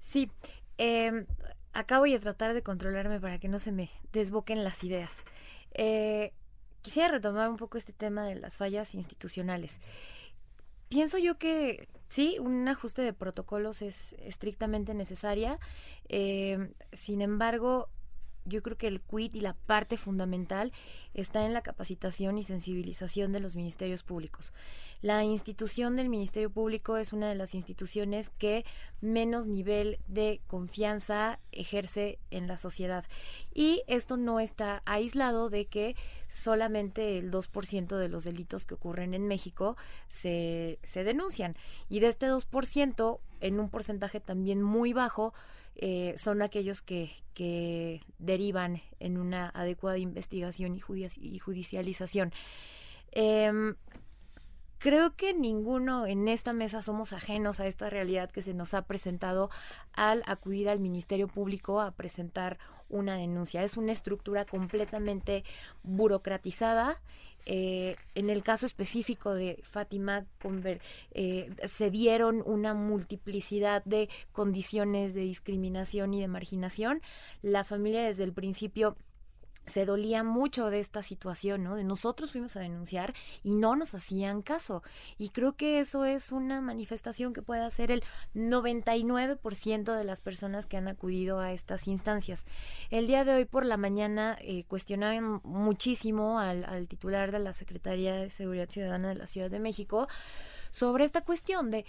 Sí, 0.00 0.28
eh, 0.76 1.24
acá 1.72 2.00
voy 2.00 2.14
a 2.14 2.20
tratar 2.20 2.52
de 2.52 2.62
controlarme 2.62 3.20
para 3.20 3.38
que 3.38 3.48
no 3.48 3.60
se 3.60 3.70
me 3.70 3.90
desboquen 4.12 4.64
las 4.64 4.82
ideas. 4.82 5.10
Eh, 5.74 6.32
quisiera 6.80 7.08
retomar 7.08 7.48
un 7.48 7.58
poco 7.58 7.78
este 7.78 7.92
tema 7.92 8.24
de 8.24 8.34
las 8.34 8.56
fallas 8.56 8.94
institucionales. 8.96 9.78
Pienso 10.88 11.16
yo 11.16 11.38
que 11.38 11.88
sí, 12.12 12.36
un 12.38 12.68
ajuste 12.68 13.00
de 13.00 13.14
protocolos 13.14 13.80
es 13.80 14.12
estrictamente 14.18 14.92
necesaria. 14.92 15.58
Eh, 16.10 16.70
sin 16.92 17.22
embargo, 17.22 17.88
yo 18.44 18.62
creo 18.62 18.76
que 18.76 18.86
el 18.86 19.00
quid 19.00 19.34
y 19.34 19.40
la 19.40 19.54
parte 19.54 19.96
fundamental 19.96 20.72
está 21.14 21.44
en 21.44 21.52
la 21.52 21.62
capacitación 21.62 22.38
y 22.38 22.42
sensibilización 22.42 23.32
de 23.32 23.40
los 23.40 23.56
ministerios 23.56 24.02
públicos. 24.02 24.52
La 25.00 25.24
institución 25.24 25.96
del 25.96 26.08
Ministerio 26.08 26.50
Público 26.50 26.96
es 26.96 27.12
una 27.12 27.28
de 27.28 27.34
las 27.34 27.54
instituciones 27.54 28.30
que 28.30 28.64
menos 29.00 29.46
nivel 29.46 29.98
de 30.06 30.40
confianza 30.46 31.40
ejerce 31.50 32.18
en 32.30 32.46
la 32.46 32.56
sociedad. 32.56 33.04
Y 33.52 33.82
esto 33.86 34.16
no 34.16 34.40
está 34.40 34.82
aislado 34.84 35.50
de 35.50 35.66
que 35.66 35.96
solamente 36.28 37.18
el 37.18 37.30
2% 37.30 37.96
de 37.96 38.08
los 38.08 38.24
delitos 38.24 38.64
que 38.64 38.74
ocurren 38.74 39.14
en 39.14 39.26
México 39.26 39.76
se, 40.08 40.78
se 40.82 41.04
denuncian. 41.04 41.56
Y 41.88 42.00
de 42.00 42.08
este 42.08 42.28
2%, 42.28 43.18
en 43.40 43.60
un 43.60 43.68
porcentaje 43.70 44.20
también 44.20 44.62
muy 44.62 44.92
bajo, 44.92 45.34
eh, 45.76 46.14
son 46.16 46.42
aquellos 46.42 46.82
que, 46.82 47.10
que, 47.34 48.00
derivan 48.18 48.82
en 49.00 49.18
una 49.18 49.48
adecuada 49.50 49.98
investigación 49.98 50.74
y, 50.74 51.38
judicialización. 51.38 52.32
Em, 53.12 53.74
creo 54.82 55.14
que 55.16 55.32
ninguno 55.32 56.06
en 56.06 56.28
esta 56.28 56.52
mesa 56.52 56.82
somos 56.82 57.12
ajenos 57.12 57.60
a 57.60 57.66
esta 57.66 57.88
realidad 57.88 58.30
que 58.30 58.42
se 58.42 58.54
nos 58.54 58.74
ha 58.74 58.82
presentado 58.82 59.50
al 59.92 60.22
acudir 60.26 60.68
al 60.68 60.80
Ministerio 60.80 61.28
Público 61.28 61.80
a 61.80 61.92
presentar 61.92 62.58
una 62.88 63.16
denuncia. 63.16 63.62
Es 63.62 63.76
una 63.76 63.92
estructura 63.92 64.44
completamente 64.44 65.44
burocratizada 65.82 67.00
eh, 67.44 67.96
en 68.14 68.30
el 68.30 68.42
caso 68.42 68.66
específico 68.66 69.34
de 69.34 69.60
Fátima 69.64 70.26
eh, 71.12 71.50
se 71.66 71.90
dieron 71.90 72.42
una 72.46 72.74
multiplicidad 72.74 73.82
de 73.84 74.08
condiciones 74.30 75.14
de 75.14 75.22
discriminación 75.22 76.14
y 76.14 76.20
de 76.20 76.28
marginación. 76.28 77.02
La 77.42 77.64
familia 77.64 78.04
desde 78.04 78.24
el 78.24 78.32
principio 78.32 78.96
se 79.66 79.86
dolía 79.86 80.24
mucho 80.24 80.70
de 80.70 80.80
esta 80.80 81.02
situación, 81.02 81.62
¿no? 81.62 81.76
De 81.76 81.84
nosotros 81.84 82.32
fuimos 82.32 82.56
a 82.56 82.60
denunciar 82.60 83.14
y 83.42 83.54
no 83.54 83.76
nos 83.76 83.94
hacían 83.94 84.42
caso. 84.42 84.82
Y 85.18 85.30
creo 85.30 85.54
que 85.54 85.80
eso 85.80 86.04
es 86.04 86.32
una 86.32 86.60
manifestación 86.60 87.32
que 87.32 87.42
puede 87.42 87.62
hacer 87.62 87.90
el 87.90 88.02
99% 88.34 89.96
de 89.96 90.04
las 90.04 90.20
personas 90.20 90.66
que 90.66 90.76
han 90.76 90.88
acudido 90.88 91.40
a 91.40 91.52
estas 91.52 91.86
instancias. 91.88 92.44
El 92.90 93.06
día 93.06 93.24
de 93.24 93.34
hoy 93.34 93.44
por 93.44 93.64
la 93.64 93.76
mañana 93.76 94.36
eh, 94.40 94.64
cuestionaban 94.64 95.40
muchísimo 95.44 96.38
al, 96.38 96.64
al 96.64 96.88
titular 96.88 97.32
de 97.32 97.38
la 97.38 97.52
Secretaría 97.52 98.14
de 98.14 98.30
Seguridad 98.30 98.68
Ciudadana 98.68 99.08
de 99.08 99.14
la 99.16 99.26
Ciudad 99.26 99.50
de 99.50 99.60
México 99.60 100.08
sobre 100.70 101.04
esta 101.04 101.22
cuestión 101.22 101.70
de 101.70 101.84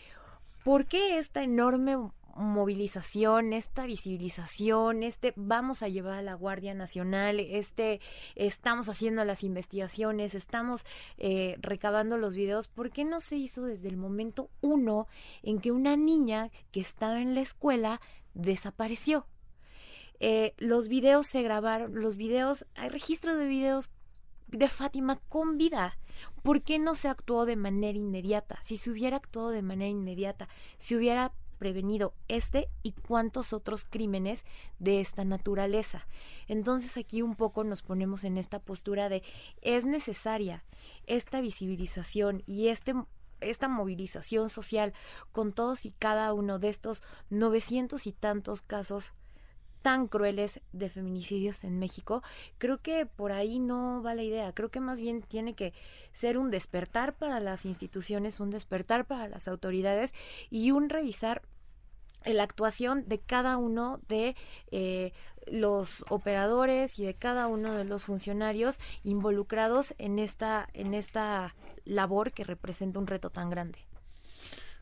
por 0.63 0.85
qué 0.85 1.17
esta 1.17 1.43
enorme 1.43 1.97
movilización, 2.35 3.53
esta 3.53 3.85
visibilización, 3.85 5.03
este 5.03 5.33
vamos 5.35 5.83
a 5.83 5.87
llevar 5.87 6.19
a 6.19 6.21
la 6.21 6.33
Guardia 6.33 6.73
Nacional, 6.73 7.39
este 7.39 8.01
estamos 8.35 8.89
haciendo 8.89 9.23
las 9.23 9.43
investigaciones, 9.43 10.33
estamos 10.33 10.85
eh, 11.17 11.57
recabando 11.59 12.17
los 12.17 12.35
videos, 12.35 12.67
¿por 12.67 12.91
qué 12.91 13.05
no 13.05 13.19
se 13.19 13.37
hizo 13.37 13.65
desde 13.65 13.87
el 13.87 13.97
momento 13.97 14.49
uno 14.61 15.07
en 15.43 15.59
que 15.59 15.71
una 15.71 15.95
niña 15.95 16.49
que 16.71 16.79
estaba 16.79 17.21
en 17.21 17.35
la 17.35 17.41
escuela 17.41 18.01
desapareció? 18.33 19.27
Eh, 20.19 20.53
los 20.57 20.87
videos 20.87 21.27
se 21.27 21.41
grabaron, 21.41 21.99
los 22.01 22.17
videos, 22.17 22.65
hay 22.75 22.89
registros 22.89 23.37
de 23.37 23.45
videos 23.45 23.91
de 24.47 24.67
Fátima 24.67 25.19
con 25.29 25.57
vida. 25.57 25.97
¿Por 26.43 26.61
qué 26.61 26.79
no 26.79 26.95
se 26.95 27.07
actuó 27.07 27.45
de 27.45 27.55
manera 27.55 27.97
inmediata? 27.97 28.59
Si 28.63 28.77
se 28.77 28.91
hubiera 28.91 29.17
actuado 29.17 29.49
de 29.49 29.63
manera 29.63 29.89
inmediata, 29.89 30.47
si 30.77 30.95
hubiera 30.95 31.33
prevenido 31.63 32.13
este 32.27 32.67
y 32.81 32.91
cuántos 32.91 33.53
otros 33.53 33.85
crímenes 33.89 34.43
de 34.79 34.99
esta 34.99 35.23
naturaleza. 35.23 36.05
Entonces 36.49 36.97
aquí 36.97 37.21
un 37.21 37.35
poco 37.35 37.63
nos 37.63 37.83
ponemos 37.83 38.25
en 38.25 38.37
esta 38.37 38.59
postura 38.59 39.07
de 39.07 39.23
es 39.61 39.85
necesaria 39.85 40.65
esta 41.07 41.39
visibilización 41.39 42.43
y 42.45 42.67
este 42.67 42.93
esta 43.39 43.69
movilización 43.69 44.49
social 44.49 44.93
con 45.31 45.53
todos 45.53 45.85
y 45.85 45.91
cada 45.91 46.33
uno 46.33 46.59
de 46.59 46.67
estos 46.67 47.01
900 47.29 48.07
y 48.07 48.11
tantos 48.11 48.61
casos 48.61 49.13
tan 49.83 50.07
crueles 50.07 50.61
de 50.71 50.89
feminicidios 50.89 51.63
en 51.65 51.77
México, 51.77 52.23
creo 52.57 52.81
que 52.81 53.05
por 53.05 53.33
ahí 53.33 53.59
no 53.59 54.01
va 54.01 54.15
la 54.15 54.23
idea. 54.23 54.51
Creo 54.53 54.71
que 54.71 54.79
más 54.79 54.99
bien 55.01 55.21
tiene 55.21 55.53
que 55.53 55.73
ser 56.13 56.39
un 56.39 56.49
despertar 56.49 57.13
para 57.15 57.39
las 57.41 57.65
instituciones, 57.65 58.39
un 58.39 58.49
despertar 58.49 59.05
para 59.05 59.27
las 59.27 59.47
autoridades 59.47 60.13
y 60.49 60.71
un 60.71 60.89
revisar 60.89 61.43
la 62.25 62.43
actuación 62.43 63.07
de 63.07 63.19
cada 63.19 63.57
uno 63.57 63.99
de 64.07 64.35
eh, 64.71 65.13
los 65.47 66.05
operadores 66.09 66.99
y 66.99 67.05
de 67.05 67.13
cada 67.13 67.47
uno 67.47 67.73
de 67.73 67.85
los 67.85 68.05
funcionarios 68.05 68.79
involucrados 69.03 69.93
en 69.97 70.19
esta 70.19 70.67
en 70.73 70.93
esta 70.93 71.55
labor 71.85 72.31
que 72.31 72.43
representa 72.43 72.99
un 72.99 73.07
reto 73.07 73.29
tan 73.29 73.49
grande. 73.49 73.79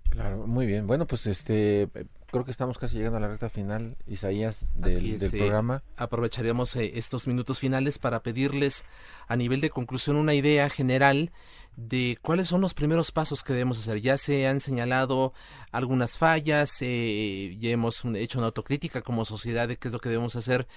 Claro, 0.10 0.46
muy 0.46 0.66
bien. 0.66 0.88
Bueno, 0.88 1.08
pues 1.08 1.26
este 1.26 1.89
creo 2.32 2.46
que 2.46 2.52
estamos 2.52 2.78
casi 2.78 2.98
llegando 2.98 3.18
a 3.18 3.20
la 3.20 3.28
recta 3.28 3.50
final, 3.50 3.98
Isaías, 4.08 4.70
del, 4.76 5.20
programa. 5.30 5.84
Aprovecharemos 5.98 6.76
eh, 6.78 6.94
estos 6.96 7.28
minutos 7.28 7.60
finales 7.60 8.00
para 8.00 8.24
pedirles 8.24 8.86
a 9.28 9.36
nivel 9.36 9.62
de 9.62 9.70
conclusión 9.70 10.16
una 10.16 10.34
idea 10.34 10.70
general 10.70 11.32
de 11.76 12.18
cuáles 12.22 12.48
son 12.48 12.62
los 12.62 12.74
primeros 12.74 13.12
pasos 13.12 13.44
que 13.44 13.54
debemos 13.54 13.78
hacer. 13.80 14.02
Ya 14.02 14.18
se 14.18 14.48
han 14.48 14.60
señalado 14.60 15.34
algunas 15.72 16.18
fallas, 16.18 16.82
eh, 16.82 17.56
ya 17.60 17.70
hemos 17.70 18.04
hecho 18.16 18.40
una 18.40 18.48
autocrítica 18.48 19.02
como 19.02 19.26
sociedad 19.26 19.68
de 19.68 19.78
qué 19.78 19.90
es 19.90 19.94
lo 19.94 20.00
que 20.00 20.10
debemos 20.10 20.36
hacer, 20.36 20.68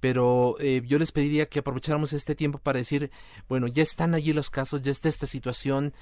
pero 0.00 0.56
eh, 0.60 0.82
yo 0.86 0.98
les 0.98 1.12
pediría 1.12 1.48
que 1.48 1.58
aprovecháramos 1.58 2.12
este 2.12 2.34
tiempo 2.34 2.58
para 2.58 2.78
decir, 2.78 3.10
bueno, 3.48 3.66
ya 3.66 3.82
están 3.82 4.14
allí 4.14 4.32
los 4.32 4.50
casos, 4.50 4.82
ya 4.82 4.92
está 4.92 5.08
esta 5.08 5.26
situación, 5.26 5.92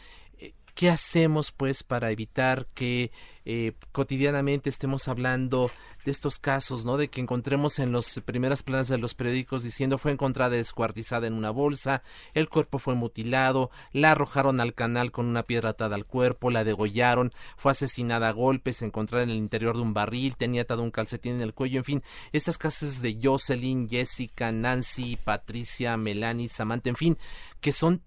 ¿Qué 0.77 0.91
hacemos 0.91 1.53
pues 1.53 1.83
para 1.83 2.11
evitar 2.11 2.66
que 2.74 3.11
eh, 3.47 3.72
cotidianamente 3.93 4.68
estemos 4.68 5.09
hablando 5.09 5.70
de 6.05 6.11
estos 6.11 6.39
casos, 6.39 6.85
¿no? 6.85 6.99
De 6.99 7.09
que 7.09 7.22
encontremos 7.22 7.79
en 7.79 7.93
las 7.93 8.20
primeras 8.27 8.62
planas 8.62 8.89
de 8.89 8.99
los 8.99 9.14
periódicos 9.14 9.62
diciendo 9.62 9.97
fue 9.97 10.12
encontrada 10.12 10.51
descuartizada 10.51 11.29
en 11.29 11.33
una 11.33 11.51
bolsa, 11.51 12.03
el 12.35 12.51
cuerpo 12.51 12.79
fue 12.79 12.95
mutilado, 12.95 13.70
la 13.93 14.11
arrojaron 14.12 14.61
al 14.61 14.74
canal 14.74 15.12
con 15.12 15.24
una 15.24 15.45
piedra 15.45 15.70
atada 15.70 15.97
al 15.97 16.05
cuerpo, 16.05 16.51
la 16.51 16.62
degollaron, 16.62 17.33
fue 17.57 17.72
asesinada 17.72 18.29
a 18.29 18.33
golpes, 18.33 18.83
encontrada 18.83 19.24
en 19.24 19.31
el 19.31 19.39
interior 19.39 19.77
de 19.77 19.83
un 19.83 19.95
barril, 19.95 20.37
tenía 20.37 20.62
atado 20.62 20.83
un 20.83 20.91
calcetín 20.91 21.37
en 21.37 21.41
el 21.41 21.55
cuello, 21.55 21.79
en 21.79 21.85
fin, 21.85 22.03
estas 22.33 22.59
casos 22.59 23.01
de 23.01 23.18
Jocelyn, 23.22 23.89
Jessica, 23.89 24.53
Nancy, 24.53 25.16
Patricia, 25.16 25.97
Melanie, 25.97 26.51
Samantha, 26.51 26.91
en 26.91 26.97
fin, 26.97 27.18
que 27.62 27.72
son 27.72 28.03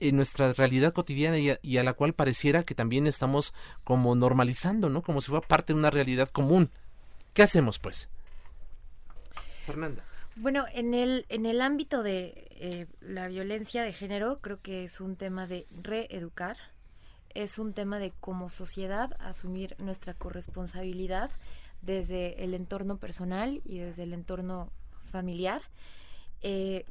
en 0.00 0.16
nuestra 0.16 0.52
realidad 0.52 0.92
cotidiana 0.92 1.38
y 1.38 1.78
a, 1.78 1.84
la 1.84 1.92
cual 1.92 2.14
pareciera 2.14 2.64
que 2.64 2.74
también 2.74 3.06
estamos 3.06 3.54
como 3.84 4.14
normalizando, 4.14 4.88
¿no? 4.88 5.02
Como 5.02 5.20
si 5.20 5.30
fuera 5.30 5.46
parte 5.46 5.72
de 5.72 5.78
una 5.78 5.90
realidad 5.90 6.28
común. 6.28 6.70
¿Qué 7.32 7.42
hacemos, 7.42 7.78
pues? 7.78 8.08
Fernanda. 9.66 10.04
Bueno, 10.36 10.64
en 10.72 10.94
el, 10.94 11.26
en 11.28 11.46
el 11.46 11.60
ámbito 11.60 12.02
de 12.02 12.48
eh, 12.50 12.86
la 13.00 13.28
violencia 13.28 13.82
de 13.82 13.92
género, 13.92 14.40
creo 14.40 14.60
que 14.60 14.84
es 14.84 15.00
un 15.00 15.16
tema 15.16 15.46
de 15.46 15.66
reeducar, 15.70 16.56
es 17.34 17.58
un 17.58 17.72
tema 17.72 17.98
de 17.98 18.12
como 18.20 18.50
sociedad 18.50 19.16
asumir 19.20 19.76
nuestra 19.78 20.14
corresponsabilidad 20.14 21.30
desde 21.82 22.42
el 22.42 22.54
entorno 22.54 22.96
personal 22.98 23.60
y 23.64 23.78
desde 23.78 24.04
el 24.04 24.12
entorno 24.12 24.70
familiar. 25.10 25.62
Eh, 26.42 26.84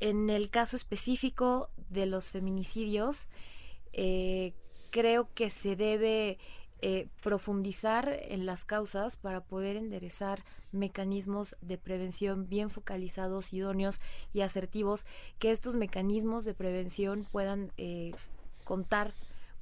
en 0.00 0.30
el 0.30 0.50
caso 0.50 0.76
específico 0.76 1.70
de 1.88 2.06
los 2.06 2.30
feminicidios, 2.30 3.26
eh, 3.92 4.54
creo 4.90 5.32
que 5.34 5.50
se 5.50 5.76
debe 5.76 6.38
eh, 6.82 7.08
profundizar 7.22 8.18
en 8.28 8.44
las 8.44 8.64
causas 8.64 9.16
para 9.16 9.42
poder 9.42 9.76
enderezar 9.76 10.44
mecanismos 10.72 11.56
de 11.62 11.78
prevención 11.78 12.48
bien 12.48 12.68
focalizados, 12.68 13.54
idóneos 13.54 13.98
y 14.34 14.42
asertivos, 14.42 15.06
que 15.38 15.52
estos 15.52 15.74
mecanismos 15.74 16.44
de 16.44 16.52
prevención 16.52 17.26
puedan 17.32 17.72
eh, 17.78 18.12
contar 18.64 19.14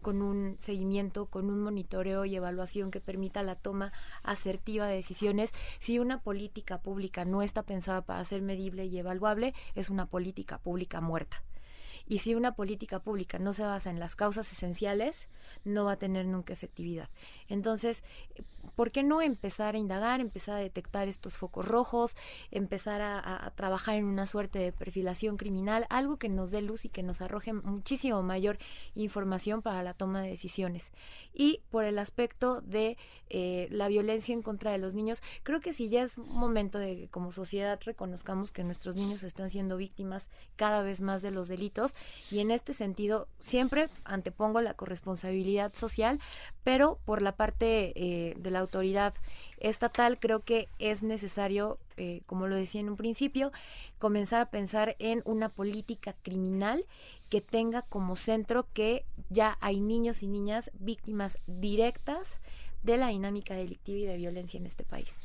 con 0.05 0.23
un 0.23 0.55
seguimiento, 0.61 1.27
con 1.27 1.51
un 1.51 1.61
monitoreo 1.63 2.25
y 2.25 2.37
evaluación 2.37 2.93
que 2.93 3.01
permita 3.01 3.43
la 3.43 3.57
toma 3.57 3.93
asertiva 4.23 4.87
de 4.87 4.95
decisiones. 4.95 5.51
Si 5.81 5.99
una 5.99 6.21
política 6.21 6.81
pública 6.81 7.25
no 7.25 7.43
está 7.43 7.65
pensada 7.65 8.03
para 8.03 8.23
ser 8.25 8.43
medible 8.43 8.85
y 8.85 8.97
evaluable, 8.97 9.55
es 9.75 9.91
una 9.91 10.07
política 10.07 10.59
pública 10.59 11.01
muerta. 11.01 11.43
Y 12.07 12.19
si 12.19 12.35
una 12.35 12.55
política 12.55 13.01
pública 13.01 13.39
no 13.39 13.53
se 13.55 13.65
basa 13.65 13.89
en 13.91 13.99
las 13.99 14.15
causas 14.15 14.53
esenciales, 14.53 15.27
no 15.65 15.85
va 15.85 15.93
a 15.93 15.99
tener 15.99 16.27
nunca 16.27 16.53
efectividad. 16.53 17.09
Entonces, 17.49 18.05
¿por 18.75 18.93
qué 18.93 19.03
no 19.03 19.23
empezar 19.23 19.75
a 19.75 19.79
indagar, 19.79 20.21
empezar 20.21 20.57
a 20.57 20.59
detectar 20.59 21.09
estos 21.09 21.39
focos 21.39 21.67
rojos, 21.67 22.17
empezar 22.51 23.01
a, 23.03 23.53
trabajar 23.57 23.97
en 23.97 24.05
una 24.05 24.27
suerte 24.27 24.59
de 24.59 24.73
perfilación 24.73 25.37
criminal, 25.37 25.87
algo 25.91 26.19
que 26.19 26.29
nos 26.29 26.51
dé 26.51 26.63
luz 26.63 26.85
y 26.85 26.89
que 26.89 27.03
nos 27.03 27.21
arroje 27.21 27.53
muchísimo 27.53 28.23
mayor 28.23 28.59
información 28.95 29.63
para 29.63 29.83
la 29.83 29.95
toma 29.95 30.23
de 30.23 30.31
decisiones? 30.31 30.93
Y 31.33 31.61
por 31.71 31.85
el 31.85 31.99
aspecto 31.99 32.61
de 32.61 32.97
eh, 33.31 33.69
la 33.71 33.89
violencia 33.89 34.33
en 34.33 34.43
contra 34.43 34.73
de 34.73 34.79
los 34.79 34.95
niños, 34.95 35.23
creo 35.43 35.61
que 35.61 35.73
si 35.73 35.89
ya 35.89 36.03
es 36.03 36.19
momento 36.19 36.79
de 36.79 36.97
que 36.97 37.09
como 37.09 37.33
sociedad 37.33 37.81
reconozcamos 37.85 38.53
que 38.53 38.65
nuestros 38.65 38.97
niños 38.97 39.23
están 39.23 39.51
siendo 39.51 39.77
víctimas 39.77 40.29
cada 40.57 40.83
vez 40.83 41.01
más 41.01 41.23
de 41.23 41.31
los 41.31 41.49
delitos 41.49 41.95
y 42.31 42.41
en 42.41 42.51
este 42.51 42.73
sentido 42.73 43.29
siempre 43.39 43.89
antepongo 44.05 44.61
la 44.61 44.75
corresponsabilidad 44.75 45.75
social, 45.75 46.21
pero 46.63 46.99
por 47.05 47.23
la 47.23 47.37
parte 47.37 47.93
eh, 47.97 48.35
de 48.37 48.51
la 48.51 48.64
autoridad 48.65 49.15
estatal, 49.59 50.19
creo 50.19 50.41
que 50.41 50.69
es 50.79 51.03
necesario, 51.03 51.79
eh, 51.97 52.23
como 52.27 52.47
lo 52.47 52.57
decía 52.57 52.81
en 52.81 52.91
un 52.91 52.97
principio, 52.97 53.53
comenzar 53.99 54.41
a 54.41 54.51
pensar 54.51 54.97
en 54.99 55.23
una 55.25 55.49
política 55.49 56.15
criminal 56.23 56.85
que 57.31 57.41
tenga 57.41 57.83
como 57.83 58.17
centro 58.17 58.67
que 58.73 59.05
ya 59.31 59.57
hay 59.61 59.81
niños 59.81 60.23
y 60.23 60.27
niñas 60.27 60.71
víctimas 60.79 61.39
directas 61.47 62.39
de 62.83 62.99
la 62.99 63.09
dinámica 63.09 63.55
delictiva 63.55 63.99
y 63.99 64.05
de 64.05 64.17
violencia 64.17 64.59
en 64.59 64.67
este 64.67 64.85
país. 64.85 65.23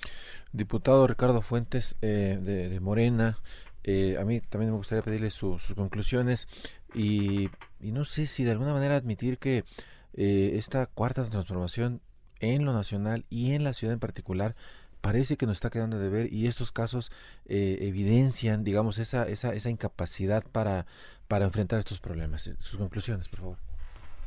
Diputado 0.53 1.05
Ricardo 1.07 1.41
Fuentes 1.41 1.97
eh, 2.01 2.39
de, 2.41 2.79
Morena, 2.79 3.37
eh, 3.83 4.15
a 4.17 4.23
mí 4.23 4.39
también 4.39 4.71
me 4.71 4.77
gustaría 4.77 5.01
pedirle 5.01 5.31
sus 5.31 5.73
conclusiones 5.73 6.47
y, 6.93 7.49
no 7.81 8.05
sé 8.05 8.27
si 8.27 8.45
de 8.45 8.51
alguna 8.51 8.73
manera 8.73 8.95
admitir 8.95 9.37
que 9.37 9.65
esta 10.13 10.85
cuarta 10.87 11.29
transformación 11.29 12.01
en 12.39 12.65
lo 12.65 12.73
nacional 12.73 13.25
y 13.29 13.53
en 13.53 13.63
la 13.63 13.73
ciudad 13.73 13.93
en 13.93 13.99
particular 13.99 14.55
parece 15.01 15.37
que 15.37 15.45
nos 15.45 15.57
está 15.57 15.69
quedando 15.69 15.99
de 15.99 16.09
ver 16.09 16.33
y 16.33 16.47
estos 16.47 16.71
casos 16.71 17.11
eh, 17.45 17.79
evidencian, 17.81 18.63
digamos, 18.63 18.97
esa, 18.97 19.27
esa, 19.27 19.53
esa 19.53 19.69
incapacidad 19.69 20.43
para, 20.51 20.85
para 21.27 21.45
enfrentar 21.45 21.79
estos 21.79 21.99
problemas. 21.99 22.49
Sus 22.59 22.77
conclusiones, 22.77 23.29
por 23.29 23.39
favor. 23.39 23.57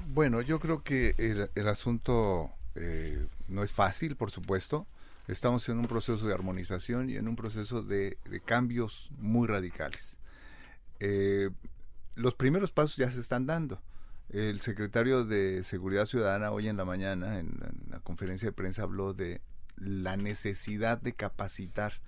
Bueno, 0.09 0.41
yo 0.41 0.59
creo 0.61 0.83
que 0.83 1.15
el, 1.55 1.69
asunto 1.69 2.51
eh, 2.75 3.27
no 3.49 3.63
es 3.63 3.73
fácil, 3.73 4.17
por 4.17 4.31
supuesto. 4.31 4.87
Estamos 5.29 5.69
en 5.69 5.79
un 5.79 5.87
proceso 5.87 6.27
de 6.27 6.35
armonización 6.35 7.09
y 7.09 7.17
en 7.17 7.29
un 7.29 7.37
proceso 7.37 7.83
de, 7.83 8.19
cambios 8.45 9.11
muy 9.19 9.47
radicales. 9.47 10.19
Eh, 11.01 11.51
los 12.15 12.35
primeros 12.35 12.71
pasos 12.73 12.97
ya 12.97 13.11
se 13.11 13.21
están 13.21 13.47
dando. 13.47 13.81
El 14.33 14.62
secretario 14.62 15.26
de 15.26 15.62
Seguridad 15.62 16.07
Ciudadana 16.07 16.53
hoy 16.53 16.66
en 16.66 16.78
la 16.78 16.87
mañana, 16.87 17.39
en 17.39 17.53
la 17.91 18.01
conferencia 18.01 18.49
de 18.49 18.53
prensa, 18.53 18.83
habló 18.83 19.12
de 19.12 19.43
la 19.76 20.16
necesidad 20.16 20.99
de 20.99 21.12
capacitar 21.12 22.01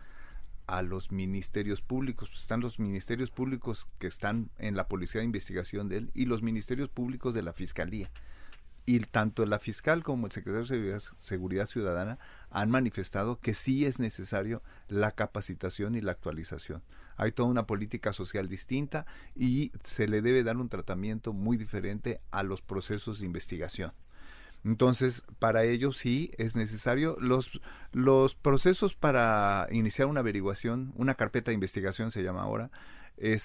a 0.67 0.81
los 0.81 1.13
ministerios 1.13 1.83
públicos. 1.83 2.31
Pues, 2.31 2.41
están 2.41 2.61
los 2.61 2.79
ministerios 2.79 3.31
públicos 3.31 3.89
que 3.99 4.07
están 4.07 4.49
en 4.57 4.75
la 4.75 4.89
Policía 4.89 5.21
de 5.21 5.27
Investigación 5.27 5.91
de 5.91 5.99
él 5.99 6.11
y 6.15 6.25
los 6.25 6.43
ministerios 6.43 6.89
públicos 6.89 7.35
de 7.35 7.43
la 7.43 7.53
Fiscalía. 7.53 8.11
Y 8.87 9.01
tanto 9.01 9.45
la 9.45 9.59
fiscal 9.59 10.03
como 10.03 10.25
el 10.25 10.33
secretario 10.33 10.67
de 10.67 11.01
Seguridad, 11.19 11.67
Ciudadana 11.67 12.19
han 12.49 12.71
manifestado 12.71 13.39
que 13.39 13.53
sí 13.53 13.85
es 13.85 13.99
necesario 13.99 14.63
la 14.89 15.11
capacitación 15.11 15.95
y 15.95 16.01
la 16.01 16.13
actualización. 16.13 16.83
Hay 17.17 17.33
toda 17.33 17.49
una 17.49 17.67
política 17.67 18.13
social 18.13 18.49
distinta 18.49 19.07
y 19.35 19.73
se 19.83 20.09
le 20.09 20.23
debe 20.23 20.43
dar 20.43 20.57
un 20.57 20.69
tratamiento 20.69 21.33
muy 21.33 21.57
diferente 21.57 22.21
a 22.31 22.43
los 22.43 22.63
procesos 22.63 23.21
de 23.21 23.27
investigación. 23.27 23.93
Entonces, 24.65 25.25
para 25.39 25.65
ello 25.65 25.93
sí 25.93 26.31
es 26.39 26.57
necesario 26.57 27.17
los, 27.21 27.61
los 27.93 28.35
procesos 28.35 28.95
para 28.95 29.69
iniciar 29.71 30.09
una 30.09 30.21
averiguación, 30.21 30.93
una 30.97 31.15
carpeta 31.15 31.51
de 31.51 31.55
investigación 31.55 32.11
se 32.11 32.23
llama 32.23 32.43
ahora, 32.43 32.71
eh, 33.19 33.39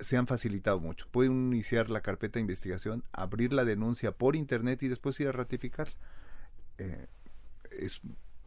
se 0.00 0.16
han 0.16 0.26
facilitado 0.26 0.80
mucho. 0.80 1.06
Puede 1.10 1.28
iniciar 1.28 1.90
la 1.90 2.00
carpeta 2.00 2.38
de 2.38 2.40
investigación, 2.40 3.04
abrir 3.12 3.52
la 3.52 3.66
denuncia 3.66 4.12
por 4.12 4.36
internet 4.36 4.82
y 4.82 4.88
después 4.88 5.20
ir 5.20 5.28
a 5.28 5.32
ratificar. 5.32 5.88
Eh, 6.78 7.06
es, 7.70 8.00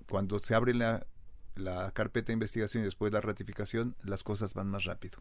cuando 0.09 0.39
se 0.39 0.55
abre 0.55 0.73
la, 0.73 1.05
la, 1.55 1.91
carpeta 1.91 2.27
de 2.27 2.33
investigación 2.33 2.83
y 2.83 2.85
después 2.85 3.13
la 3.13 3.21
ratificación, 3.21 3.95
las 4.03 4.23
cosas 4.23 4.53
van 4.53 4.69
más 4.69 4.85
rápido. 4.85 5.19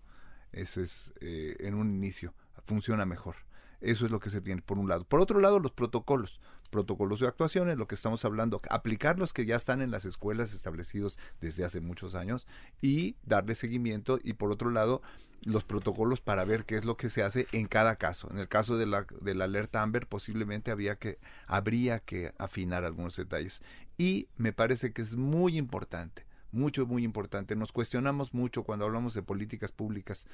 Eso 0.53 0.81
es 0.81 1.15
eh, 1.21 1.57
en 1.61 1.75
un 1.75 1.95
inicio, 1.95 2.35
funciona 2.65 3.07
mejor. 3.07 3.37
Eso 3.81 4.05
es 4.05 4.13
lo 4.13 4.21
que 4.21 4.31
se 4.31 4.41
tiene 4.41 4.63
por 4.63 4.79
un 4.79 4.89
lado. 4.89 5.05
Por 5.05 5.21
otro 5.21 5.41
lado, 5.41 5.59
los 5.59 5.73
protocolos. 5.73 6.41
Protocolos 6.71 7.21
de 7.21 7.27
actuación, 7.27 7.69
en 7.69 7.79
lo 7.79 7.87
que 7.87 7.97
estamos 7.97 8.25
hablando, 8.25 8.63
aplicar 8.71 9.19
los 9.19 9.33
que 9.33 9.45
ya 9.45 9.57
están 9.57 9.83
en 9.83 9.91
las 9.91 10.07
escuelas 10.07 10.55
establecidos 10.55 11.19
desde 11.41 11.65
hace 11.65 11.81
muchos 11.81 12.15
años 12.15 12.47
y 12.81 13.17
darle 13.25 13.55
seguimiento. 13.55 14.19
Y 14.23 14.35
por 14.35 14.53
otro 14.53 14.71
lado, 14.71 15.03
los 15.45 15.65
protocolos 15.65 16.21
para 16.21 16.45
ver 16.45 16.65
qué 16.65 16.77
es 16.77 16.85
lo 16.85 16.97
que 16.97 17.09
se 17.09 17.23
hace 17.23 17.47
en 17.53 17.67
cada 17.67 17.97
caso. 17.97 18.29
En 18.31 18.39
el 18.39 18.49
caso 18.49 18.77
de 18.77 18.87
la, 18.87 19.07
de 19.21 19.35
la 19.35 19.45
alerta 19.45 19.83
Amber, 19.83 20.07
posiblemente 20.07 20.71
había 20.71 20.97
que, 20.97 21.19
habría 21.47 21.99
que 21.99 22.33
afinar 22.39 22.85
algunos 22.85 23.17
detalles. 23.17 23.61
Y 24.03 24.29
me 24.37 24.53
parece 24.53 24.93
que 24.93 25.01
es 25.01 25.15
muy 25.15 25.57
importante, 25.57 26.27
mucho, 26.51 26.87
muy 26.87 27.05
importante. 27.05 27.55
Nos 27.55 27.71
cuestionamos 27.71 28.35
mucho 28.35 28.65
cuando 28.65 28.85
hablamos 28.85 29.15
de 29.15 29.23
políticas 29.23 29.71
públicas 29.71 30.27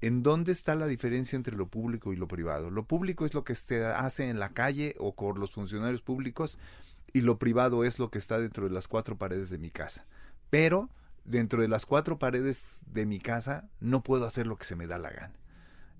¿En 0.00 0.22
dónde 0.22 0.52
está 0.52 0.76
la 0.76 0.86
diferencia 0.86 1.34
entre 1.34 1.56
lo 1.56 1.66
público 1.66 2.12
y 2.12 2.16
lo 2.16 2.28
privado? 2.28 2.70
Lo 2.70 2.86
público 2.86 3.26
es 3.26 3.34
lo 3.34 3.42
que 3.42 3.56
se 3.56 3.84
hace 3.84 4.28
en 4.28 4.38
la 4.38 4.50
calle 4.50 4.94
o 5.00 5.16
con 5.16 5.40
los 5.40 5.50
funcionarios 5.50 6.02
públicos 6.02 6.56
y 7.12 7.22
lo 7.22 7.40
privado 7.40 7.82
es 7.82 7.98
lo 7.98 8.08
que 8.08 8.18
está 8.18 8.38
dentro 8.38 8.68
de 8.68 8.70
las 8.70 8.86
cuatro 8.86 9.18
paredes 9.18 9.50
de 9.50 9.58
mi 9.58 9.70
casa. 9.70 10.06
Pero 10.50 10.88
dentro 11.24 11.62
de 11.62 11.68
las 11.68 11.84
cuatro 11.84 12.16
paredes 12.16 12.82
de 12.86 13.06
mi 13.06 13.18
casa 13.18 13.68
no 13.80 14.04
puedo 14.04 14.24
hacer 14.24 14.46
lo 14.46 14.56
que 14.56 14.66
se 14.66 14.76
me 14.76 14.86
da 14.86 14.98
la 14.98 15.10
gana. 15.10 15.34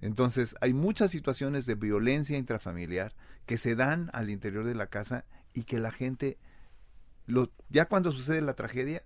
Entonces 0.01 0.55
hay 0.61 0.75
muchas 0.75 1.11
situaciones 1.11 1.67
de 1.67 1.75
violencia 1.75 2.39
intrafamiliar 2.39 3.17
que 3.47 3.59
se 3.59 3.75
dan 3.75 4.11
al 4.13 4.31
interior 4.31 4.65
de 4.65 4.77
la 4.77 4.87
casa 4.87 5.25
y 5.55 5.65
que 5.65 5.81
la 5.81 5.91
gente, 5.91 6.39
lo, 7.29 7.53
ya 7.69 7.87
cuando 7.87 8.11
sucede 8.11 8.41
la 8.41 8.55
tragedia, 8.55 9.05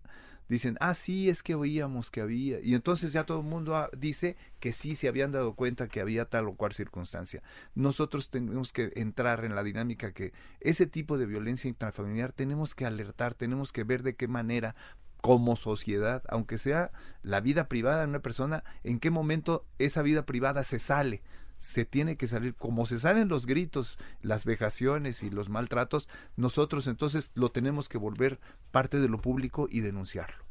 dicen, 0.48 0.76
ah, 0.80 0.94
sí, 0.94 1.28
es 1.28 1.42
que 1.42 1.54
oíamos 1.54 2.10
que 2.10 2.20
había. 2.20 2.60
Y 2.60 2.74
entonces 2.74 3.12
ya 3.12 3.24
todo 3.24 3.40
el 3.40 3.46
mundo 3.46 3.76
ah, 3.76 3.90
dice 3.96 4.36
que 4.60 4.72
sí, 4.72 4.94
se 4.94 5.08
habían 5.08 5.32
dado 5.32 5.54
cuenta 5.54 5.88
que 5.88 6.00
había 6.00 6.26
tal 6.26 6.48
o 6.48 6.54
cual 6.54 6.72
circunstancia. 6.72 7.42
Nosotros 7.74 8.30
tenemos 8.30 8.72
que 8.72 8.92
entrar 8.96 9.44
en 9.44 9.54
la 9.54 9.62
dinámica 9.62 10.12
que 10.12 10.32
ese 10.60 10.86
tipo 10.86 11.18
de 11.18 11.26
violencia 11.26 11.68
intrafamiliar 11.68 12.32
tenemos 12.32 12.74
que 12.74 12.86
alertar, 12.86 13.34
tenemos 13.34 13.72
que 13.72 13.84
ver 13.84 14.02
de 14.02 14.14
qué 14.14 14.28
manera 14.28 14.74
como 15.22 15.54
sociedad, 15.54 16.24
aunque 16.28 16.58
sea 16.58 16.90
la 17.22 17.40
vida 17.40 17.68
privada 17.68 18.00
de 18.00 18.08
una 18.08 18.22
persona, 18.22 18.64
en 18.82 18.98
qué 18.98 19.10
momento 19.10 19.64
esa 19.78 20.02
vida 20.02 20.26
privada 20.26 20.64
se 20.64 20.80
sale, 20.80 21.22
se 21.62 21.84
tiene 21.84 22.16
que 22.16 22.26
salir, 22.26 22.56
como 22.56 22.86
se 22.86 22.98
salen 22.98 23.28
los 23.28 23.46
gritos, 23.46 23.96
las 24.20 24.44
vejaciones 24.44 25.22
y 25.22 25.30
los 25.30 25.48
maltratos, 25.48 26.08
nosotros 26.34 26.88
entonces 26.88 27.30
lo 27.34 27.50
tenemos 27.50 27.88
que 27.88 27.98
volver 27.98 28.40
parte 28.72 28.98
de 28.98 29.08
lo 29.08 29.18
público 29.18 29.68
y 29.70 29.78
denunciarlo. 29.78 30.44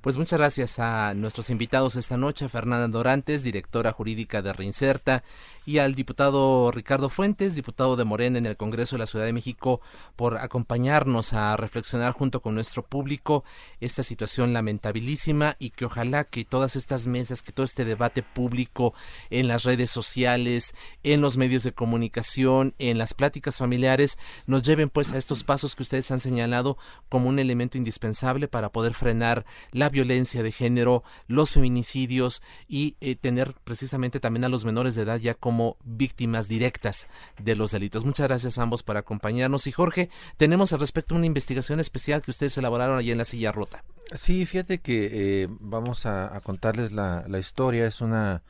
Pues 0.00 0.16
muchas 0.16 0.38
gracias 0.38 0.78
a 0.78 1.12
nuestros 1.12 1.50
invitados 1.50 1.96
esta 1.96 2.16
noche, 2.16 2.48
Fernanda 2.48 2.88
Dorantes, 2.88 3.42
directora 3.42 3.92
jurídica 3.92 4.40
de 4.40 4.54
Reinserta, 4.54 5.22
y 5.66 5.78
al 5.78 5.96
diputado 5.96 6.70
Ricardo 6.70 7.08
Fuentes, 7.08 7.56
diputado 7.56 7.96
de 7.96 8.04
Morena 8.04 8.38
en 8.38 8.46
el 8.46 8.56
Congreso 8.56 8.94
de 8.94 9.00
la 9.00 9.06
Ciudad 9.06 9.26
de 9.26 9.32
México, 9.32 9.80
por 10.14 10.36
acompañarnos 10.38 11.34
a 11.34 11.56
reflexionar 11.56 12.12
junto 12.12 12.40
con 12.40 12.54
nuestro 12.54 12.86
público 12.86 13.42
esta 13.80 14.04
situación 14.04 14.52
lamentabilísima 14.52 15.56
y 15.58 15.70
que 15.70 15.84
ojalá 15.84 16.22
que 16.22 16.44
todas 16.44 16.76
estas 16.76 17.08
mesas, 17.08 17.42
que 17.42 17.50
todo 17.50 17.64
este 17.64 17.84
debate 17.84 18.22
público 18.22 18.94
en 19.28 19.48
las 19.48 19.64
redes 19.64 19.90
sociales, 19.90 20.76
en 21.02 21.20
los 21.20 21.36
medios 21.36 21.64
de 21.64 21.72
comunicación, 21.72 22.74
en 22.78 22.96
las 22.96 23.12
pláticas 23.12 23.58
familiares, 23.58 24.18
nos 24.46 24.62
lleven 24.62 24.88
pues 24.88 25.12
a 25.12 25.18
estos 25.18 25.42
pasos 25.42 25.74
que 25.74 25.82
ustedes 25.82 26.12
han 26.12 26.20
señalado 26.20 26.78
como 27.08 27.28
un 27.28 27.40
elemento 27.40 27.76
indispensable 27.76 28.46
para 28.46 28.70
poder 28.70 28.94
frenar 28.94 29.44
la 29.72 29.88
violencia 29.88 30.44
de 30.44 30.52
género, 30.52 31.02
los 31.26 31.50
feminicidios 31.50 32.40
y 32.68 32.94
eh, 33.00 33.16
tener 33.16 33.54
precisamente 33.64 34.20
también 34.20 34.44
a 34.44 34.48
los 34.48 34.64
menores 34.64 34.94
de 34.94 35.02
edad 35.02 35.18
ya 35.18 35.34
como 35.34 35.55
víctimas 35.84 36.48
directas 36.48 37.08
de 37.42 37.56
los 37.56 37.70
delitos. 37.70 38.04
Muchas 38.04 38.28
gracias 38.28 38.58
a 38.58 38.62
ambos 38.62 38.82
por 38.82 38.96
acompañarnos. 38.96 39.66
Y 39.66 39.72
Jorge, 39.72 40.10
tenemos 40.36 40.72
al 40.72 40.80
respecto 40.80 41.14
una 41.14 41.26
investigación 41.26 41.80
especial 41.80 42.22
que 42.22 42.30
ustedes 42.30 42.56
elaboraron 42.58 42.98
allí 42.98 43.10
en 43.10 43.18
la 43.18 43.24
silla 43.24 43.52
rota. 43.52 43.84
Sí, 44.14 44.46
fíjate 44.46 44.78
que 44.78 45.10
eh, 45.42 45.48
vamos 45.60 46.06
a, 46.06 46.40
contarles 46.42 46.92
la, 46.92 47.38
historia. 47.38 47.86
Es 47.86 48.00
una, 48.00 48.42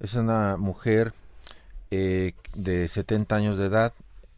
es 0.00 0.14
una 0.14 0.56
mujer 0.56 1.12
eh, 1.90 2.32
de 2.54 2.88
70 2.88 3.34
años 3.34 3.58
de 3.58 3.66
edad. 3.66 3.92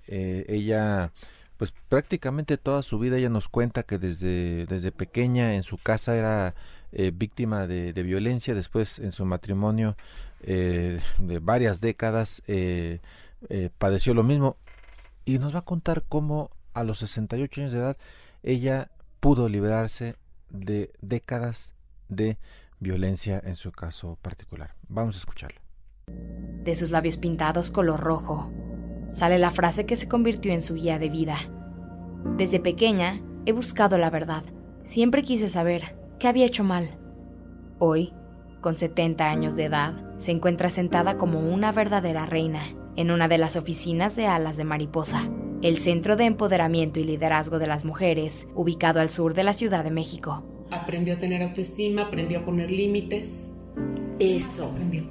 ella 0.09 1.13
pues 1.57 1.73
prácticamente 1.89 2.57
toda 2.57 2.83
su 2.83 2.99
vida 2.99 3.17
ella 3.17 3.29
nos 3.29 3.49
cuenta 3.49 3.85
que 3.85 3.99
desde, 3.99 4.67
desde 4.67 4.91
pequeña 4.91 5.55
en 5.55 5.63
su 5.63 5.79
casa 5.79 6.17
era 6.17 6.55
eh, 6.93 7.11
víctima 7.15 7.67
de, 7.67 7.93
violencia, 8.03 8.55
después 8.55 8.99
en 8.99 9.13
su 9.13 9.25
matrimonio 9.25 9.97
eh, 10.47 11.01
de 11.19 11.39
varias 11.39 11.81
décadas 11.81 12.43
eh, 12.47 13.01
padeció 13.79 14.15
lo 14.15 14.23
mismo 14.23 14.57
y 15.25 15.39
nos 15.39 15.55
va 15.55 15.61
a 15.61 15.65
contar 15.65 16.05
cómo 16.09 16.51
a 16.75 16.85
los 16.85 16.99
68 16.99 17.61
años 17.61 17.73
de 17.73 17.79
edad 17.79 17.97
ella 18.43 18.91
pudo 19.21 19.49
liberarse 19.49 20.17
de 20.51 20.93
décadas 21.01 21.73
de 22.09 22.39
violencia 22.79 23.41
en 23.43 23.57
su 23.57 23.73
caso 23.73 24.19
particular. 24.21 24.75
Vamos 24.89 25.17
a 25.17 25.19
escucharla. 25.19 25.61
De 26.63 26.75
sus 26.75 26.91
labios 26.91 27.17
pintados 27.17 27.71
color 27.71 28.01
rojo, 28.01 28.53
sale 29.11 29.39
la 29.39 29.51
frase 29.51 29.87
que 29.87 29.97
se 29.97 30.09
convirtió 30.09 30.53
en 30.53 30.61
su 30.61 30.75
guía 30.75 30.99
de 30.99 31.09
vida. 31.09 31.37
Desde 32.37 32.61
pequeña 32.61 33.23
he 33.47 33.53
buscado 33.53 33.99
la 33.99 34.11
verdad. 34.11 34.45
Siempre 34.85 35.23
quise 35.23 35.49
saber 35.49 35.97
qué 36.19 36.29
había 36.29 36.47
hecho 36.47 36.65
mal. 36.65 36.99
Hoy, 37.79 38.13
con 38.65 38.79
70 38.79 39.29
años 39.29 39.57
de 39.57 39.65
edad, 39.65 39.93
se 40.17 40.31
encuentra 40.31 40.71
sentada 40.71 41.19
como 41.19 41.39
una 41.39 41.71
verdadera 41.71 42.25
reina 42.25 42.63
en 42.97 43.11
una 43.11 43.29
de 43.29 43.37
las 43.37 43.57
oficinas 43.57 44.17
de 44.17 44.27
Alas 44.27 44.57
de 44.57 44.65
Mariposa, 44.65 45.31
el 45.61 45.77
centro 45.77 46.17
de 46.17 46.25
empoderamiento 46.25 46.99
y 46.99 47.05
liderazgo 47.05 47.59
de 47.59 47.67
las 47.67 47.85
mujeres, 47.85 48.49
ubicado 48.55 49.01
al 49.01 49.11
sur 49.11 49.35
de 49.35 49.45
la 49.45 49.53
Ciudad 49.53 49.85
de 49.85 49.91
México. 49.91 50.47
Aprendió 50.71 51.13
a 51.13 51.19
tener 51.19 51.43
autoestima, 51.43 52.05
aprendió 52.05 52.39
a 52.39 52.45
poner 52.47 52.71
límites. 52.71 53.67
Eso. 54.19 54.71
Aprendió. 54.71 55.03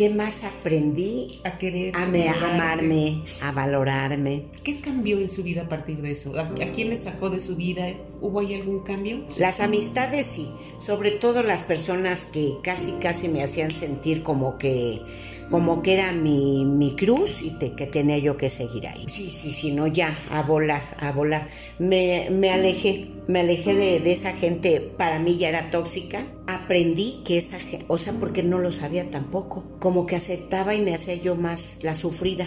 ¿Qué 0.00 0.08
más 0.08 0.44
aprendí? 0.44 1.42
A 1.44 1.52
querer. 1.52 1.94
A, 1.94 2.04
amarme, 2.04 3.22
a 3.42 3.52
valorarme. 3.52 4.46
¿Qué 4.64 4.80
cambió 4.80 5.18
en 5.18 5.28
su 5.28 5.42
vida 5.42 5.64
a 5.64 5.68
partir 5.68 6.00
de 6.00 6.12
eso? 6.12 6.32
¿A, 6.40 6.54
quién 6.72 6.88
le 6.88 6.96
sacó 6.96 7.28
de 7.28 7.38
su 7.38 7.54
vida? 7.54 7.86
¿Hubo 8.18 8.40
ahí 8.40 8.54
algún 8.54 8.82
cambio? 8.82 9.26
Las 9.38 9.60
amistades 9.60 10.24
sí, 10.24 10.48
sobre 10.82 11.10
todo 11.10 11.42
las 11.42 11.64
personas 11.64 12.24
que 12.32 12.54
casi 12.62 12.92
casi 12.92 13.28
me 13.28 13.42
hacían 13.42 13.72
sentir 13.72 14.22
como 14.22 14.56
que 14.56 15.02
como 15.50 15.82
que 15.82 15.94
era 15.94 16.12
mi, 16.12 16.64
mi 16.64 16.94
cruz 16.94 17.42
y 17.42 17.50
que 17.50 17.86
tenía 17.86 18.18
yo 18.18 18.36
que 18.36 18.48
seguir 18.48 18.86
ahí. 18.86 19.04
Sí, 19.08 19.30
sí, 19.30 19.52
sí, 19.52 19.72
no, 19.72 19.86
ya, 19.86 20.16
a 20.30 20.42
volar, 20.42 20.82
a 20.98 21.12
volar. 21.12 21.48
Me, 21.78 22.28
me 22.30 22.50
alejé, 22.50 23.08
me 23.26 23.40
alejé 23.40 23.74
de, 23.74 24.00
de, 24.00 24.12
esa 24.12 24.32
gente, 24.32 24.80
para 24.80 25.18
mí 25.18 25.36
ya 25.36 25.48
era 25.48 25.70
tóxica. 25.70 26.24
Aprendí 26.46 27.20
que 27.24 27.38
esa 27.38 27.58
gente, 27.58 27.84
o 27.88 27.98
sea, 27.98 28.12
porque 28.14 28.42
no 28.42 28.58
lo 28.58 28.72
sabía 28.72 29.10
tampoco, 29.10 29.64
como 29.80 30.06
que 30.06 30.16
aceptaba 30.16 30.74
y 30.74 30.80
me 30.80 30.94
hacía 30.94 31.16
yo 31.16 31.34
más 31.34 31.80
la 31.82 31.94
sufrida 31.94 32.46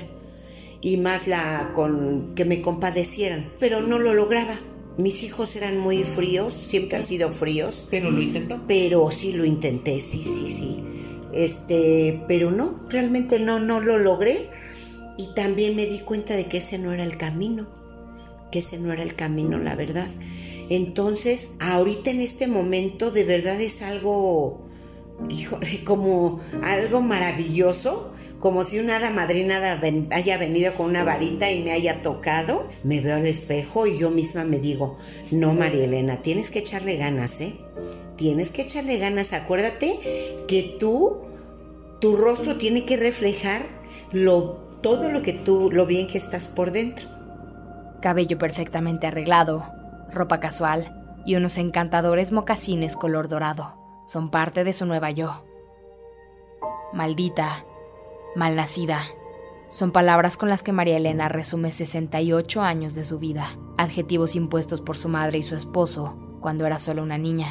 y 0.82 0.98
más 0.98 1.28
la 1.28 1.72
con 1.76 2.34
que 2.36 2.46
me 2.46 2.62
compadecieran, 2.62 3.52
pero 3.60 3.82
no 3.82 4.00
lo 4.00 4.14
lograba 4.14 4.58
mis 4.98 5.24
hijos 5.24 5.56
eran 5.56 5.80
muy 5.80 6.04
fríos, 6.04 6.54
siempre 6.54 6.98
han 6.98 7.06
sido 7.06 7.32
fríos. 7.32 7.88
Pero 7.90 8.12
lo 8.12 8.22
intentó. 8.22 8.62
Pero 8.68 9.10
sí 9.10 9.34
lo 9.34 9.44
intenté, 9.44 10.00
sí, 10.00 10.22
sí, 10.22 10.50
sí. 10.50 10.84
Este, 11.34 12.24
pero 12.28 12.52
no, 12.52 12.80
realmente 12.90 13.40
no, 13.40 13.60
no 13.60 13.80
lo 13.80 13.98
logré. 13.98 14.50
Y 15.18 15.34
también 15.36 15.76
me 15.76 15.86
di 15.86 16.00
cuenta 16.00 16.34
de 16.36 16.46
que 16.46 16.58
ese 16.58 16.78
no 16.78 16.92
era 16.92 17.04
el 17.04 17.18
camino, 17.18 17.68
que 18.52 18.60
ese 18.60 18.80
no 18.80 18.92
era 18.92 19.04
el 19.04 19.16
camino, 19.16 19.60
la 19.60 19.76
verdad. 19.76 20.08
Entonces, 20.70 21.52
ahorita 21.60 22.10
en 22.12 22.22
este 22.22 22.48
momento 22.48 23.12
de 23.12 23.24
verdad 23.24 23.60
es 23.62 23.82
algo, 23.82 24.68
hijo, 25.30 25.60
como 25.86 26.40
algo 26.64 27.02
maravilloso, 27.02 28.14
como 28.44 28.66
si 28.66 28.78
una 28.78 28.98
hada 28.98 29.10
madrina 29.10 29.80
haya 30.12 30.38
venido 30.38 30.74
con 30.74 30.88
una 30.88 31.06
varita 31.06 31.50
y 31.50 31.64
me 31.64 31.72
haya 31.72 32.02
tocado. 32.02 32.68
Me 32.84 33.00
veo 33.00 33.16
al 33.16 33.26
espejo 33.26 33.88
y 33.88 33.98
yo 33.98 34.10
misma 34.10 34.44
me 34.44 34.60
digo, 34.60 34.98
no, 35.32 35.54
María 35.54 35.86
Elena, 35.86 36.18
tienes 36.18 36.52
que 36.52 36.60
echarle 36.60 36.98
ganas, 36.98 37.40
¿eh? 37.40 37.54
Tienes 38.18 38.52
que 38.52 38.64
echarle 38.64 38.98
ganas. 38.98 39.32
Acuérdate 39.32 39.98
que 40.46 40.76
tú, 40.78 41.22
tu 42.02 42.18
rostro 42.18 42.58
tiene 42.58 42.84
que 42.84 42.98
reflejar 42.98 43.62
lo, 44.12 44.56
todo 44.82 45.08
lo 45.08 45.22
que 45.22 45.32
tú, 45.32 45.72
lo 45.72 45.86
bien 45.86 46.10
que 46.10 46.18
estás 46.18 46.50
por 46.50 46.72
dentro. 46.72 47.08
Cabello 48.02 48.38
perfectamente 48.38 49.08
arreglado, 49.08 49.66
ropa 50.12 50.42
casual 50.42 51.16
y 51.26 51.36
unos 51.36 51.58
encantadores 51.58 52.34
mocasines 52.34 52.98
color 52.98 53.30
dorado 53.30 53.78
son 54.06 54.30
parte 54.30 54.66
de 54.66 54.74
su 54.74 54.86
nueva 54.86 55.12
yo. 55.12 55.46
Maldita, 56.92 57.66
malnacida, 58.36 59.00
son 59.74 59.92
palabras 59.92 60.38
con 60.38 60.50
las 60.50 60.62
que 60.62 60.72
María 60.72 60.98
Elena 60.98 61.30
resume 61.30 61.72
68 61.72 62.62
años 62.62 62.94
de 62.94 63.06
su 63.06 63.18
vida, 63.18 63.58
adjetivos 63.76 64.36
impuestos 64.36 64.82
por 64.82 65.00
su 65.00 65.10
madre 65.10 65.40
y 65.40 65.44
su 65.44 65.56
esposo 65.56 66.16
cuando 66.42 66.68
era 66.68 66.78
solo 66.78 67.02
una 67.02 67.18
niña, 67.18 67.48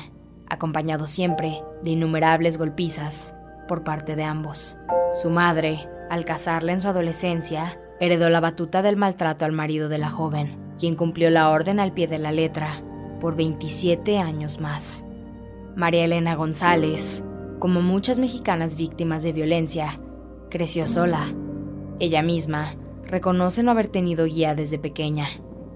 acompañado 0.48 1.08
siempre 1.08 1.64
de 1.82 1.90
innumerables 1.90 2.58
golpizas 2.58 3.34
por 3.66 3.82
parte 3.82 4.14
de 4.14 4.22
ambos. 4.22 4.76
Su 5.12 5.30
madre, 5.30 5.88
al 6.10 6.24
casarla 6.24 6.70
en 6.70 6.80
su 6.80 6.86
adolescencia, 6.86 7.80
heredó 7.98 8.30
la 8.30 8.38
batuta 8.38 8.82
del 8.82 8.96
maltrato 8.96 9.44
al 9.44 9.50
marido 9.50 9.88
de 9.88 9.98
la 9.98 10.08
joven, 10.08 10.56
quien 10.78 10.94
cumplió 10.94 11.28
la 11.28 11.50
orden 11.50 11.80
al 11.80 11.92
pie 11.92 12.06
de 12.06 12.20
la 12.20 12.30
letra 12.30 12.68
por 13.18 13.34
27 13.34 14.20
años 14.20 14.60
más. 14.60 15.04
María 15.74 16.04
Elena 16.04 16.36
González, 16.36 17.24
como 17.58 17.80
muchas 17.80 18.20
mexicanas 18.20 18.76
víctimas 18.76 19.24
de 19.24 19.32
violencia, 19.32 19.98
creció 20.52 20.86
sola. 20.86 21.34
Ella 21.98 22.22
misma 22.22 22.74
reconoce 23.04 23.62
no 23.62 23.70
haber 23.70 23.88
tenido 23.88 24.26
guía 24.26 24.54
desde 24.54 24.78
pequeña, 24.78 25.26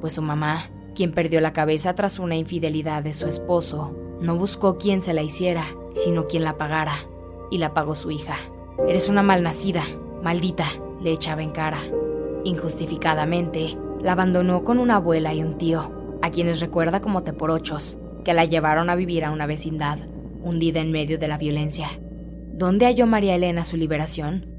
pues 0.02 0.12
su 0.12 0.22
mamá, 0.22 0.70
quien 0.94 1.12
perdió 1.12 1.40
la 1.40 1.54
cabeza 1.54 1.94
tras 1.94 2.18
una 2.18 2.36
infidelidad 2.36 3.02
de 3.02 3.14
su 3.14 3.26
esposo, 3.26 3.96
no 4.20 4.36
buscó 4.36 4.76
quien 4.76 5.00
se 5.00 5.14
la 5.14 5.22
hiciera, 5.22 5.64
sino 5.94 6.26
quien 6.26 6.44
la 6.44 6.58
pagara, 6.58 6.92
y 7.50 7.56
la 7.56 7.72
pagó 7.72 7.94
su 7.94 8.10
hija. 8.10 8.34
Eres 8.86 9.08
una 9.08 9.22
malnacida, 9.22 9.82
maldita, 10.22 10.66
le 11.02 11.12
echaba 11.12 11.42
en 11.42 11.52
cara. 11.52 11.78
Injustificadamente, 12.44 13.78
la 14.02 14.12
abandonó 14.12 14.62
con 14.62 14.78
una 14.78 14.96
abuela 14.96 15.32
y 15.32 15.42
un 15.42 15.56
tío, 15.56 16.18
a 16.20 16.30
quienes 16.30 16.60
recuerda 16.60 17.00
como 17.00 17.22
teporochos, 17.22 17.96
que 18.26 18.34
la 18.34 18.44
llevaron 18.44 18.90
a 18.90 18.94
vivir 18.94 19.24
a 19.24 19.30
una 19.30 19.46
vecindad, 19.46 19.98
hundida 20.42 20.80
en 20.80 20.92
medio 20.92 21.18
de 21.18 21.28
la 21.28 21.38
violencia. 21.38 21.88
¿Dónde 22.52 22.84
halló 22.84 23.06
María 23.06 23.36
Elena 23.36 23.64
su 23.64 23.78
liberación? 23.78 24.55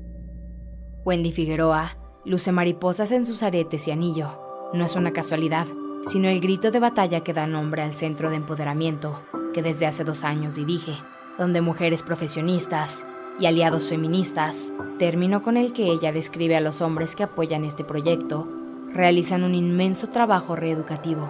Wendy 1.08 1.32
Figueroa 1.32 1.96
luce 2.26 2.52
mariposas 2.52 3.14
en 3.14 3.26
sus 3.26 3.42
aretes 3.42 3.88
y 3.88 3.92
anillo. 3.92 4.42
No 4.74 4.84
es 4.84 4.98
una 4.98 5.14
casualidad, 5.14 5.66
sino 6.02 6.28
el 6.28 6.42
grito 6.42 6.70
de 6.70 6.82
batalla 6.82 7.22
que 7.22 7.32
da 7.32 7.48
nombre 7.48 7.82
al 7.82 7.94
centro 7.94 8.30
de 8.30 8.36
empoderamiento 8.36 9.24
que 9.54 9.64
desde 9.64 9.86
hace 9.86 10.04
dos 10.04 10.26
años 10.26 10.56
dirige, 10.56 10.92
donde 11.38 11.62
mujeres 11.62 12.04
profesionistas 12.04 13.06
y 13.40 13.46
aliados 13.46 13.88
feministas, 13.88 14.74
término 15.00 15.42
con 15.44 15.56
el 15.56 15.72
que 15.72 15.86
ella 15.86 16.12
describe 16.12 16.58
a 16.58 16.62
los 16.62 16.82
hombres 16.82 17.16
que 17.16 17.24
apoyan 17.24 17.64
este 17.64 17.86
proyecto, 17.86 18.46
realizan 18.92 19.46
un 19.46 19.56
inmenso 19.56 20.10
trabajo 20.10 20.58
reeducativo. 20.58 21.30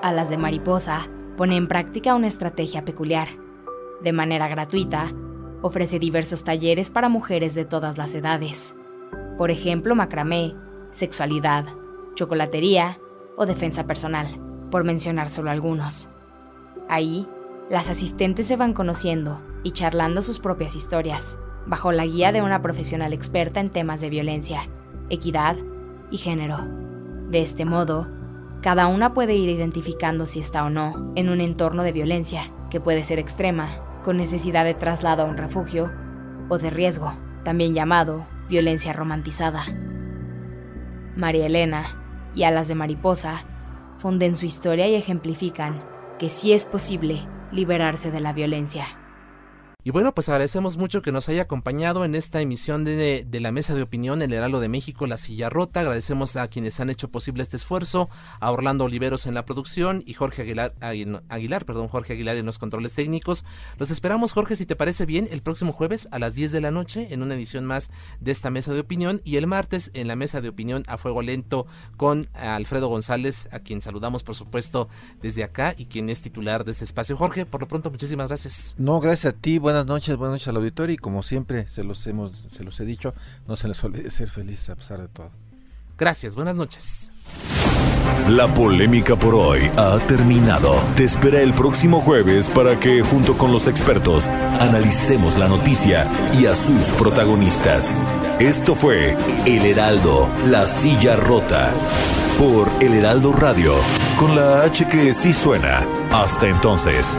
Alas 0.00 0.30
de 0.30 0.38
Mariposa 0.38 1.10
pone 1.36 1.56
en 1.56 1.68
práctica 1.68 2.14
una 2.14 2.28
estrategia 2.28 2.86
peculiar. 2.86 3.28
De 4.02 4.14
manera 4.14 4.48
gratuita, 4.48 5.12
ofrece 5.60 5.98
diversos 5.98 6.42
talleres 6.42 6.88
para 6.88 7.10
mujeres 7.10 7.54
de 7.54 7.66
todas 7.66 7.98
las 7.98 8.14
edades, 8.14 8.74
por 9.36 9.50
ejemplo 9.50 9.94
macramé, 9.94 10.54
sexualidad, 10.90 11.64
chocolatería 12.14 12.98
o 13.36 13.46
defensa 13.46 13.86
personal, 13.86 14.26
por 14.70 14.84
mencionar 14.84 15.30
solo 15.30 15.50
algunos. 15.50 16.08
Ahí, 16.88 17.28
las 17.70 17.90
asistentes 17.90 18.46
se 18.46 18.56
van 18.56 18.74
conociendo 18.74 19.40
y 19.62 19.72
charlando 19.72 20.22
sus 20.22 20.38
propias 20.38 20.76
historias, 20.76 21.38
bajo 21.66 21.92
la 21.92 22.06
guía 22.06 22.30
de 22.30 22.42
una 22.42 22.62
profesional 22.62 23.12
experta 23.12 23.60
en 23.60 23.70
temas 23.70 24.00
de 24.00 24.10
violencia, 24.10 24.60
equidad 25.10 25.56
y 26.10 26.18
género. 26.18 26.58
De 27.30 27.40
este 27.40 27.64
modo, 27.64 28.08
cada 28.60 28.86
una 28.86 29.14
puede 29.14 29.34
ir 29.34 29.48
identificando 29.48 30.26
si 30.26 30.40
está 30.40 30.64
o 30.64 30.70
no 30.70 31.12
en 31.16 31.28
un 31.28 31.40
entorno 31.40 31.82
de 31.82 31.92
violencia, 31.92 32.52
que 32.70 32.80
puede 32.80 33.02
ser 33.02 33.18
extrema, 33.18 33.68
con 34.04 34.16
necesidad 34.16 34.64
de 34.64 34.74
traslado 34.74 35.22
a 35.22 35.26
un 35.26 35.36
refugio, 35.36 35.90
o 36.50 36.58
de 36.58 36.70
riesgo, 36.70 37.16
también 37.42 37.74
llamado 37.74 38.26
violencia 38.48 38.92
romantizada. 38.92 39.64
María 41.16 41.46
Elena 41.46 41.84
y 42.34 42.44
Alas 42.44 42.68
de 42.68 42.74
Mariposa 42.74 43.44
funden 43.98 44.36
su 44.36 44.46
historia 44.46 44.88
y 44.88 44.94
ejemplifican 44.94 45.82
que 46.18 46.30
sí 46.30 46.52
es 46.52 46.64
posible 46.64 47.20
liberarse 47.52 48.10
de 48.10 48.20
la 48.20 48.32
violencia. 48.32 48.84
Y 49.86 49.90
bueno, 49.90 50.14
pues 50.14 50.30
agradecemos 50.30 50.78
mucho 50.78 51.02
que 51.02 51.12
nos 51.12 51.28
haya 51.28 51.42
acompañado 51.42 52.06
en 52.06 52.14
esta 52.14 52.40
emisión 52.40 52.84
de, 52.84 53.26
de, 53.28 53.40
la 53.40 53.52
Mesa 53.52 53.74
de 53.74 53.82
Opinión, 53.82 54.22
el 54.22 54.32
Heraldo 54.32 54.58
de 54.58 54.70
México, 54.70 55.06
La 55.06 55.18
Silla 55.18 55.50
Rota. 55.50 55.80
Agradecemos 55.80 56.36
a 56.36 56.48
quienes 56.48 56.80
han 56.80 56.88
hecho 56.88 57.10
posible 57.10 57.42
este 57.42 57.58
esfuerzo, 57.58 58.08
a 58.40 58.50
Orlando 58.50 58.84
Oliveros 58.84 59.26
en 59.26 59.34
la 59.34 59.44
producción 59.44 60.02
y 60.06 60.14
Jorge 60.14 60.40
Aguilar, 60.40 61.64
perdón, 61.66 61.88
Jorge 61.88 62.14
Aguilar 62.14 62.38
en 62.38 62.46
los 62.46 62.58
controles 62.58 62.94
técnicos. 62.94 63.44
Los 63.76 63.90
esperamos, 63.90 64.32
Jorge, 64.32 64.56
si 64.56 64.64
te 64.64 64.74
parece 64.74 65.04
bien, 65.04 65.28
el 65.30 65.42
próximo 65.42 65.70
jueves 65.70 66.08
a 66.12 66.18
las 66.18 66.34
10 66.34 66.52
de 66.52 66.62
la 66.62 66.70
noche 66.70 67.08
en 67.10 67.22
una 67.22 67.34
edición 67.34 67.66
más 67.66 67.90
de 68.20 68.32
esta 68.32 68.48
Mesa 68.48 68.72
de 68.72 68.80
Opinión 68.80 69.20
y 69.22 69.36
el 69.36 69.46
martes 69.46 69.90
en 69.92 70.08
la 70.08 70.16
Mesa 70.16 70.40
de 70.40 70.48
Opinión 70.48 70.84
a 70.86 70.96
Fuego 70.96 71.20
Lento 71.20 71.66
con 71.98 72.26
Alfredo 72.32 72.88
González, 72.88 73.50
a 73.52 73.58
quien 73.58 73.82
saludamos, 73.82 74.22
por 74.22 74.34
supuesto, 74.34 74.88
desde 75.20 75.44
acá 75.44 75.74
y 75.76 75.84
quien 75.84 76.08
es 76.08 76.22
titular 76.22 76.64
de 76.64 76.72
este 76.72 76.86
espacio. 76.86 77.18
Jorge, 77.18 77.44
por 77.44 77.60
lo 77.60 77.68
pronto, 77.68 77.90
muchísimas 77.90 78.28
gracias. 78.28 78.76
No, 78.78 78.98
gracias 78.98 79.34
a 79.34 79.36
ti 79.36 79.58
buenas 79.74 79.86
noches, 79.88 80.16
buenas 80.16 80.34
noches 80.34 80.48
al 80.48 80.56
auditorio 80.56 80.94
y 80.94 80.96
como 80.96 81.24
siempre 81.24 81.66
se 81.66 81.82
los 81.82 82.06
hemos, 82.06 82.44
se 82.48 82.62
los 82.62 82.78
he 82.78 82.84
dicho, 82.84 83.12
no 83.48 83.56
se 83.56 83.66
les 83.66 83.82
olvide 83.84 84.08
ser 84.08 84.30
felices 84.30 84.70
a 84.70 84.76
pesar 84.76 85.00
de 85.00 85.08
todo. 85.08 85.32
Gracias, 85.98 86.36
buenas 86.36 86.56
noches. 86.56 87.10
La 88.28 88.52
polémica 88.54 89.16
por 89.16 89.34
hoy 89.34 89.68
ha 89.76 89.98
terminado. 90.06 90.72
Te 90.94 91.02
espera 91.04 91.40
el 91.40 91.54
próximo 91.54 92.00
jueves 92.00 92.48
para 92.48 92.78
que, 92.78 93.02
junto 93.02 93.36
con 93.36 93.50
los 93.50 93.66
expertos, 93.66 94.28
analicemos 94.28 95.38
la 95.38 95.48
noticia 95.48 96.06
y 96.34 96.46
a 96.46 96.54
sus 96.54 96.90
protagonistas. 96.90 97.96
Esto 98.38 98.76
fue 98.76 99.16
El 99.44 99.66
Heraldo, 99.66 100.28
la 100.46 100.66
silla 100.66 101.16
rota. 101.16 101.72
Por 102.38 102.70
El 102.80 102.94
Heraldo 102.94 103.32
Radio, 103.32 103.74
con 104.18 104.36
la 104.36 104.62
H 104.62 104.86
que 104.86 105.12
sí 105.12 105.32
suena. 105.32 105.86
Hasta 106.12 106.48
entonces. 106.48 107.18